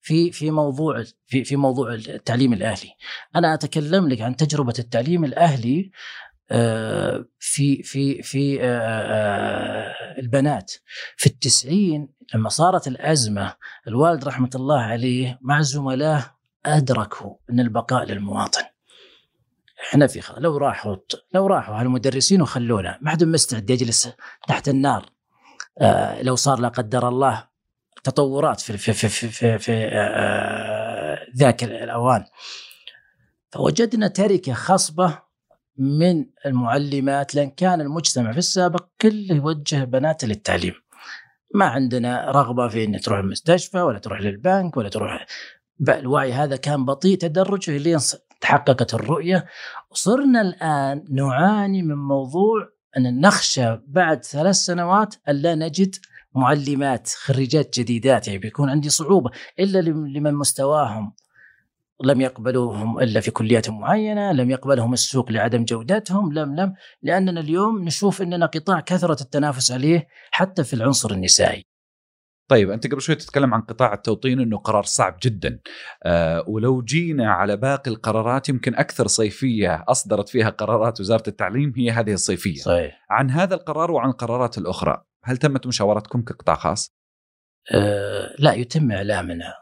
في 0.00 0.32
في 0.32 0.50
موضوع 0.50 1.04
في 1.26 1.44
في 1.44 1.56
موضوع 1.56 1.94
التعليم 1.94 2.52
الأهلي. 2.52 2.90
أنا 3.36 3.54
أتكلم 3.54 4.08
لك 4.08 4.20
عن 4.20 4.36
تجربة 4.36 4.74
التعليم 4.78 5.24
الأهلي 5.24 5.90
في 7.38 7.82
في 7.82 8.22
في 8.22 8.62
آه، 8.62 8.66
آه، 8.66 10.18
البنات. 10.20 10.72
في 11.16 11.26
التسعين 11.26 12.08
لما 12.34 12.48
صارت 12.48 12.88
الأزمة 12.88 13.54
الوالد 13.88 14.24
رحمة 14.24 14.50
الله 14.54 14.80
عليه 14.80 15.38
مع 15.42 15.60
زملائه 15.60 16.36
أدركوا 16.66 17.34
أن 17.50 17.60
البقاء 17.60 18.04
للمواطن. 18.04 18.62
إحنا 19.88 20.06
في 20.06 20.20
خ... 20.20 20.32
لو 20.38 20.56
راحوا 20.56 20.96
لو 21.34 21.46
راحوا 21.46 21.80
هالمدرسين 21.80 22.42
وخلونا 22.42 22.98
ما 23.02 23.10
حد 23.10 23.24
مستعد 23.24 23.70
يجلس 23.70 24.08
تحت 24.48 24.68
النار. 24.68 25.10
آه 25.80 26.22
لو 26.22 26.36
صار 26.36 26.60
لا 26.60 26.68
قدر 26.68 27.08
الله 27.08 27.48
تطورات 28.04 28.60
في 28.60 28.78
في 28.78 28.92
في 28.92 29.08
في, 29.08 29.28
في, 29.28 29.58
في 29.58 29.88
آه 29.92 31.26
ذاك 31.36 31.64
الأوان. 31.64 32.24
فوجدنا 33.52 34.08
تركة 34.08 34.52
خصبة 34.52 35.25
من 35.78 36.26
المعلمات 36.46 37.34
لأن 37.34 37.50
كان 37.50 37.80
المجتمع 37.80 38.32
في 38.32 38.38
السابق 38.38 38.84
كله 39.00 39.34
يوجه 39.36 39.84
بناته 39.84 40.26
للتعليم. 40.26 40.74
ما 41.54 41.64
عندنا 41.64 42.30
رغبة 42.30 42.68
في 42.68 42.84
ان 42.84 43.00
تروح 43.00 43.18
المستشفى 43.18 43.80
ولا 43.80 43.98
تروح 43.98 44.20
للبنك 44.20 44.76
ولا 44.76 44.88
تروح. 44.88 45.26
الوعي 45.88 46.32
هذا 46.32 46.56
كان 46.56 46.84
بطيء 46.84 47.18
تدرجه 47.18 47.76
لين 47.76 47.98
تحققت 48.40 48.94
الرؤية. 48.94 49.46
وصرنا 49.90 50.40
الآن 50.40 51.04
نعاني 51.10 51.82
من 51.82 51.94
موضوع 51.94 52.68
أن 52.96 53.20
نخشى 53.20 53.78
بعد 53.86 54.24
ثلاث 54.24 54.56
سنوات 54.56 55.14
أن 55.28 55.34
لا 55.34 55.54
نجد 55.54 55.96
معلمات 56.34 57.08
خريجات 57.08 57.78
جديدات. 57.78 58.26
يعني 58.26 58.38
بيكون 58.38 58.70
عندي 58.70 58.88
صعوبة 58.88 59.30
إلا 59.58 59.78
لمن 60.18 60.34
مستواهم. 60.34 61.12
لم 62.04 62.20
يقبلوهم 62.20 62.98
إلا 62.98 63.20
في 63.20 63.30
كليات 63.30 63.70
معينة، 63.70 64.32
لم 64.32 64.50
يقبلهم 64.50 64.92
السوق 64.92 65.32
لعدم 65.32 65.64
جودتهم، 65.64 66.32
لم 66.32 66.56
لم. 66.56 66.74
لأننا 67.02 67.40
اليوم 67.40 67.84
نشوف 67.84 68.22
إننا 68.22 68.46
قطاع 68.46 68.80
كثرة 68.80 69.22
التنافس 69.22 69.72
عليه 69.72 70.06
حتى 70.30 70.64
في 70.64 70.74
العنصر 70.74 71.10
النسائي. 71.10 71.62
طيب 72.50 72.70
أنت 72.70 72.86
قبل 72.86 73.00
شوي 73.00 73.14
تتكلم 73.14 73.54
عن 73.54 73.60
قطاع 73.60 73.94
التوطين 73.94 74.40
إنه 74.40 74.58
قرار 74.58 74.82
صعب 74.82 75.16
جدا. 75.22 75.60
آه 76.04 76.44
ولو 76.48 76.82
جينا 76.82 77.32
على 77.32 77.56
باقي 77.56 77.90
القرارات 77.90 78.48
يمكن 78.48 78.74
أكثر 78.74 79.06
صيفية 79.06 79.84
أصدرت 79.88 80.28
فيها 80.28 80.50
قرارات 80.50 81.00
وزارة 81.00 81.22
التعليم 81.28 81.72
هي 81.76 81.90
هذه 81.90 82.12
الصيفية. 82.12 82.60
صحيح. 82.60 83.04
عن 83.10 83.30
هذا 83.30 83.54
القرار 83.54 83.90
وعن 83.90 84.10
القرارات 84.10 84.58
الأخرى 84.58 85.02
هل 85.24 85.36
تمت 85.36 85.66
مشاورتكم 85.66 86.22
كقطاع 86.22 86.54
خاص؟ 86.54 86.88
آه 87.74 88.34
لا 88.38 88.52
يتم 88.52 88.92
إعلامنا. 88.92 89.54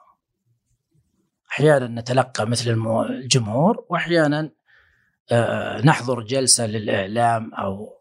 أحيانا 1.55 2.00
نتلقى 2.00 2.46
مثل 2.46 2.70
الجمهور 3.11 3.86
وأحيانا 3.88 4.50
آه، 5.32 5.80
نحضر 5.80 6.22
جلسة 6.22 6.66
للإعلام 6.66 7.55
أو 7.55 8.00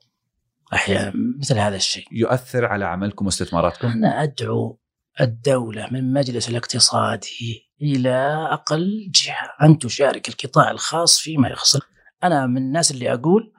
أحيانا 0.73 1.13
مثل 1.39 1.57
هذا 1.57 1.75
الشيء. 1.75 2.07
يؤثر 2.11 2.65
على 2.65 2.85
عملكم 2.85 3.25
واستثماراتكم؟ 3.25 3.87
أنا 3.87 4.23
أدعو 4.23 4.79
الدولة 5.21 5.87
من 5.91 6.13
مجلس 6.13 6.49
الاقتصادي 6.49 7.71
إلى 7.81 8.47
أقل 8.51 9.11
جهة 9.11 9.53
أن 9.63 9.77
تشارك 9.77 10.29
القطاع 10.29 10.71
الخاص 10.71 11.19
فيما 11.19 11.49
يخص 11.49 11.79
أنا 12.23 12.45
من 12.45 12.57
الناس 12.57 12.91
اللي 12.91 13.13
أقول 13.13 13.53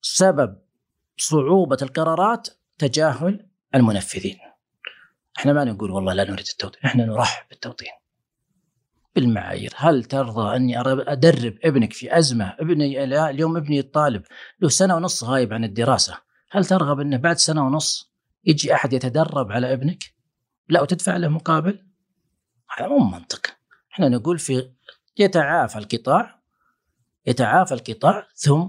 سبب 0.00 0.58
صعوبة 1.16 1.78
القرارات 1.82 2.48
تجاهل 2.78 3.48
المنفذين. 3.74 4.38
إحنا 5.38 5.52
ما 5.52 5.64
نقول 5.64 5.90
والله 5.90 6.12
لا 6.12 6.24
نريد 6.24 6.46
التوطين، 6.52 6.80
إحنا 6.84 7.04
نرحب 7.04 7.48
بالتوطين. 7.50 7.92
بالمعايير. 9.16 9.72
هل 9.76 10.04
ترضى 10.04 10.56
أني 10.56 10.80
أدرب 10.80 11.54
ابنك 11.64 11.92
في 11.92 12.18
أزمة؟ 12.18 12.54
ابني 12.60 13.04
اليوم 13.04 13.56
ابني 13.56 13.80
الطالب. 13.80 14.22
له 14.60 14.68
سنة 14.68 14.96
ونص 14.96 15.24
غايب 15.24 15.52
عن 15.52 15.64
الدراسة. 15.64 16.18
هل 16.50 16.64
ترغب 16.64 17.00
أنه 17.00 17.16
بعد 17.16 17.36
سنة 17.36 17.66
ونص 17.66 18.12
يجي 18.44 18.74
أحد 18.74 18.92
يتدرب 18.92 19.52
على 19.52 19.72
ابنك؟ 19.72 20.04
لا 20.68 20.82
وتدفع 20.82 21.16
له 21.16 21.28
مقابل؟ 21.28 21.86
هذا 22.78 22.88
مو 22.88 22.98
منطق. 22.98 23.46
إحنا 23.92 24.08
نقول 24.08 24.38
في 24.38 24.70
يتعافى 25.18 25.78
القطاع 25.78 26.40
يتعافى 27.26 27.74
القطاع 27.74 28.26
ثم 28.34 28.68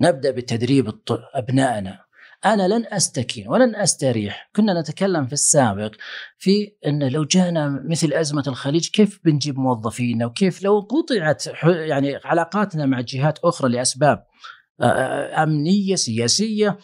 نبدأ 0.00 0.30
بتدريب 0.30 1.00
أبنائنا. 1.34 2.04
أنا 2.44 2.68
لن 2.68 2.86
أستكين 2.86 3.48
ولن 3.48 3.76
أستريح. 3.76 4.50
كنا 4.56 4.80
نتكلم 4.80 5.26
في 5.26 5.32
السابق 5.32 5.94
في 6.38 6.72
أن 6.86 7.08
لو 7.08 7.24
جانا 7.24 7.82
مثل 7.88 8.12
أزمة 8.12 8.44
الخليج 8.46 8.88
كيف 8.90 9.20
بنجيب 9.24 9.58
موظفين؟ 9.58 10.24
وكيف 10.24 10.62
لو 10.62 10.80
قطعت 10.80 11.46
يعني 11.64 12.16
علاقاتنا 12.24 12.86
مع 12.86 13.00
جهات 13.00 13.38
أخرى 13.38 13.70
لأسباب 13.70 14.26
أمنية 15.42 15.94
سياسية 15.94 16.78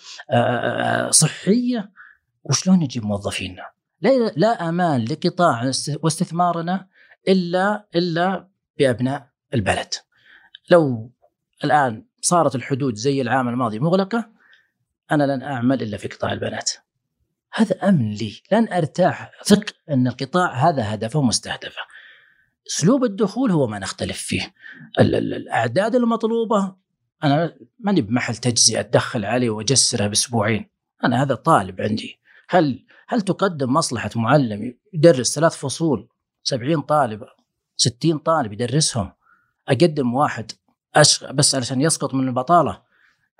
صحية 1.11 1.91
وشلون 2.45 2.79
نجيب 2.79 3.05
موظفينا 3.05 3.63
لا 4.01 4.11
لا 4.37 4.69
أمان 4.69 5.05
لقطاع 5.05 5.71
واستثمارنا 6.03 6.87
إلا 7.29 7.87
إلا 7.97 8.49
بأبناء 8.79 9.29
البلد. 9.55 9.95
لو 10.71 11.13
الآن 11.65 12.05
صارت 12.21 12.55
الحدود 12.55 12.95
زي 12.95 13.23
العام 13.23 13.49
الماضي 13.49 13.79
مغلقة 13.79 14.36
أنا 15.11 15.25
لن 15.25 15.43
أعمل 15.43 15.83
إلا 15.83 15.97
في 15.97 16.09
قطاع 16.09 16.33
البنات. 16.33 16.71
هذا 17.53 17.89
أمن 17.89 18.15
لي. 18.15 18.41
لن 18.53 18.73
أرتاح. 18.73 19.31
ثق 19.45 19.65
أن 19.91 20.07
القطاع 20.07 20.69
هذا 20.69 20.95
هدفه 20.95 21.23
مستهدفة. 21.23 21.81
أسلوب 22.67 23.05
الدخول 23.05 23.51
هو 23.51 23.67
ما 23.67 23.79
نختلف 23.79 24.19
فيه. 24.19 24.55
الأعداد 25.01 25.95
المطلوبة. 25.95 26.77
أنا 27.25 27.57
ماني 27.79 28.01
بمحل 28.01 28.37
تجزئة. 28.37 28.81
أدخل 28.81 29.25
عليه 29.25 29.51
وأجسرها 29.51 30.07
بأسبوعين. 30.07 30.71
أنا 31.05 31.23
هذا 31.23 31.35
طالب 31.35 31.81
عندي. 31.81 32.21
هل 32.49 32.87
هل 33.09 33.21
تقدم 33.21 33.73
مصلحة 33.73 34.11
معلم 34.17 34.79
يدرس 34.93 35.35
ثلاث 35.35 35.57
فصول؟ 35.57 36.09
سبعين 36.43 36.81
طالب 36.81 37.25
ستين 37.77 38.19
طالب 38.19 38.53
يدرسهم. 38.53 39.13
أقدم 39.69 40.15
واحد. 40.15 40.53
بس 41.33 41.55
علشان 41.55 41.81
يسقط 41.81 42.15
من 42.15 42.29
البطالة 42.29 42.83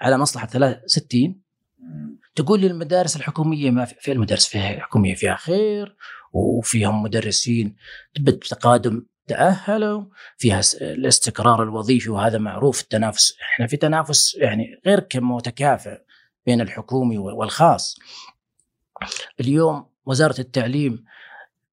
على 0.01 0.19
مصلحة 0.19 0.47
63 0.47 1.46
تقول 2.35 2.61
لي 2.61 2.67
المدارس 2.67 3.17
الحكومية 3.17 3.71
ما 3.71 3.85
في, 3.85 3.95
في 4.01 4.13
المدارس 4.13 4.47
فيها 4.47 4.75
الحكوميه 4.75 5.15
فيها 5.15 5.37
خير 5.37 5.97
وفيهم 6.33 7.03
مدرسين 7.03 7.77
بتقادم 8.21 9.07
تأهلوا 9.27 10.05
فيها 10.39 10.61
الاستقرار 10.81 11.63
الوظيفي 11.63 12.11
وهذا 12.11 12.39
معروف 12.39 12.81
التنافس 12.81 13.37
إحنا 13.43 13.67
في 13.67 13.77
تنافس 13.77 14.35
يعني 14.35 14.81
غير 14.87 15.07
متكافئ 15.15 15.99
بين 16.47 16.61
الحكومي 16.61 17.19
والخاص. 17.19 17.99
اليوم 19.41 19.87
وزارة 20.07 20.41
التعليم 20.41 21.05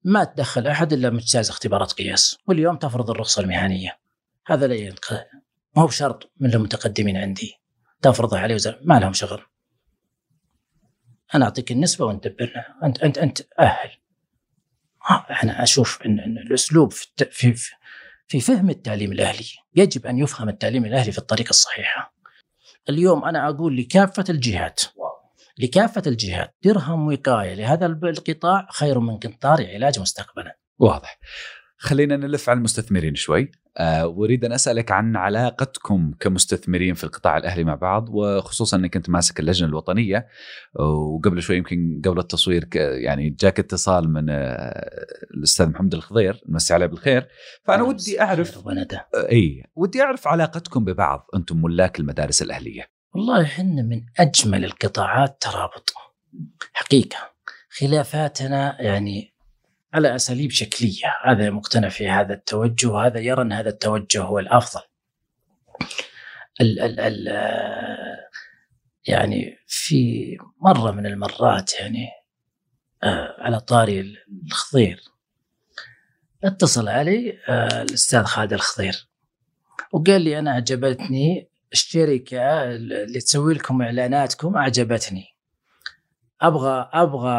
ما 0.03 0.23
تدخل 0.23 0.67
أحد 0.67 0.93
إلا 0.93 1.09
مجتاز 1.09 1.49
اختبارات 1.49 1.91
قياس 1.91 2.37
واليوم 2.47 2.77
تفرض 2.77 3.09
الرخصة 3.09 3.41
المهنية. 3.41 3.97
هذا 4.47 4.67
لا 4.67 4.95
ما 5.75 5.83
هو 5.83 5.87
بشرط 5.87 6.31
من 6.39 6.53
المتقدمين 6.53 7.17
عندي 7.17 7.53
تفرضه 8.01 8.39
عليه 8.39 8.55
وزارة 8.55 8.79
ما 8.83 8.99
لهم 8.99 9.13
شغل. 9.13 9.41
أنا 11.35 11.45
أعطيك 11.45 11.71
النسبة 11.71 12.05
وأنت 12.05 12.27
دبرنا 12.27 12.65
أنت 12.83 12.99
أنت 13.03 13.17
أنت 13.17 13.41
أهل 13.59 13.89
إحنا 15.31 15.63
أشوف 15.63 16.01
ان, 16.01 16.19
إن 16.19 16.37
الأسلوب 16.37 16.91
في, 16.91 17.07
في 17.31 17.55
في 18.27 18.39
فهم 18.39 18.69
التعليم 18.69 19.11
الأهلي 19.11 19.45
يجب 19.75 20.05
أن 20.05 20.19
يفهم 20.19 20.49
التعليم 20.49 20.85
الأهلي 20.85 21.11
في 21.11 21.17
الطريقة 21.17 21.49
الصحيحة. 21.49 22.15
اليوم 22.89 23.25
أنا 23.25 23.49
أقول 23.49 23.77
لكافة 23.77 24.23
الجهات 24.29 24.81
لكافة 25.57 26.03
الجهات 26.07 26.55
درهم 26.63 27.07
وقاية 27.07 27.53
لهذا 27.53 27.85
القطاع 27.85 28.67
خير 28.71 28.99
من 28.99 29.17
قنطار 29.17 29.67
علاج 29.67 29.99
مستقبلا. 29.99 30.57
واضح. 30.79 31.19
خلينا 31.77 32.17
نلف 32.17 32.49
على 32.49 32.57
المستثمرين 32.57 33.15
شوي 33.15 33.51
وأريد 33.81 34.45
أن 34.45 34.51
أسألك 34.51 34.91
عن 34.91 35.15
علاقتكم 35.15 36.11
كمستثمرين 36.19 36.93
في 36.93 37.03
القطاع 37.03 37.37
الأهلي 37.37 37.63
مع 37.63 37.75
بعض 37.75 38.09
وخصوصا 38.09 38.77
إنك 38.77 38.95
أنت 38.95 39.09
ماسك 39.09 39.39
اللجنة 39.39 39.69
الوطنية. 39.69 40.27
وقبل 40.75 41.41
شوي 41.41 41.57
يمكن 41.57 42.01
قبل 42.05 42.19
التصوير 42.19 42.69
يعني 42.75 43.29
جاك 43.29 43.59
اتصال 43.59 44.13
من 44.13 44.29
آه، 44.29 45.05
الأستاذ 45.37 45.69
محمد 45.69 45.93
الخضير. 45.93 46.41
نمسي 46.49 46.73
عليه 46.73 46.85
بالخير. 46.85 47.27
فأنا 47.63 47.83
ودي 47.83 48.21
أعرف 48.21 48.67
إي 49.31 49.63
ودي 49.75 50.01
أعرف 50.01 50.27
علاقتكم 50.27 50.85
ببعض 50.85 51.27
أنتم 51.35 51.61
ملاك 51.61 51.99
المدارس 51.99 52.41
الأهلية. 52.41 52.87
والله 53.15 53.41
إحنا 53.41 53.81
من 53.81 54.01
أجمل 54.19 54.65
القطاعات 54.65 55.37
ترابط 55.41 55.93
حقيقة. 56.73 57.33
خلافاتنا 57.69 58.81
يعني 58.81 59.32
على 59.93 60.15
أساليب 60.15 60.51
شكلية، 60.51 61.15
هذا 61.25 61.49
مقتنع 61.49 61.89
في 61.89 62.09
هذا 62.09 62.33
التوجه 62.33 62.87
وهذا 62.87 63.19
يرى 63.19 63.41
أن 63.41 63.51
هذا 63.51 63.69
التوجه 63.69 64.21
هو 64.21 64.39
الأفضل. 64.39 64.81
ال 66.61 66.79
ال 66.79 66.99
ال 66.99 67.27
يعني 69.07 69.57
في 69.67 70.37
مرة 70.61 70.91
من 70.91 71.05
المرات 71.05 71.73
يعني 71.79 72.07
آه، 73.03 73.35
على 73.39 73.59
طاري 73.59 74.15
الخضير. 74.47 75.01
اتصل 76.43 76.87
علي 76.87 77.39
آه، 77.47 77.81
الأستاذ 77.81 78.23
خالد 78.23 78.53
الخضير 78.53 79.07
وقال 79.91 80.21
لي 80.21 80.39
أنا 80.39 80.51
عجبتني 80.51 81.49
الشركة 81.73 82.63
اللي 82.63 83.19
تسوي 83.19 83.53
لكم 83.53 83.81
إعلاناتكم 83.81 84.55
أعجبتني. 84.55 85.32
أبغى 86.43 86.89
أبغى 86.93 87.37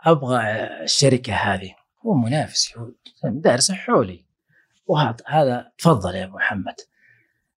أبغى 0.00 0.40
الشركة 0.84 1.34
هذه. 1.34 1.74
هو 2.06 2.14
منافسي 2.14 2.74
هو 2.78 2.90
دارس 3.24 3.72
حولي 3.72 4.24
وهذا 4.86 5.16
هذا 5.26 5.72
تفضل 5.78 6.14
يا 6.14 6.26
محمد. 6.26 6.74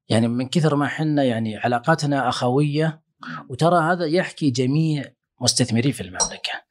يعني 0.10 0.28
من 0.28 0.48
كثر 0.48 0.76
ما 0.76 0.86
إحنا 0.86 1.24
يعني 1.24 1.58
علاقاتنا 1.58 2.30
أخوية 2.30 3.02
وترى 3.50 3.92
هذا 3.92 4.06
يحكي 4.06 4.50
جميع 4.50 5.04
مستثمرين 5.42 5.92
في 5.92 6.02
المملكة. 6.02 6.62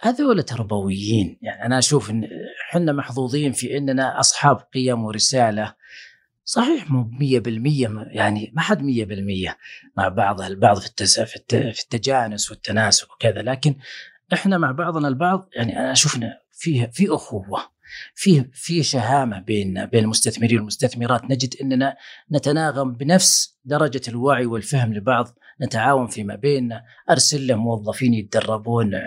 هذول 0.00 0.42
تربويين. 0.42 1.38
يعني 1.42 1.66
أنا 1.66 1.78
أشوف 1.78 2.10
إن 2.10 2.28
إحنا 2.68 2.92
محظوظين 2.92 3.52
في 3.52 3.76
إننا 3.76 4.20
أصحاب 4.20 4.56
قيم 4.74 5.04
ورسالة. 5.04 5.74
صحيح 6.44 6.90
مو 6.90 7.10
100% 7.10 8.06
يعني 8.14 8.52
ما 8.54 8.62
حد 8.62 8.82
100% 8.82 9.54
مع 9.96 10.08
بعض 10.08 10.40
البعض 10.40 10.78
في 10.78 11.06
في 11.50 11.82
التجانس 11.82 12.50
والتناسق 12.50 13.12
وكذا 13.12 13.42
لكن 13.42 13.74
إحنا 14.32 14.58
مع 14.58 14.70
بعضنا 14.70 15.08
البعض 15.08 15.48
يعني 15.56 15.78
أنا 15.78 15.92
أشوف 15.92 16.20
فيه 16.52 16.90
في 16.92 17.08
أخوة 17.10 17.72
في 18.14 18.44
في 18.52 18.82
شهامة 18.82 19.40
بيننا 19.40 19.84
بين 19.84 20.04
المستثمرين 20.04 20.58
والمستثمرات. 20.58 21.24
نجد 21.24 21.54
إننا 21.62 21.96
نتناغم 22.32 22.92
بنفس 22.92 23.58
درجة 23.64 24.00
الوعي 24.08 24.46
والفهم 24.46 24.94
لبعض 24.94 25.28
نتعاون 25.62 26.06
فيما 26.06 26.34
بيننا. 26.34 26.82
أرسل 27.10 27.46
له 27.46 27.54
موظفين 27.54 28.14
يتدربون 28.14 28.94
آه، 28.94 29.00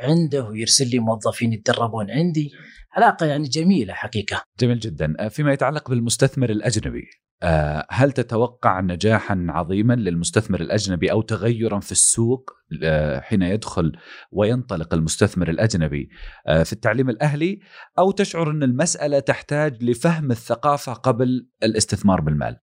عنده 0.00 0.44
ويرسل 0.44 0.90
لي 0.90 0.98
موظفين 0.98 1.52
يتدربون 1.52 2.10
عندي. 2.10 2.52
علاقة 2.92 3.26
يعني 3.26 3.48
جميلة 3.48 3.94
حقيقة. 3.94 4.42
جميل 4.60 4.78
جدا، 4.78 5.28
فيما 5.28 5.52
يتعلق 5.52 5.90
بالمستثمر 5.90 6.50
الأجنبي 6.50 7.10
آه، 7.42 7.86
هل 7.90 8.12
تتوقع 8.12 8.80
نجاحا 8.80 9.46
عظيما 9.48 9.94
للمستثمر 9.94 10.60
الأجنبي 10.60 11.12
أو 11.12 11.22
تغيرا 11.22 11.80
في 11.80 11.92
السوق 11.92 12.50
آه، 12.82 13.20
حين 13.20 13.42
يدخل 13.42 13.92
وينطلق 14.32 14.94
المستثمر 14.94 15.50
الأجنبي 15.50 16.08
آه، 16.46 16.62
في 16.62 16.72
التعليم 16.72 17.10
الأهلي 17.10 17.60
أو 17.98 18.10
تشعر 18.10 18.50
أن 18.50 18.62
المسألة 18.62 19.20
تحتاج 19.20 19.84
لفهم 19.84 20.30
الثقافة 20.30 20.92
قبل 20.92 21.48
الاستثمار 21.62 22.20
بالمال؟ 22.20 22.60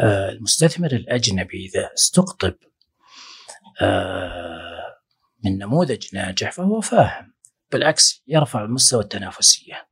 المستثمر 0.00 0.92
الأجنبي 0.92 1.66
إذا 1.66 1.90
استقطب 1.94 2.54
من 5.44 5.58
نموذج 5.58 6.14
ناجح 6.14 6.52
فهو 6.52 6.80
فاهم 6.80 7.35
بالعكس 7.72 8.22
يرفع 8.26 8.66
مستوى 8.66 9.00
التنافسية. 9.00 9.88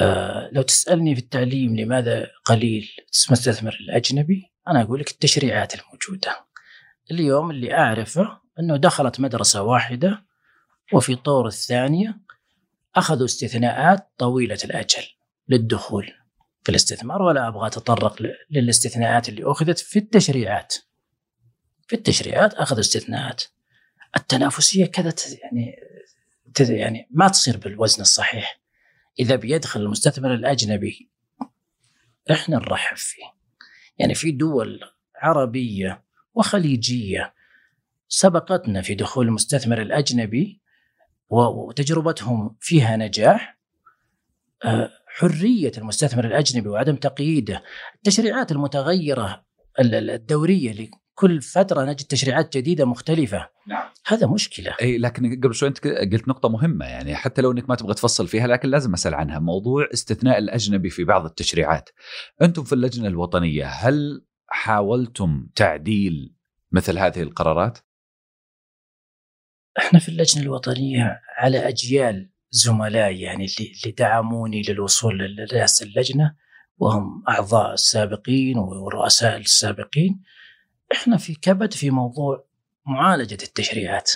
آه 0.00 0.50
لو 0.52 0.62
تسألني 0.62 1.14
في 1.14 1.20
التعليم 1.20 1.76
لماذا 1.76 2.30
قليل 2.44 2.90
المستثمر 3.28 3.76
الأجنبي 3.80 4.52
أنا 4.68 4.82
أقول 4.82 5.00
لك 5.00 5.10
التشريعات 5.10 5.74
الموجودة. 5.74 6.46
اليوم 7.10 7.50
اللي 7.50 7.74
أعرفه 7.74 8.40
إنه 8.60 8.76
دخلت 8.76 9.20
مدرسة 9.20 9.62
واحدة 9.62 10.24
وفي 10.92 11.14
طور 11.16 11.46
الثانية 11.46 12.20
أخذوا 12.96 13.24
استثناءات 13.24 14.10
طويلة 14.18 14.58
الأجل 14.64 15.02
للدخول 15.48 16.12
في 16.62 16.70
الاستثمار 16.70 17.22
ولا 17.22 17.48
أبغى 17.48 17.66
أتطرق 17.66 18.22
للاستثناءات 18.50 19.28
اللي 19.28 19.42
أخذت 19.44 19.78
في 19.78 19.98
التشريعات. 19.98 20.74
في 21.88 21.96
التشريعات 21.96 22.54
أخذوا 22.54 22.80
استثناءات. 22.80 23.42
التنافسية 24.16 24.86
كذا 24.86 25.14
يعني 25.42 25.76
يعني 26.60 27.08
ما 27.10 27.28
تصير 27.28 27.56
بالوزن 27.56 28.02
الصحيح 28.02 28.60
إذا 29.18 29.36
بيدخل 29.36 29.80
المستثمر 29.80 30.34
الأجنبي. 30.34 31.10
إحنا 32.30 32.56
نرحب 32.56 32.96
فيه. 32.96 33.22
يعني 33.98 34.14
في 34.14 34.30
دول 34.30 34.80
عربية 35.16 36.04
وخليجية 36.34 37.34
سبقتنا 38.08 38.82
في 38.82 38.94
دخول 38.94 39.26
المستثمر 39.26 39.82
الأجنبي 39.82 40.60
وتجربتهم 41.30 42.56
فيها 42.60 42.96
نجاح. 42.96 43.58
آه، 44.64 44.90
حرية 45.06 45.72
المستثمر 45.78 46.24
الأجنبي 46.26 46.68
وعدم 46.68 46.96
تقييده. 46.96 47.62
التشريعات 47.94 48.52
المتغيرة 48.52 49.44
الدورية 49.80 50.72
كل 51.14 51.42
فترة 51.42 51.84
نجد 51.84 52.06
تشريعات 52.06 52.56
جديدة 52.56 52.84
مختلفة. 52.84 53.48
نعم. 53.66 53.88
هذا 54.06 54.26
مشكلة. 54.26 54.76
إي 54.82 54.98
لكن 54.98 55.40
قبل 55.40 55.54
شوي 55.54 55.68
أنت 55.68 55.86
قلت 55.86 56.28
نقطة 56.28 56.48
مهمة 56.48 56.86
يعني 56.86 57.14
حتى 57.16 57.42
لو 57.42 57.52
إنك 57.52 57.68
ما 57.68 57.74
تبغى 57.74 57.94
تفصل 57.94 58.28
فيها 58.28 58.46
لكن 58.46 58.68
لازم 58.68 58.92
أسأل 58.92 59.14
عنها. 59.14 59.38
موضوع 59.38 59.88
استثناء 59.92 60.38
الأجنبي 60.38 60.90
في 60.90 61.04
بعض 61.04 61.24
التشريعات. 61.24 61.90
أنتم 62.42 62.64
في 62.64 62.72
اللجنة 62.72 63.08
الوطنية 63.08 63.66
هل 63.66 64.24
حاولتم 64.48 65.46
تعديل 65.54 66.34
مثل 66.72 66.98
هذه 66.98 67.22
القرارات؟ 67.22 67.78
إحنا 69.78 69.98
في 69.98 70.08
اللجنة 70.08 70.42
الوطنية 70.42 71.20
على 71.36 71.68
أجيال 71.68 72.30
زملائي 72.50 73.20
يعني 73.20 73.44
اللي 73.44 73.72
اللي 73.72 73.94
دعموني 73.98 74.62
للوصول 74.62 75.36
لرئاسه 75.36 75.86
اللجنة 75.86 76.34
وهم 76.78 77.24
أعضاء 77.28 77.72
السابقين 77.72 78.58
والرؤساء 78.58 79.36
السابقين. 79.36 80.22
إحنا 80.92 81.16
في 81.16 81.34
كبد 81.34 81.72
في 81.72 81.90
موضوع 81.90 82.44
معالجة 82.86 83.38
التشريعات. 83.42 84.12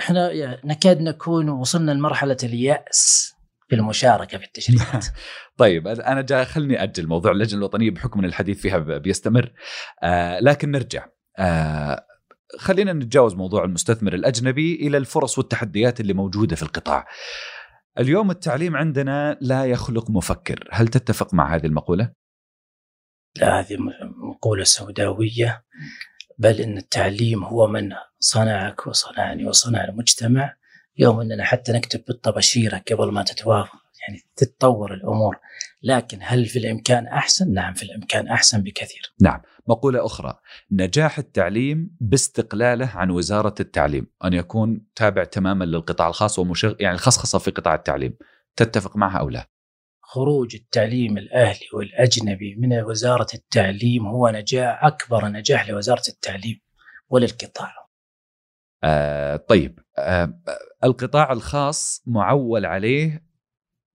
إحنا 0.00 0.30
نكاد 0.64 1.00
نكون 1.00 1.48
وصلنا 1.48 1.92
لمرحلة 1.92 2.36
اليأس 2.42 3.34
في 3.68 3.74
المشاركة 3.74 4.38
في 4.38 4.44
التشريعات. 4.44 5.06
طيب 5.56 5.88
أنا 5.88 6.20
جاي 6.20 6.44
خلني 6.44 6.82
أجل 6.82 7.06
موضوع 7.06 7.32
اللجنة 7.32 7.58
الوطنية 7.58 7.90
بحكم 7.90 8.18
إن 8.18 8.24
الحديث 8.24 8.60
فيها 8.60 8.78
بيستمر 8.78 9.52
آه 10.02 10.40
لكن 10.40 10.70
نرجع 10.70 11.06
آه 11.38 12.06
خلينا 12.58 12.92
نتجاوز 12.92 13.34
موضوع 13.34 13.64
المستثمر 13.64 14.14
الأجنبي 14.14 14.74
إلى 14.74 14.96
الفرص 14.96 15.38
والتحديات 15.38 16.00
اللي 16.00 16.12
موجودة 16.12 16.56
في 16.56 16.62
القطاع. 16.62 17.06
اليوم 17.98 18.30
التعليم 18.30 18.76
عندنا 18.76 19.38
لا 19.40 19.64
يخلق 19.64 20.10
مفكر 20.10 20.68
هل 20.72 20.88
تتفق 20.88 21.34
مع 21.34 21.54
هذه 21.54 21.66
المقولة؟ 21.66 22.12
لا 23.36 23.60
هذه 23.60 23.76
مقولة 24.40 24.64
سوداوية 24.64 25.64
بل 26.38 26.60
إن 26.60 26.78
التعليم 26.78 27.44
هو 27.44 27.66
من 27.66 27.92
صنعك 28.20 28.86
وصنعني 28.86 29.46
وصنع 29.46 29.84
المجتمع 29.84 30.54
يوم 30.98 31.20
إننا 31.20 31.44
حتى 31.44 31.72
نكتب 31.72 32.04
بالطباشيره 32.08 32.82
قبل 32.92 33.12
ما 33.12 33.22
تتوافق 33.22 33.76
يعني 34.02 34.22
تتطور 34.36 34.94
الأمور 34.94 35.36
لكن 35.82 36.18
هل 36.22 36.46
في 36.46 36.58
الإمكان 36.58 37.06
أحسن؟ 37.06 37.52
نعم 37.52 37.74
في 37.74 37.82
الإمكان 37.82 38.28
أحسن 38.28 38.62
بكثير. 38.62 39.14
نعم، 39.20 39.40
مقولة 39.66 40.06
أخرى 40.06 40.38
نجاح 40.70 41.18
التعليم 41.18 41.96
باستقلاله 42.00 42.90
عن 42.94 43.10
وزارة 43.10 43.54
التعليم، 43.60 44.06
أن 44.24 44.32
يكون 44.32 44.86
تابع 44.94 45.24
تماما 45.24 45.64
للقطاع 45.64 46.08
الخاص 46.08 46.38
ومشغ 46.38 46.74
يعني 46.80 46.94
الخصخصة 46.94 47.38
في 47.38 47.50
قطاع 47.50 47.74
التعليم. 47.74 48.16
تتفق 48.56 48.96
معها 48.96 49.18
أو 49.18 49.28
لا؟ 49.28 49.50
خروج 50.10 50.54
التعليم 50.54 51.18
الأهلي 51.18 51.66
والأجنبي 51.74 52.54
من 52.54 52.82
وزارة 52.82 53.26
التعليم 53.34 54.06
هو 54.06 54.28
نجاح 54.28 54.84
أكبر 54.84 55.28
نجاح 55.28 55.68
لوزارة 55.68 56.02
التعليم 56.08 56.60
وللقطاع. 57.08 57.72
آه 58.84 59.36
طيب 59.36 59.78
آه 59.98 60.40
القطاع 60.84 61.32
الخاص 61.32 62.02
معول 62.06 62.66
عليه 62.66 63.24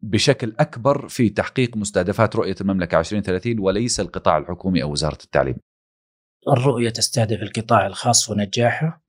بشكل 0.01 0.55
أكبر 0.59 1.07
في 1.07 1.29
تحقيق 1.29 1.77
مستهدفات 1.77 2.35
رؤية 2.35 2.55
المملكة 2.61 2.99
2030 2.99 3.59
وليس 3.59 3.99
القطاع 3.99 4.37
الحكومي 4.37 4.83
أو 4.83 4.91
وزارة 4.91 5.23
التعليم. 5.23 5.55
الرؤية 6.47 6.89
تستهدف 6.89 7.41
القطاع 7.41 7.85
الخاص 7.87 8.29
ونجاحه 8.29 9.01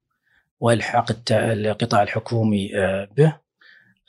والحاق 0.60 1.06
القطاع 1.30 2.02
الحكومي 2.02 2.78
آه، 2.78 3.08
به 3.16 3.36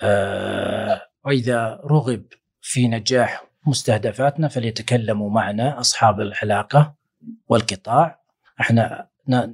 آه، 0.01 1.01
وإذا 1.25 1.81
رغب 1.85 2.25
في 2.69 2.87
نجاح 2.87 3.45
مستهدفاتنا 3.67 4.47
فليتكلموا 4.47 5.29
معنا 5.29 5.79
أصحاب 5.79 6.21
العلاقة 6.21 6.95
والقطاع. 7.47 8.21
إحنا 8.61 9.07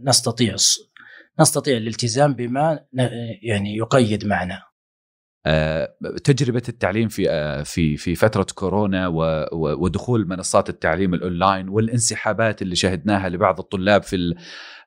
نستطيع 0.03 0.55
نستطيع 1.39 1.77
الالتزام 1.77 2.33
بما 2.33 2.85
يعني 3.41 3.75
يقيد 3.75 4.25
معنا. 4.25 4.63
آه، 5.45 5.95
تجربة 6.23 6.61
التعليم 6.69 7.07
في 7.07 7.29
آه، 7.29 7.63
في 7.63 7.97
في 7.97 8.15
فترة 8.15 8.47
كورونا 8.55 9.07
ودخول 9.53 10.27
منصات 10.27 10.69
التعليم 10.69 11.13
الأونلاين 11.13 11.69
والانسحابات 11.69 12.61
اللي 12.61 12.75
شهدناها 12.75 13.29
لبعض 13.29 13.59
الطلاب 13.59 14.03
في 14.03 14.35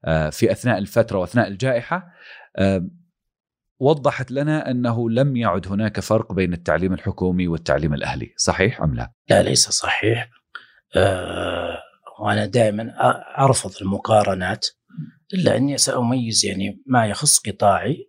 آه، 0.04 0.30
في 0.30 0.52
أثناء 0.52 0.78
الفترة 0.78 1.18
وأثناء 1.18 1.48
الجائحة 1.48 2.06
وضحت 3.78 4.30
لنا 4.30 4.70
أنه 4.70 5.10
لم 5.10 5.36
يعد 5.36 5.68
هناك 5.68 6.00
فرق 6.00 6.32
بين 6.32 6.52
التعليم 6.52 6.92
الحكومي 6.92 7.48
والتعليم 7.48 7.94
الأهلي، 7.94 8.34
صحيح 8.36 8.82
أم 8.82 8.94
لا؟ 8.94 9.12
لا 9.30 9.42
ليس 9.42 9.68
صحيح. 9.68 10.30
وأنا 12.18 12.46
دائما 12.46 12.94
أرفض 13.38 13.72
المقارنات 13.82 14.66
إلا 15.34 15.56
أني 15.56 15.78
سأميز 15.78 16.44
يعني 16.46 16.82
ما 16.86 17.06
يخص 17.06 17.38
قطاعي 17.38 18.08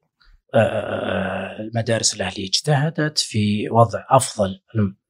آه، 0.54 0.58
آه، 0.58 1.62
المدارس 1.62 2.16
الأهلية 2.16 2.48
اجتهدت 2.48 3.18
في 3.18 3.70
وضع 3.70 4.06
أفضل 4.10 4.60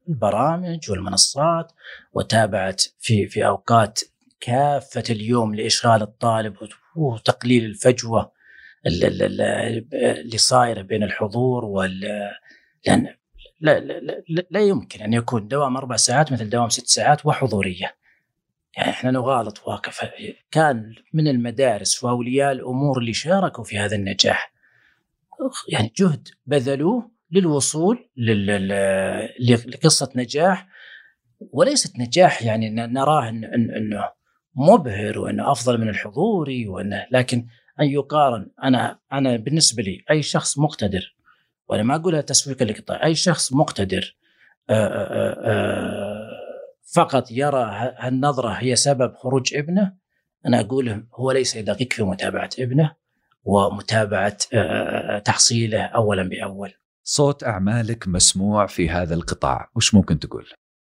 البرامج 0.09 0.91
والمنصات 0.91 1.71
وتابعت 2.13 2.81
في 2.99 3.27
في 3.27 3.45
أوقات 3.45 3.99
كافة 4.39 5.03
اليوم 5.09 5.55
لإشغال 5.55 6.01
الطالب 6.01 6.55
وتقليل 6.95 7.65
الفجوة 7.65 8.31
اللي 8.85 10.37
صايرة 10.37 10.81
بين 10.81 11.03
الحضور 11.03 11.65
وال 11.65 12.01
لأن 12.87 13.07
لا, 13.59 13.79
لا, 13.79 14.23
لا 14.51 14.59
يمكن 14.59 15.01
أن 15.01 15.13
يكون 15.13 15.47
دوام 15.47 15.77
أربع 15.77 15.95
ساعات 15.95 16.31
مثل 16.31 16.49
دوام 16.49 16.69
ست 16.69 16.87
ساعات 16.87 17.25
وحضورية. 17.25 17.95
يعني 18.77 18.89
إحنا 18.89 19.11
نغالط 19.11 19.67
واقف. 19.67 20.09
كان 20.51 20.93
من 21.13 21.27
المدارس 21.27 22.03
وأولياء 22.03 22.51
الأمور 22.51 22.97
اللي 22.97 23.13
شاركوا 23.13 23.63
في 23.63 23.77
هذا 23.79 23.95
النجاح. 23.95 24.53
يعني 25.69 25.93
جهد 25.97 26.27
بذلوه 26.45 27.11
للوصول 27.31 28.09
لقصة 29.67 30.11
نجاح. 30.15 30.67
وليست 31.51 31.99
نجاح 31.99 32.43
يعني 32.43 32.69
نراه 32.69 33.29
إنه 33.29 34.09
مبهر 34.55 35.19
وإنه 35.19 35.51
أفضل 35.51 35.81
من 35.81 35.89
الحضوري 35.89 36.67
وانه 36.67 37.05
لكن 37.11 37.47
أن 37.79 37.85
يقارن 37.85 38.49
أنا 38.63 38.99
أنا 39.13 39.35
بالنسبة 39.35 39.83
لي 39.83 40.03
أي 40.11 40.21
شخص 40.21 40.57
مقتدر 40.59 41.15
وأنا 41.69 41.83
ما 41.83 41.95
أقولها 41.95 42.21
تسويقا 42.21 42.65
للقطاع 42.65 43.05
أي 43.05 43.15
شخص 43.15 43.53
مقتدر 43.53 44.15
آآ 44.69 44.87
آآ 45.43 46.27
فقط 46.93 47.31
يرى 47.31 47.93
هالنظرة 47.97 48.49
هي 48.49 48.75
سبب 48.75 49.13
خروج 49.15 49.55
ابنه 49.55 49.93
أنا 50.45 50.59
أقول 50.59 51.07
هو 51.15 51.31
ليس 51.31 51.57
دقيق 51.57 51.93
في 51.93 52.03
متابعة 52.03 52.49
ابنه 52.59 52.95
ومتابعة 53.43 54.37
آه، 54.53 54.57
آه، 54.57 55.15
آه، 55.15 55.19
تحصيله 55.19 55.81
اولا 55.81 56.23
بأول. 56.23 56.73
صوت 57.03 57.43
أعمالك 57.43 58.07
مسموع 58.07 58.65
في 58.65 58.89
هذا 58.89 59.15
القطاع، 59.15 59.69
وش 59.75 59.93
ممكن 59.93 60.19
تقول؟ 60.19 60.45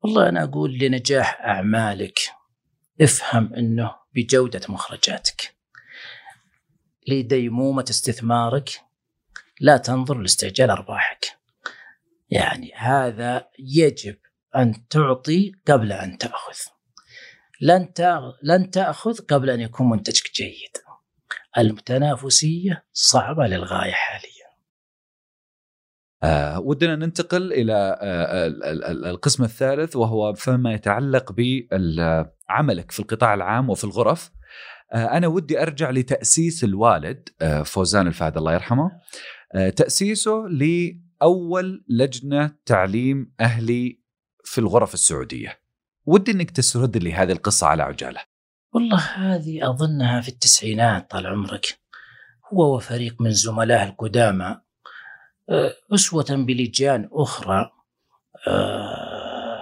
والله 0.03 0.29
أنا 0.29 0.43
أقول 0.43 0.77
لنجاح 0.77 1.41
أعمالك 1.41 2.19
افهم 3.01 3.53
إنه 3.53 3.95
بجودة 4.15 4.61
مخرجاتك. 4.69 5.55
لديمومة 7.07 7.85
استثمارك 7.89 8.69
لا 9.59 9.77
تنظر 9.77 10.17
لاستعجال 10.17 10.69
أرباحك. 10.69 11.25
يعني 12.29 12.71
هذا 12.75 13.47
يجب 13.59 14.17
أن 14.55 14.87
تعطي 14.87 15.51
قبل 15.67 15.91
أن 15.91 16.17
تأخذ. 16.17 16.59
لن 17.61 17.89
لن 18.43 18.71
تأخذ 18.71 19.19
قبل 19.19 19.49
أن 19.49 19.61
يكون 19.61 19.89
منتجك 19.89 20.31
جيد. 20.35 20.77
المتنافسية 21.57 22.83
صعبة 22.93 23.47
للغاية 23.47 23.91
حاليا 23.91 24.31
آه 26.23 26.59
ودنا 26.59 26.95
ننتقل 26.95 27.53
إلى 27.53 27.97
آه 28.01 28.47
القسم 29.09 29.43
الثالث 29.43 29.95
وهو 29.95 30.33
فيما 30.33 30.73
يتعلق 30.73 31.31
بعملك 31.31 32.91
في 32.91 32.99
القطاع 32.99 33.33
العام 33.33 33.69
وفي 33.69 33.83
الغرف 33.83 34.31
آه 34.93 35.17
أنا 35.17 35.27
ودي 35.27 35.61
أرجع 35.61 35.89
لتأسيس 35.89 36.63
الوالد 36.63 37.29
آه 37.41 37.63
فوزان 37.63 38.07
الفهد 38.07 38.37
الله 38.37 38.53
يرحمه. 38.53 38.91
آه 39.55 39.69
تأسيسه 39.69 40.45
لأول 40.49 41.85
لجنة 41.89 42.55
تعليم 42.65 43.33
أهلي 43.39 44.01
في 44.43 44.57
الغرف 44.57 44.93
السعودية. 44.93 45.59
ودي 46.05 46.31
أنك 46.31 46.51
تسرد 46.51 46.97
لي 46.97 47.13
هذه 47.13 47.31
القصة 47.31 47.67
على 47.67 47.83
عجالة. 47.83 48.19
والله 48.73 48.99
هذه 48.99 49.69
أظنها 49.69 50.21
في 50.21 50.29
التسعينات 50.29 51.11
طال 51.11 51.27
عمرك. 51.27 51.79
هو 52.53 52.75
وفريق 52.75 53.21
من 53.21 53.31
زملائه 53.31 53.83
القدامى 53.89 54.61
أسوة 55.93 56.25
بلجان 56.29 57.09
أخرى 57.11 57.71
آه، 58.47 59.61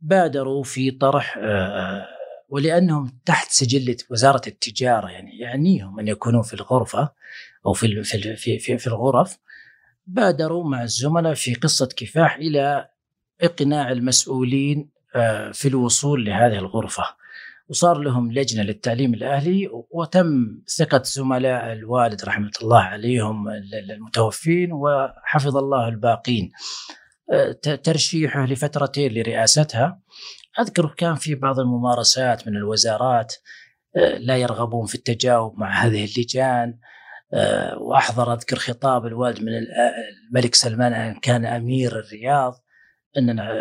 بادروا 0.00 0.62
في 0.62 0.90
طرح 0.90 1.38
آه، 2.50 2.54
ولأنهم 2.54 3.18
تحت 3.24 3.50
سجلة 3.50 3.96
وزارة 4.10 4.42
التجارة 4.46 5.08
يعني 5.08 5.38
يعنيهم 5.38 6.00
أن 6.00 6.08
يكونوا 6.08 6.42
في 6.42 6.54
الغرفة 6.54 7.12
أو 7.66 7.72
في 7.72 8.02
في 8.02 8.36
في, 8.36 8.78
في 8.78 8.86
الغرف 8.86 9.38
بادروا 10.06 10.64
مع 10.64 10.82
الزملاء 10.82 11.34
في 11.34 11.54
قصة 11.54 11.88
كفاح 11.96 12.36
إلى 12.36 12.88
إقناع 13.40 13.92
المسؤولين 13.92 14.90
في 15.52 15.68
الوصول 15.68 16.24
لهذه 16.24 16.58
الغرفة. 16.58 17.04
وصار 17.68 17.98
لهم 17.98 18.32
لجنة 18.32 18.62
للتعليم 18.62 19.14
الأهلي 19.14 19.68
وتم 19.90 20.62
ثقة 20.76 21.02
زملاء 21.02 21.72
الوالد 21.72 22.24
رحمة 22.24 22.50
الله 22.62 22.80
عليهم 22.80 23.48
المتوفين 23.90 24.72
وحفظ 24.72 25.56
الله 25.56 25.88
الباقين. 25.88 26.52
أه، 27.32 27.52
ترشيحه 27.52 28.46
لفترتين 28.46 29.12
لرئاستها. 29.12 30.00
اذكر 30.60 30.94
كان 30.96 31.14
في 31.14 31.34
بعض 31.34 31.60
الممارسات 31.60 32.48
من 32.48 32.56
الوزارات 32.56 33.34
أه، 33.96 34.18
لا 34.18 34.36
يرغبون 34.36 34.86
في 34.86 34.94
التجاوب 34.94 35.58
مع 35.58 35.70
هذه 35.70 36.04
اللجان 36.04 36.78
أه، 37.34 37.78
وأحضر 37.78 38.32
أذكر 38.32 38.56
خطاب 38.56 39.06
الوالد 39.06 39.42
من 39.42 39.52
الملك 40.32 40.54
سلمان 40.54 41.14
كان 41.14 41.46
أمير 41.46 41.98
الرياض 41.98 42.54
إننا 43.18 43.52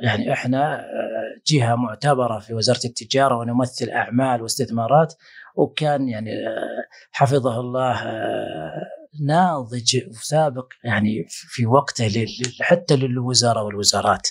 يعني 0.00 0.32
إحنا 0.32 0.80
آه، 0.80 1.40
جهة 1.46 1.74
معتبرة 1.74 2.38
في 2.38 2.54
وزارة 2.54 2.80
التجارة 2.84 3.36
ونمثل 3.36 3.90
أعمال 3.90 4.42
واستثمارات 4.42 5.14
وكان 5.54 6.08
يعني 6.08 6.30
آه، 6.30 6.84
حفظه 7.10 7.60
الله 7.60 8.02
آه، 8.02 8.82
ناضج 9.26 10.00
وسابق 10.08 10.66
يعني 10.84 11.26
في 11.28 11.66
وقته 11.66 12.26
حتى 12.60 12.96
للوزراء 12.96 13.64
والوزارات. 13.64 14.28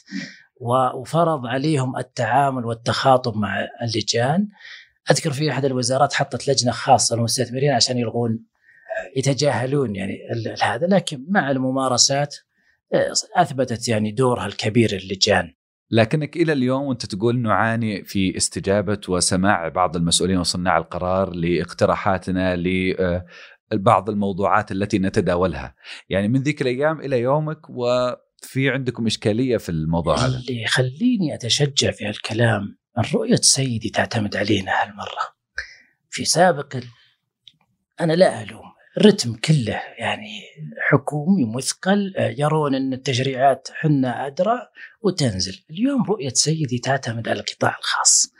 وفرض 0.61 1.45
عليهم 1.45 1.97
التعامل 1.97 2.65
والتخاطب 2.65 3.37
مع 3.37 3.67
اللجان. 3.81 4.47
أذكر 5.11 5.31
في 5.31 5.51
أحد 5.51 5.65
الوزارات 5.65 6.13
حطت 6.13 6.47
لجنة 6.47 6.71
خاصة 6.71 7.15
للمستثمرين 7.15 7.71
عشان 7.71 7.97
يلغون 7.97 8.39
يتجاهلون 9.15 9.95
يعني 9.95 10.17
هذا 10.61 10.87
لكن 10.87 11.25
مع 11.29 11.51
الممارسات 11.51 12.35
أثبتت 13.35 13.87
يعني 13.87 14.11
دورها 14.11 14.45
الكبير 14.45 14.95
اللجان 14.95 15.53
لكنك 15.91 16.35
إلى 16.35 16.53
اليوم 16.53 16.83
وأنت 16.83 17.05
تقول 17.05 17.39
نعاني 17.39 18.03
في 18.03 18.37
استجابة 18.37 18.99
وسماع 19.09 19.67
بعض 19.67 19.95
المسؤولين 19.95 20.37
وصناع 20.37 20.77
القرار 20.77 21.29
لاقتراحاتنا 21.29 22.55
لبعض 22.55 24.09
الموضوعات 24.09 24.71
التي 24.71 24.99
نتداولها، 24.99 25.75
يعني 26.09 26.27
من 26.27 26.41
ذيك 26.41 26.61
الأيام 26.61 26.99
إلى 26.99 27.19
يومك 27.19 27.69
وفي 28.43 28.69
عندكم 28.69 29.05
إشكالية 29.05 29.57
في 29.57 29.69
الموضوع 29.69 30.17
هذا. 30.17 30.37
اللي 30.37 30.61
يخليني 30.61 31.33
أتشجع 31.33 31.91
في 31.91 32.05
هالكلام. 32.05 32.77
ان 32.97 33.03
رؤيه 33.13 33.35
سيدي 33.35 33.89
تعتمد 33.89 34.35
علينا 34.35 34.71
هالمرة. 34.83 35.35
في 36.09 36.25
سابق 36.25 36.77
أنا 38.01 38.13
لا 38.13 38.43
ألوم. 38.43 38.75
الرتم 38.97 39.35
كله 39.35 39.81
يعني 39.99 40.41
حكومي 40.89 41.45
مثقل. 41.55 42.13
يرون 42.17 42.75
إن 42.75 42.93
التشريعات 42.93 43.67
حنا 43.73 44.27
أدرى 44.27 44.59
وتنزل. 45.01 45.63
اليوم 45.69 46.03
رؤية 46.03 46.29
سيدي 46.33 46.77
تعتمد 46.79 47.27
على 47.27 47.39
القطاع 47.39 47.77
الخاص. 47.79 48.33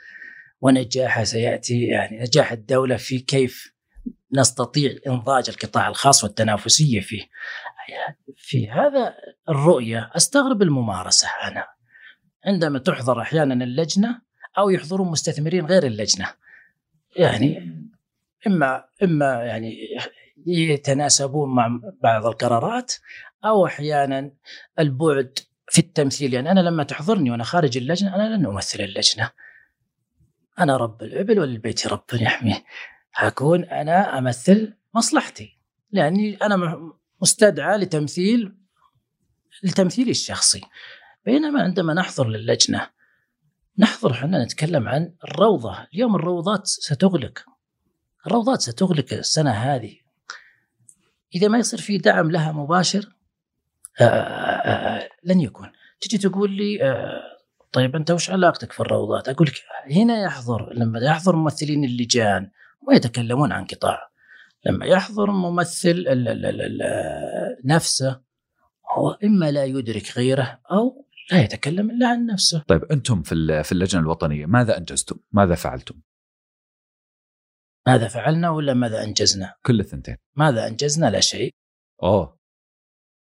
ونجاحها 0.60 1.24
سيأتي 1.24 1.82
يعني 1.82 2.20
نجاح 2.20 2.52
الدولة 2.52 2.96
في 2.96 3.18
كيف 3.18 3.72
نستطيع 4.32 4.96
إنضاج 5.06 5.48
القطاع 5.48 5.88
الخاص 5.88 6.24
والتنافسية 6.24 7.00
فيه. 7.00 7.22
في 8.36 8.70
هذا 8.70 9.14
الرؤية 9.48 10.10
أستغرب 10.16 10.62
الممارسة 10.62 11.28
أنا. 11.44 11.66
عندما 12.44 12.78
تحضر 12.78 13.20
أحيانا 13.20 13.64
اللجنة 13.64 14.20
أو 14.58 14.70
يحضرون 14.70 15.08
مستثمرين 15.08 15.66
غير 15.66 15.86
اللجنة. 15.86 16.28
يعني 17.16 17.76
إما 18.46 18.84
إما 19.02 19.44
يعني 19.44 19.76
يتناسبون 20.46 21.54
مع 21.54 21.80
بعض 22.02 22.26
القرارات 22.26 22.92
أو 23.44 23.66
أحيانا 23.66 24.30
البعد 24.78 25.38
في 25.68 25.78
التمثيل. 25.78 26.34
يعني 26.34 26.50
أنا 26.50 26.60
لما 26.60 26.82
تحضرني 26.82 27.30
وأنا 27.30 27.44
خارج 27.44 27.76
اللجنة 27.76 28.14
أنا 28.14 28.36
لن 28.36 28.46
أمثل 28.46 28.80
اللجنة. 28.80 29.30
أنا 30.58 30.76
رب 30.76 31.02
الإبل 31.02 31.40
وللبيت 31.40 31.86
رب 31.86 32.04
يحميه. 32.12 32.64
أكون 33.18 33.64
أنا 33.64 34.18
أمثل 34.18 34.74
مصلحتي. 34.94 35.58
لأني 35.90 36.36
أنا 36.36 36.56
مستدعى 37.22 37.78
لتمثيل 37.78 38.54
لتمثيلي 39.62 40.10
الشخصي. 40.10 40.60
بينما 41.24 41.62
عندما 41.62 41.94
نحضر 41.94 42.28
للجنة 42.28 42.90
نحضر 43.78 44.12
إحنا 44.12 44.44
نتكلم 44.44 44.88
عن 44.88 45.14
الروضة. 45.24 45.86
اليوم 45.94 46.16
الروضات 46.16 46.66
ستغلق. 46.66 47.38
الروضات 48.26 48.60
ستغلق 48.60 49.12
السنة 49.12 49.50
هذه. 49.50 49.96
إذا 51.34 51.48
ما 51.48 51.58
يصير 51.58 51.80
في 51.80 51.98
دعم 51.98 52.30
لها 52.30 52.52
مباشر 52.52 53.16
آآ 54.00 54.04
آه، 54.04 54.08
آآ 54.08 54.98
آه، 54.98 55.02
آه، 55.02 55.08
لن 55.24 55.40
يكون. 55.40 55.72
تجي 56.00 56.18
تقول 56.18 56.50
لي 56.50 56.78
طيب 57.72 57.96
أنت 57.96 58.10
وش 58.10 58.30
علاقتك 58.30 58.72
في 58.72 58.80
الروضات؟ 58.80 59.28
أقول 59.28 59.48
لك 59.48 59.62
هنا 59.96 60.22
يحضر 60.22 60.72
لما 60.72 61.00
يحضر 61.00 61.36
ممثلين 61.36 61.84
اللجان 61.84 62.50
ويتكلمون 62.88 63.52
عن 63.52 63.64
قطاع. 63.64 64.10
لما 64.66 64.86
يحضر 64.86 65.30
ممثل 65.30 66.04
نفسه 67.64 68.22
هو 68.98 69.10
إما 69.10 69.50
لا 69.50 69.64
يدرك 69.64 70.18
غيره 70.18 70.60
أو 70.70 71.06
لا 71.32 71.42
يتكلم 71.42 71.90
إلا 71.90 72.08
عن 72.08 72.26
نفسه. 72.26 72.64
طيب 72.68 72.84
أنتم 72.84 73.22
في 73.22 73.62
في 73.62 73.72
اللجنة 73.72 74.00
الوطنية 74.00 74.46
ماذا 74.46 74.78
أنجزتم؟ 74.78 75.16
ماذا 75.32 75.54
فعلتم؟ 75.54 76.00
ماذا 77.86 78.08
فعلنا 78.08 78.50
ولا 78.50 78.74
ماذا 78.74 79.04
أنجزنا؟ 79.04 79.54
كل 79.66 79.80
الثنتين. 79.80 80.16
ماذا 80.36 80.66
أنجزنا؟ 80.66 81.10
لا 81.10 81.20
شيء. 81.20 81.54
أوه 82.02 82.38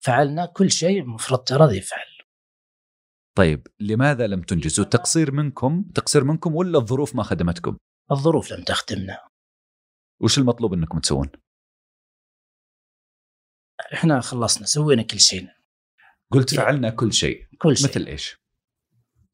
فعلنا 0.03 0.45
كل 0.45 0.71
شيء 0.71 1.01
المفروض 1.01 1.39
ترى 1.39 1.77
يفعل. 1.77 2.11
طيب 3.37 3.67
لماذا 3.79 4.27
لم 4.27 4.41
تنجزوا؟ 4.41 4.85
تقصير 4.85 5.31
منكم 5.31 5.83
تقصير 5.95 6.23
منكم 6.23 6.55
ولا 6.55 6.77
الظروف 6.77 7.15
ما 7.15 7.23
خدمتكم؟ 7.23 7.77
الظروف 8.11 8.51
لم 8.51 8.63
تخدمنا. 8.63 9.30
وش 10.21 10.37
المطلوب 10.37 10.73
إنكم 10.73 10.99
تسوون؟ 10.99 11.29
إحنا 13.93 14.21
خلصنا 14.21 14.65
سوينا 14.65 15.01
كل 15.01 15.19
شيء. 15.19 15.47
قلت 16.31 16.55
فعلنا 16.55 16.89
كل 16.89 17.13
شيء. 17.13 17.47
كل 17.57 17.77
شيء. 17.77 17.89
مثل 17.89 18.05
إيش؟ 18.07 18.37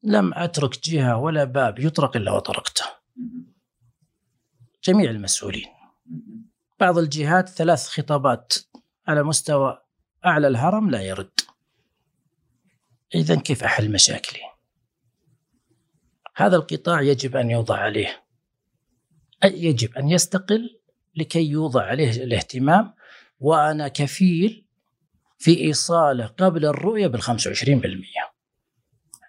لم 0.02 0.34
أترك 0.34 0.80
جهة 0.84 1.16
ولا 1.16 1.44
باب 1.44 1.78
يطرق 1.78 2.16
إلا 2.16 2.32
وطرقته. 2.32 2.84
جميع 4.84 5.10
المسؤولين. 5.10 5.66
بعض 6.80 6.98
الجهات 6.98 7.48
ثلاث 7.48 7.88
خطابات 7.88 8.52
على 9.08 9.22
مستوى 9.22 9.82
أعلى 10.26 10.48
الهرم 10.48 10.90
لا 10.90 11.02
يرد. 11.02 11.40
إذا 13.14 13.40
كيف 13.40 13.64
أحل 13.64 13.92
مشاكلي؟ 13.92 14.40
هذا 16.36 16.56
القطاع 16.56 17.00
يجب 17.00 17.36
أن 17.36 17.50
يوضع 17.50 17.76
عليه 17.76 18.24
يجب 19.44 19.94
أن 19.94 20.08
يستقل 20.08 20.77
لكي 21.18 21.48
يوضع 21.48 21.82
عليه 21.82 22.10
الاهتمام 22.10 22.94
وأنا 23.40 23.88
كفيل 23.88 24.64
في 25.38 25.60
إيصاله 25.60 26.26
قبل 26.26 26.66
الرؤية 26.66 27.06
بال 27.06 27.22
25%. 27.22 27.28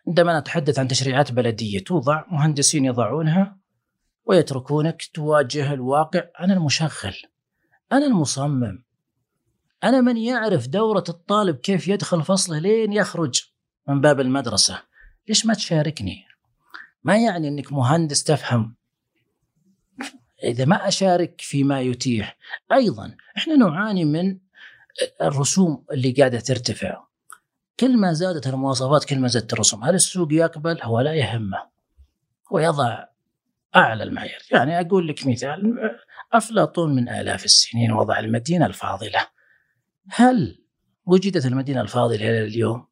عندما 0.08 0.40
نتحدث 0.40 0.80
عن 0.80 0.88
تشريعات 0.88 1.32
بلدية 1.32 1.80
توضع 1.80 2.26
مهندسين 2.32 2.86
يضعونها 2.86 3.58
ويتركونك 4.26 5.04
تواجه 5.14 5.74
الواقع. 5.74 6.24
أنا 6.40 6.54
المشغل 6.54 7.16
أنا 7.92 8.06
المصمم 8.06 8.84
أنا 9.84 10.02
من 10.02 10.18
يعرف 10.18 10.68
دورة 10.68 11.04
الطالب 11.10 11.56
كيف 11.56 11.88
يدخل 11.88 12.24
فصله 12.24 12.60
لين 12.60 12.94
يخرج 12.94 13.42
من 13.88 14.02
باب 14.02 14.20
المدرسة. 14.20 14.82
ليش 15.28 15.46
ما 15.46 15.54
تشاركني؟ 15.54 16.26
ما 17.04 17.18
يعني 17.18 17.48
إنك 17.48 17.74
مهندس 17.74 18.24
تفهم 18.24 18.76
إذا 20.44 20.66
ما 20.66 20.88
أشارك 20.88 21.42
فيما 21.42 21.82
يتيح. 21.82 22.38
أيضا 22.74 23.16
إحنا 23.38 23.56
نعاني 23.56 24.06
من 24.06 24.38
الرسوم 25.22 25.86
اللي 25.92 26.12
قاعدة 26.12 26.40
ترتفع. 26.40 27.04
كل 27.80 27.98
ما 27.98 28.14
زادت 28.14 28.48
المواصفات 28.48 29.06
كل 29.06 29.20
ما 29.20 29.28
زادت 29.28 29.54
الرسوم. 29.54 29.84
هل 29.84 29.96
السوق 29.96 30.34
يقبل؟ 30.34 30.82
هو 30.82 31.00
لا 31.00 31.14
يهمه. 31.14 31.58
ويضع 32.52 33.06
أعلى 33.76 34.04
المعايير 34.04 34.40
يعني 34.52 34.80
أقول 34.80 35.08
لك 35.08 35.28
مثال. 35.28 35.78
أفلاطون 36.34 36.96
من 36.96 37.10
آلاف 37.10 37.46
السنين 37.46 37.92
وضع 37.92 38.20
المدينة 38.20 38.66
الفاضلة. 38.66 39.28
هل 40.10 40.60
وجدت 41.06 41.46
المدينة 41.46 41.82
الفاضلة 41.82 42.30
إلى 42.30 42.44
اليوم؟ 42.44 42.88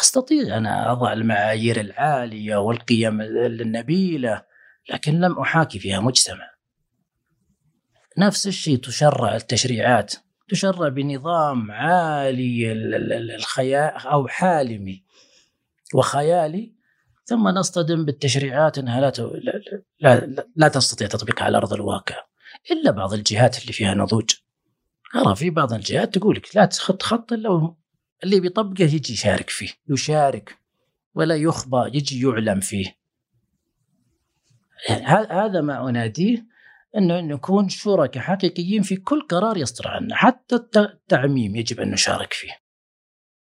أستطيع 0.00 0.56
أنا 0.56 0.92
أضع 0.92 1.12
المعايير 1.12 1.80
العالية 1.80 2.56
والقيم 2.56 3.20
النبيلة. 3.20 4.42
لكن 4.90 5.20
لم 5.20 5.38
أحاكي 5.38 5.78
فيها 5.78 6.00
مجتمع. 6.00 6.50
نفس 8.18 8.46
الشيء 8.46 8.78
تشرع 8.78 9.36
التشريعات 9.36 10.14
تشرع 10.48 10.88
بنظام 10.88 11.70
عالي 11.70 12.72
الخيال 13.36 14.06
أو 14.06 14.28
حالمي 14.28 15.04
وخيالي 15.94 16.76
ثم 17.24 17.48
نصطدم 17.48 18.04
بالتشريعات 18.04 18.78
إنها 18.78 19.00
لا 19.00 19.12
لا, 20.00 20.46
لا 20.56 20.68
تستطيع 20.68 21.06
تطبيقها 21.06 21.44
على 21.44 21.56
أرض 21.56 21.72
الواقع. 21.72 22.14
إلا 22.70 22.90
بعض 22.90 23.12
الجهات 23.12 23.62
اللي 23.62 23.72
فيها 23.72 23.94
نضوج. 23.94 24.30
ارى 25.16 25.36
في 25.36 25.50
بعض 25.50 25.72
الجهات 25.72 26.14
تقول 26.14 26.36
لك 26.36 26.56
لا 26.56 26.64
تخط 26.64 27.02
خط 27.02 27.32
إلا 27.32 27.74
اللي 28.24 28.40
بيطبقه 28.40 28.84
يجي 28.84 29.12
يشارك 29.12 29.50
فيه 29.50 29.68
يشارك 29.88 30.58
ولا 31.14 31.36
يخبى 31.36 31.90
يجي 31.94 32.26
يعلم 32.26 32.60
فيه. 32.60 32.95
هذا 35.30 35.60
ما 35.60 35.88
أناديه 35.88 36.46
أنه 36.96 37.20
نكون 37.20 37.68
شركاء 37.68 38.22
حقيقيين 38.22 38.82
في 38.82 38.96
كل 38.96 39.26
قرار 39.30 39.56
يصدر 39.56 39.88
عنا 39.88 40.16
حتى 40.16 40.56
التعميم 40.76 41.56
يجب 41.56 41.80
أن 41.80 41.90
نشارك 41.90 42.32
فيه. 42.32 42.52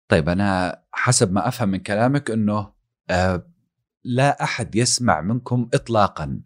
طيب 0.07 0.29
أنا 0.29 0.81
حسب 0.91 1.31
ما 1.31 1.47
أفهم 1.47 1.69
من 1.69 1.79
كلامك 1.79 2.31
أنه 2.31 2.73
آه 3.09 3.47
لا 4.03 4.43
أحد 4.43 4.75
يسمع 4.75 5.21
منكم 5.21 5.69
اطلاقا 5.73 6.41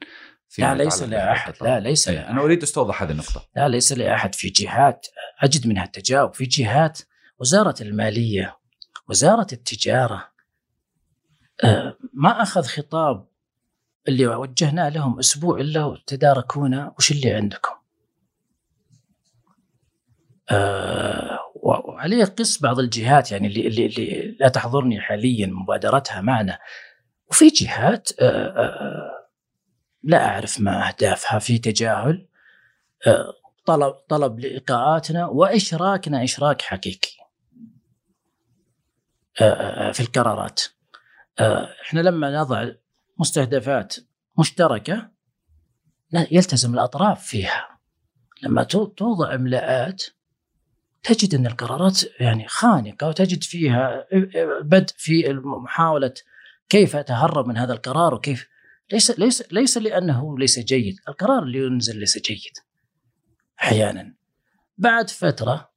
في 0.50 0.62
لا 0.62 0.76
ليس 0.76 1.04
لاحد 1.04 1.54
لا 1.62 1.80
ليس 1.80 2.10
لا 2.10 2.14
إيه، 2.14 2.30
أنا 2.30 2.42
أريد 2.42 2.64
أستوضح 2.64 3.04
هذه 3.04 3.12
النقطة. 3.12 3.48
لا 3.56 3.68
ليس 3.68 3.94
لاحد 3.94 4.36
في 4.36 4.50
جهات 4.50 5.08
أجد 5.40 5.68
منها 5.68 5.84
التجاوب. 5.84 6.34
في 6.34 6.46
جهات 6.46 7.00
وزارة 7.40 7.76
المالية 7.82 8.58
وزارة 9.10 9.48
التجارة 9.54 10.32
آه 11.64 11.98
ما 12.14 12.42
أخذ 12.42 12.64
خطاب 12.64 13.28
اللي 14.10 14.28
وجهنا 14.28 14.90
لهم 14.90 15.20
أسبوع 15.20 15.60
إلا 15.60 15.98
تداركونا 16.08 16.94
وش 16.98 17.12
اللي 17.12 17.34
عندكم. 17.34 17.76
آه 20.52 21.40
وعليه 21.56 22.26
قس 22.26 22.62
بعض 22.62 22.80
الجهات 22.80 23.32
يعني 23.32 23.48
اللي, 23.48 23.68
اللي, 23.68 23.86
اللي 23.86 24.38
لا 24.40 24.48
تحضرني 24.48 25.02
حاليا 25.02 25.48
مبادرتها 25.48 26.22
معنا 26.22 26.60
وفي 27.28 27.48
جهات 27.48 28.10
آه 28.22 28.48
آه 28.48 29.30
لا 30.04 30.26
أعرف 30.28 30.60
ما 30.60 30.88
أهدافها 30.88 31.40
في 31.40 31.58
تجاهل 31.58 32.28
آه 33.08 33.34
طلب 33.66 33.94
طلب 33.94 34.40
لقاءاتنا 34.40 35.26
وإشراكنا 35.26 36.24
إشراك 36.24 36.62
حقيقي. 36.62 37.20
في 39.94 40.00
القرارات 40.00 40.62
إحنا 41.82 42.00
لما 42.00 42.42
نضع 42.42 42.72
مستهدفات 43.20 43.96
مشتركة 44.40 45.12
يلتزم 46.14 46.74
الأطراف 46.74 47.26
فيها 47.26 47.80
لما 48.44 48.64
توضع 48.64 49.36
املاءات 49.36 50.04
تجد 51.04 51.36
أن 51.36 51.48
القرارات 51.48 52.22
يعني 52.22 52.48
خانقة 52.48 53.08
وتجد 53.08 53.44
فيها 53.44 54.06
بدء 54.62 54.94
في 54.98 55.34
محاولة 55.64 56.14
كيف 56.70 56.96
أتهرب 56.96 57.48
من 57.48 57.58
هذا 57.58 57.74
القرار 57.74 58.14
وكيف 58.14 58.48
ليس 58.92 59.20
ليس 59.20 59.44
ليس 59.52 59.78
لأنه 59.78 60.40
ليس 60.40 60.60
جيد، 60.60 60.96
القرار 61.08 61.44
اللي 61.44 61.60
ينزل 61.60 62.00
ليس 62.00 62.18
جيد. 62.18 62.54
أحيانا 63.62 64.16
بعد 64.78 65.10
فترة 65.10 65.70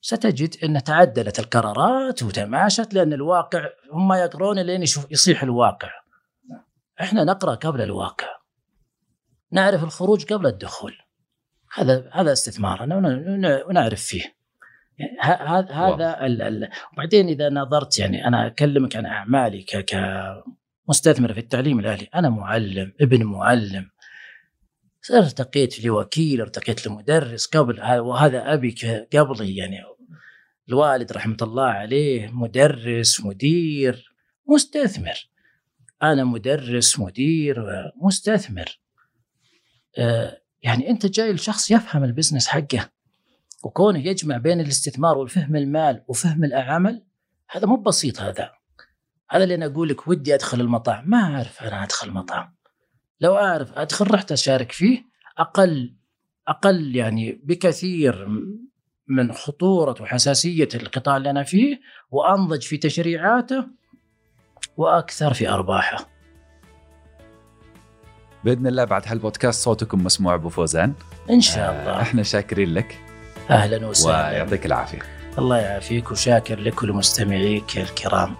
ستجد 0.00 0.56
أن 0.64 0.82
تعدلت 0.82 1.38
القرارات 1.38 2.22
وتماشت 2.22 2.94
لأن 2.94 3.12
الواقع 3.12 3.68
هم 3.92 4.12
يقرون 4.12 4.58
لين 4.58 4.82
يشوف 4.82 5.06
يصيح 5.10 5.42
الواقع. 5.42 5.90
إحنا 7.00 7.24
نقرأ 7.24 7.54
قبل 7.54 7.82
الواقع. 7.82 8.26
نعرف 9.50 9.84
الخروج 9.84 10.24
قبل 10.24 10.46
الدخول. 10.46 10.98
هذا 11.74 12.10
هذا 12.12 12.32
استثمارنا 12.32 12.96
ونعرف 13.68 14.02
فيه. 14.02 14.36
هذا 15.20 15.72
هذا 15.72 16.18
وبعدين 16.92 17.28
إذا 17.28 17.50
نظرت 17.50 17.98
يعني 17.98 18.26
أنا 18.26 18.46
أكلمك 18.46 18.96
عن 18.96 19.06
أعمالي 19.06 19.62
كمستثمر 19.62 21.32
في 21.32 21.40
التعليم 21.40 21.78
الاهلي 21.78 22.08
أنا 22.14 22.28
معلم 22.28 22.92
ابن 23.00 23.24
معلم 23.24 23.90
ارتقيت 25.14 25.84
لوكيل 25.84 26.40
ارتقيت 26.40 26.86
لمدرس 26.86 27.46
قبل 27.46 27.80
وهذا 27.98 28.52
أبي 28.52 28.74
قبلي 29.12 29.56
يعني 29.56 29.78
الوالد 30.68 31.12
رحمة 31.12 31.36
الله 31.42 31.66
عليه 31.66 32.30
مدرس 32.32 33.24
مدير 33.24 34.12
مستثمر 34.48 35.28
أنا 36.02 36.24
مدرس 36.24 36.98
مدير 36.98 37.64
مستثمر. 38.02 38.80
آه، 39.98 40.40
يعني 40.62 40.90
أنت 40.90 41.06
جاي 41.06 41.32
لشخص 41.32 41.70
يفهم 41.70 42.04
البزنس 42.04 42.46
حقه 42.46 42.90
وكونه 43.64 43.98
يجمع 43.98 44.36
بين 44.36 44.60
الاستثمار 44.60 45.18
والفهم 45.18 45.56
المال 45.56 46.04
وفهم 46.08 46.44
العمل 46.44 47.04
هذا 47.50 47.66
مو 47.66 47.76
بسيط 47.76 48.20
هذا. 48.20 48.52
هذا 49.30 49.44
اللي 49.44 49.54
أنا 49.54 49.66
أقول 49.66 49.88
لك 49.88 50.08
ودي 50.08 50.34
أدخل 50.34 50.60
المطاعم 50.60 51.10
ما 51.10 51.18
أعرف 51.18 51.62
أنا 51.62 51.82
أدخل 51.82 52.10
مطعم 52.10 52.54
لو 53.20 53.36
أعرف 53.36 53.72
أدخل 53.72 54.10
رحت 54.14 54.32
أشارك 54.32 54.72
فيه. 54.72 55.04
أقل 55.38 55.96
أقل 56.48 56.96
يعني 56.96 57.40
بكثير 57.44 58.28
من 59.08 59.32
خطورة 59.32 60.02
وحساسية 60.02 60.68
القطاع 60.74 61.16
اللي 61.16 61.30
أنا 61.30 61.42
فيه 61.42 61.80
وأنضج 62.10 62.62
في 62.62 62.76
تشريعاته 62.76 63.66
وأكثر 64.76 65.34
في 65.34 65.48
أرباحه. 65.48 66.08
بإذن 68.44 68.66
الله 68.66 68.84
بعد 68.84 69.02
هالبودكاست 69.06 69.64
صوتكم 69.64 70.04
مسموع 70.04 70.34
أبو 70.34 70.48
فوزان. 70.48 70.92
إن 71.30 71.40
شاء 71.40 71.70
الله. 71.70 71.98
آه 71.98 72.02
إحنا 72.02 72.22
شاكرين 72.22 72.74
لك. 72.74 72.98
أهلا 73.50 73.86
وسهلا 73.86 74.30
ويعطيك 74.30 74.66
العافية 74.66 74.98
الله 75.38 75.58
يعافيك 75.58 76.10
وشاكر 76.10 76.60
لكل 76.60 76.92
مستمعيك 76.92 77.78
الكرام 77.78 78.34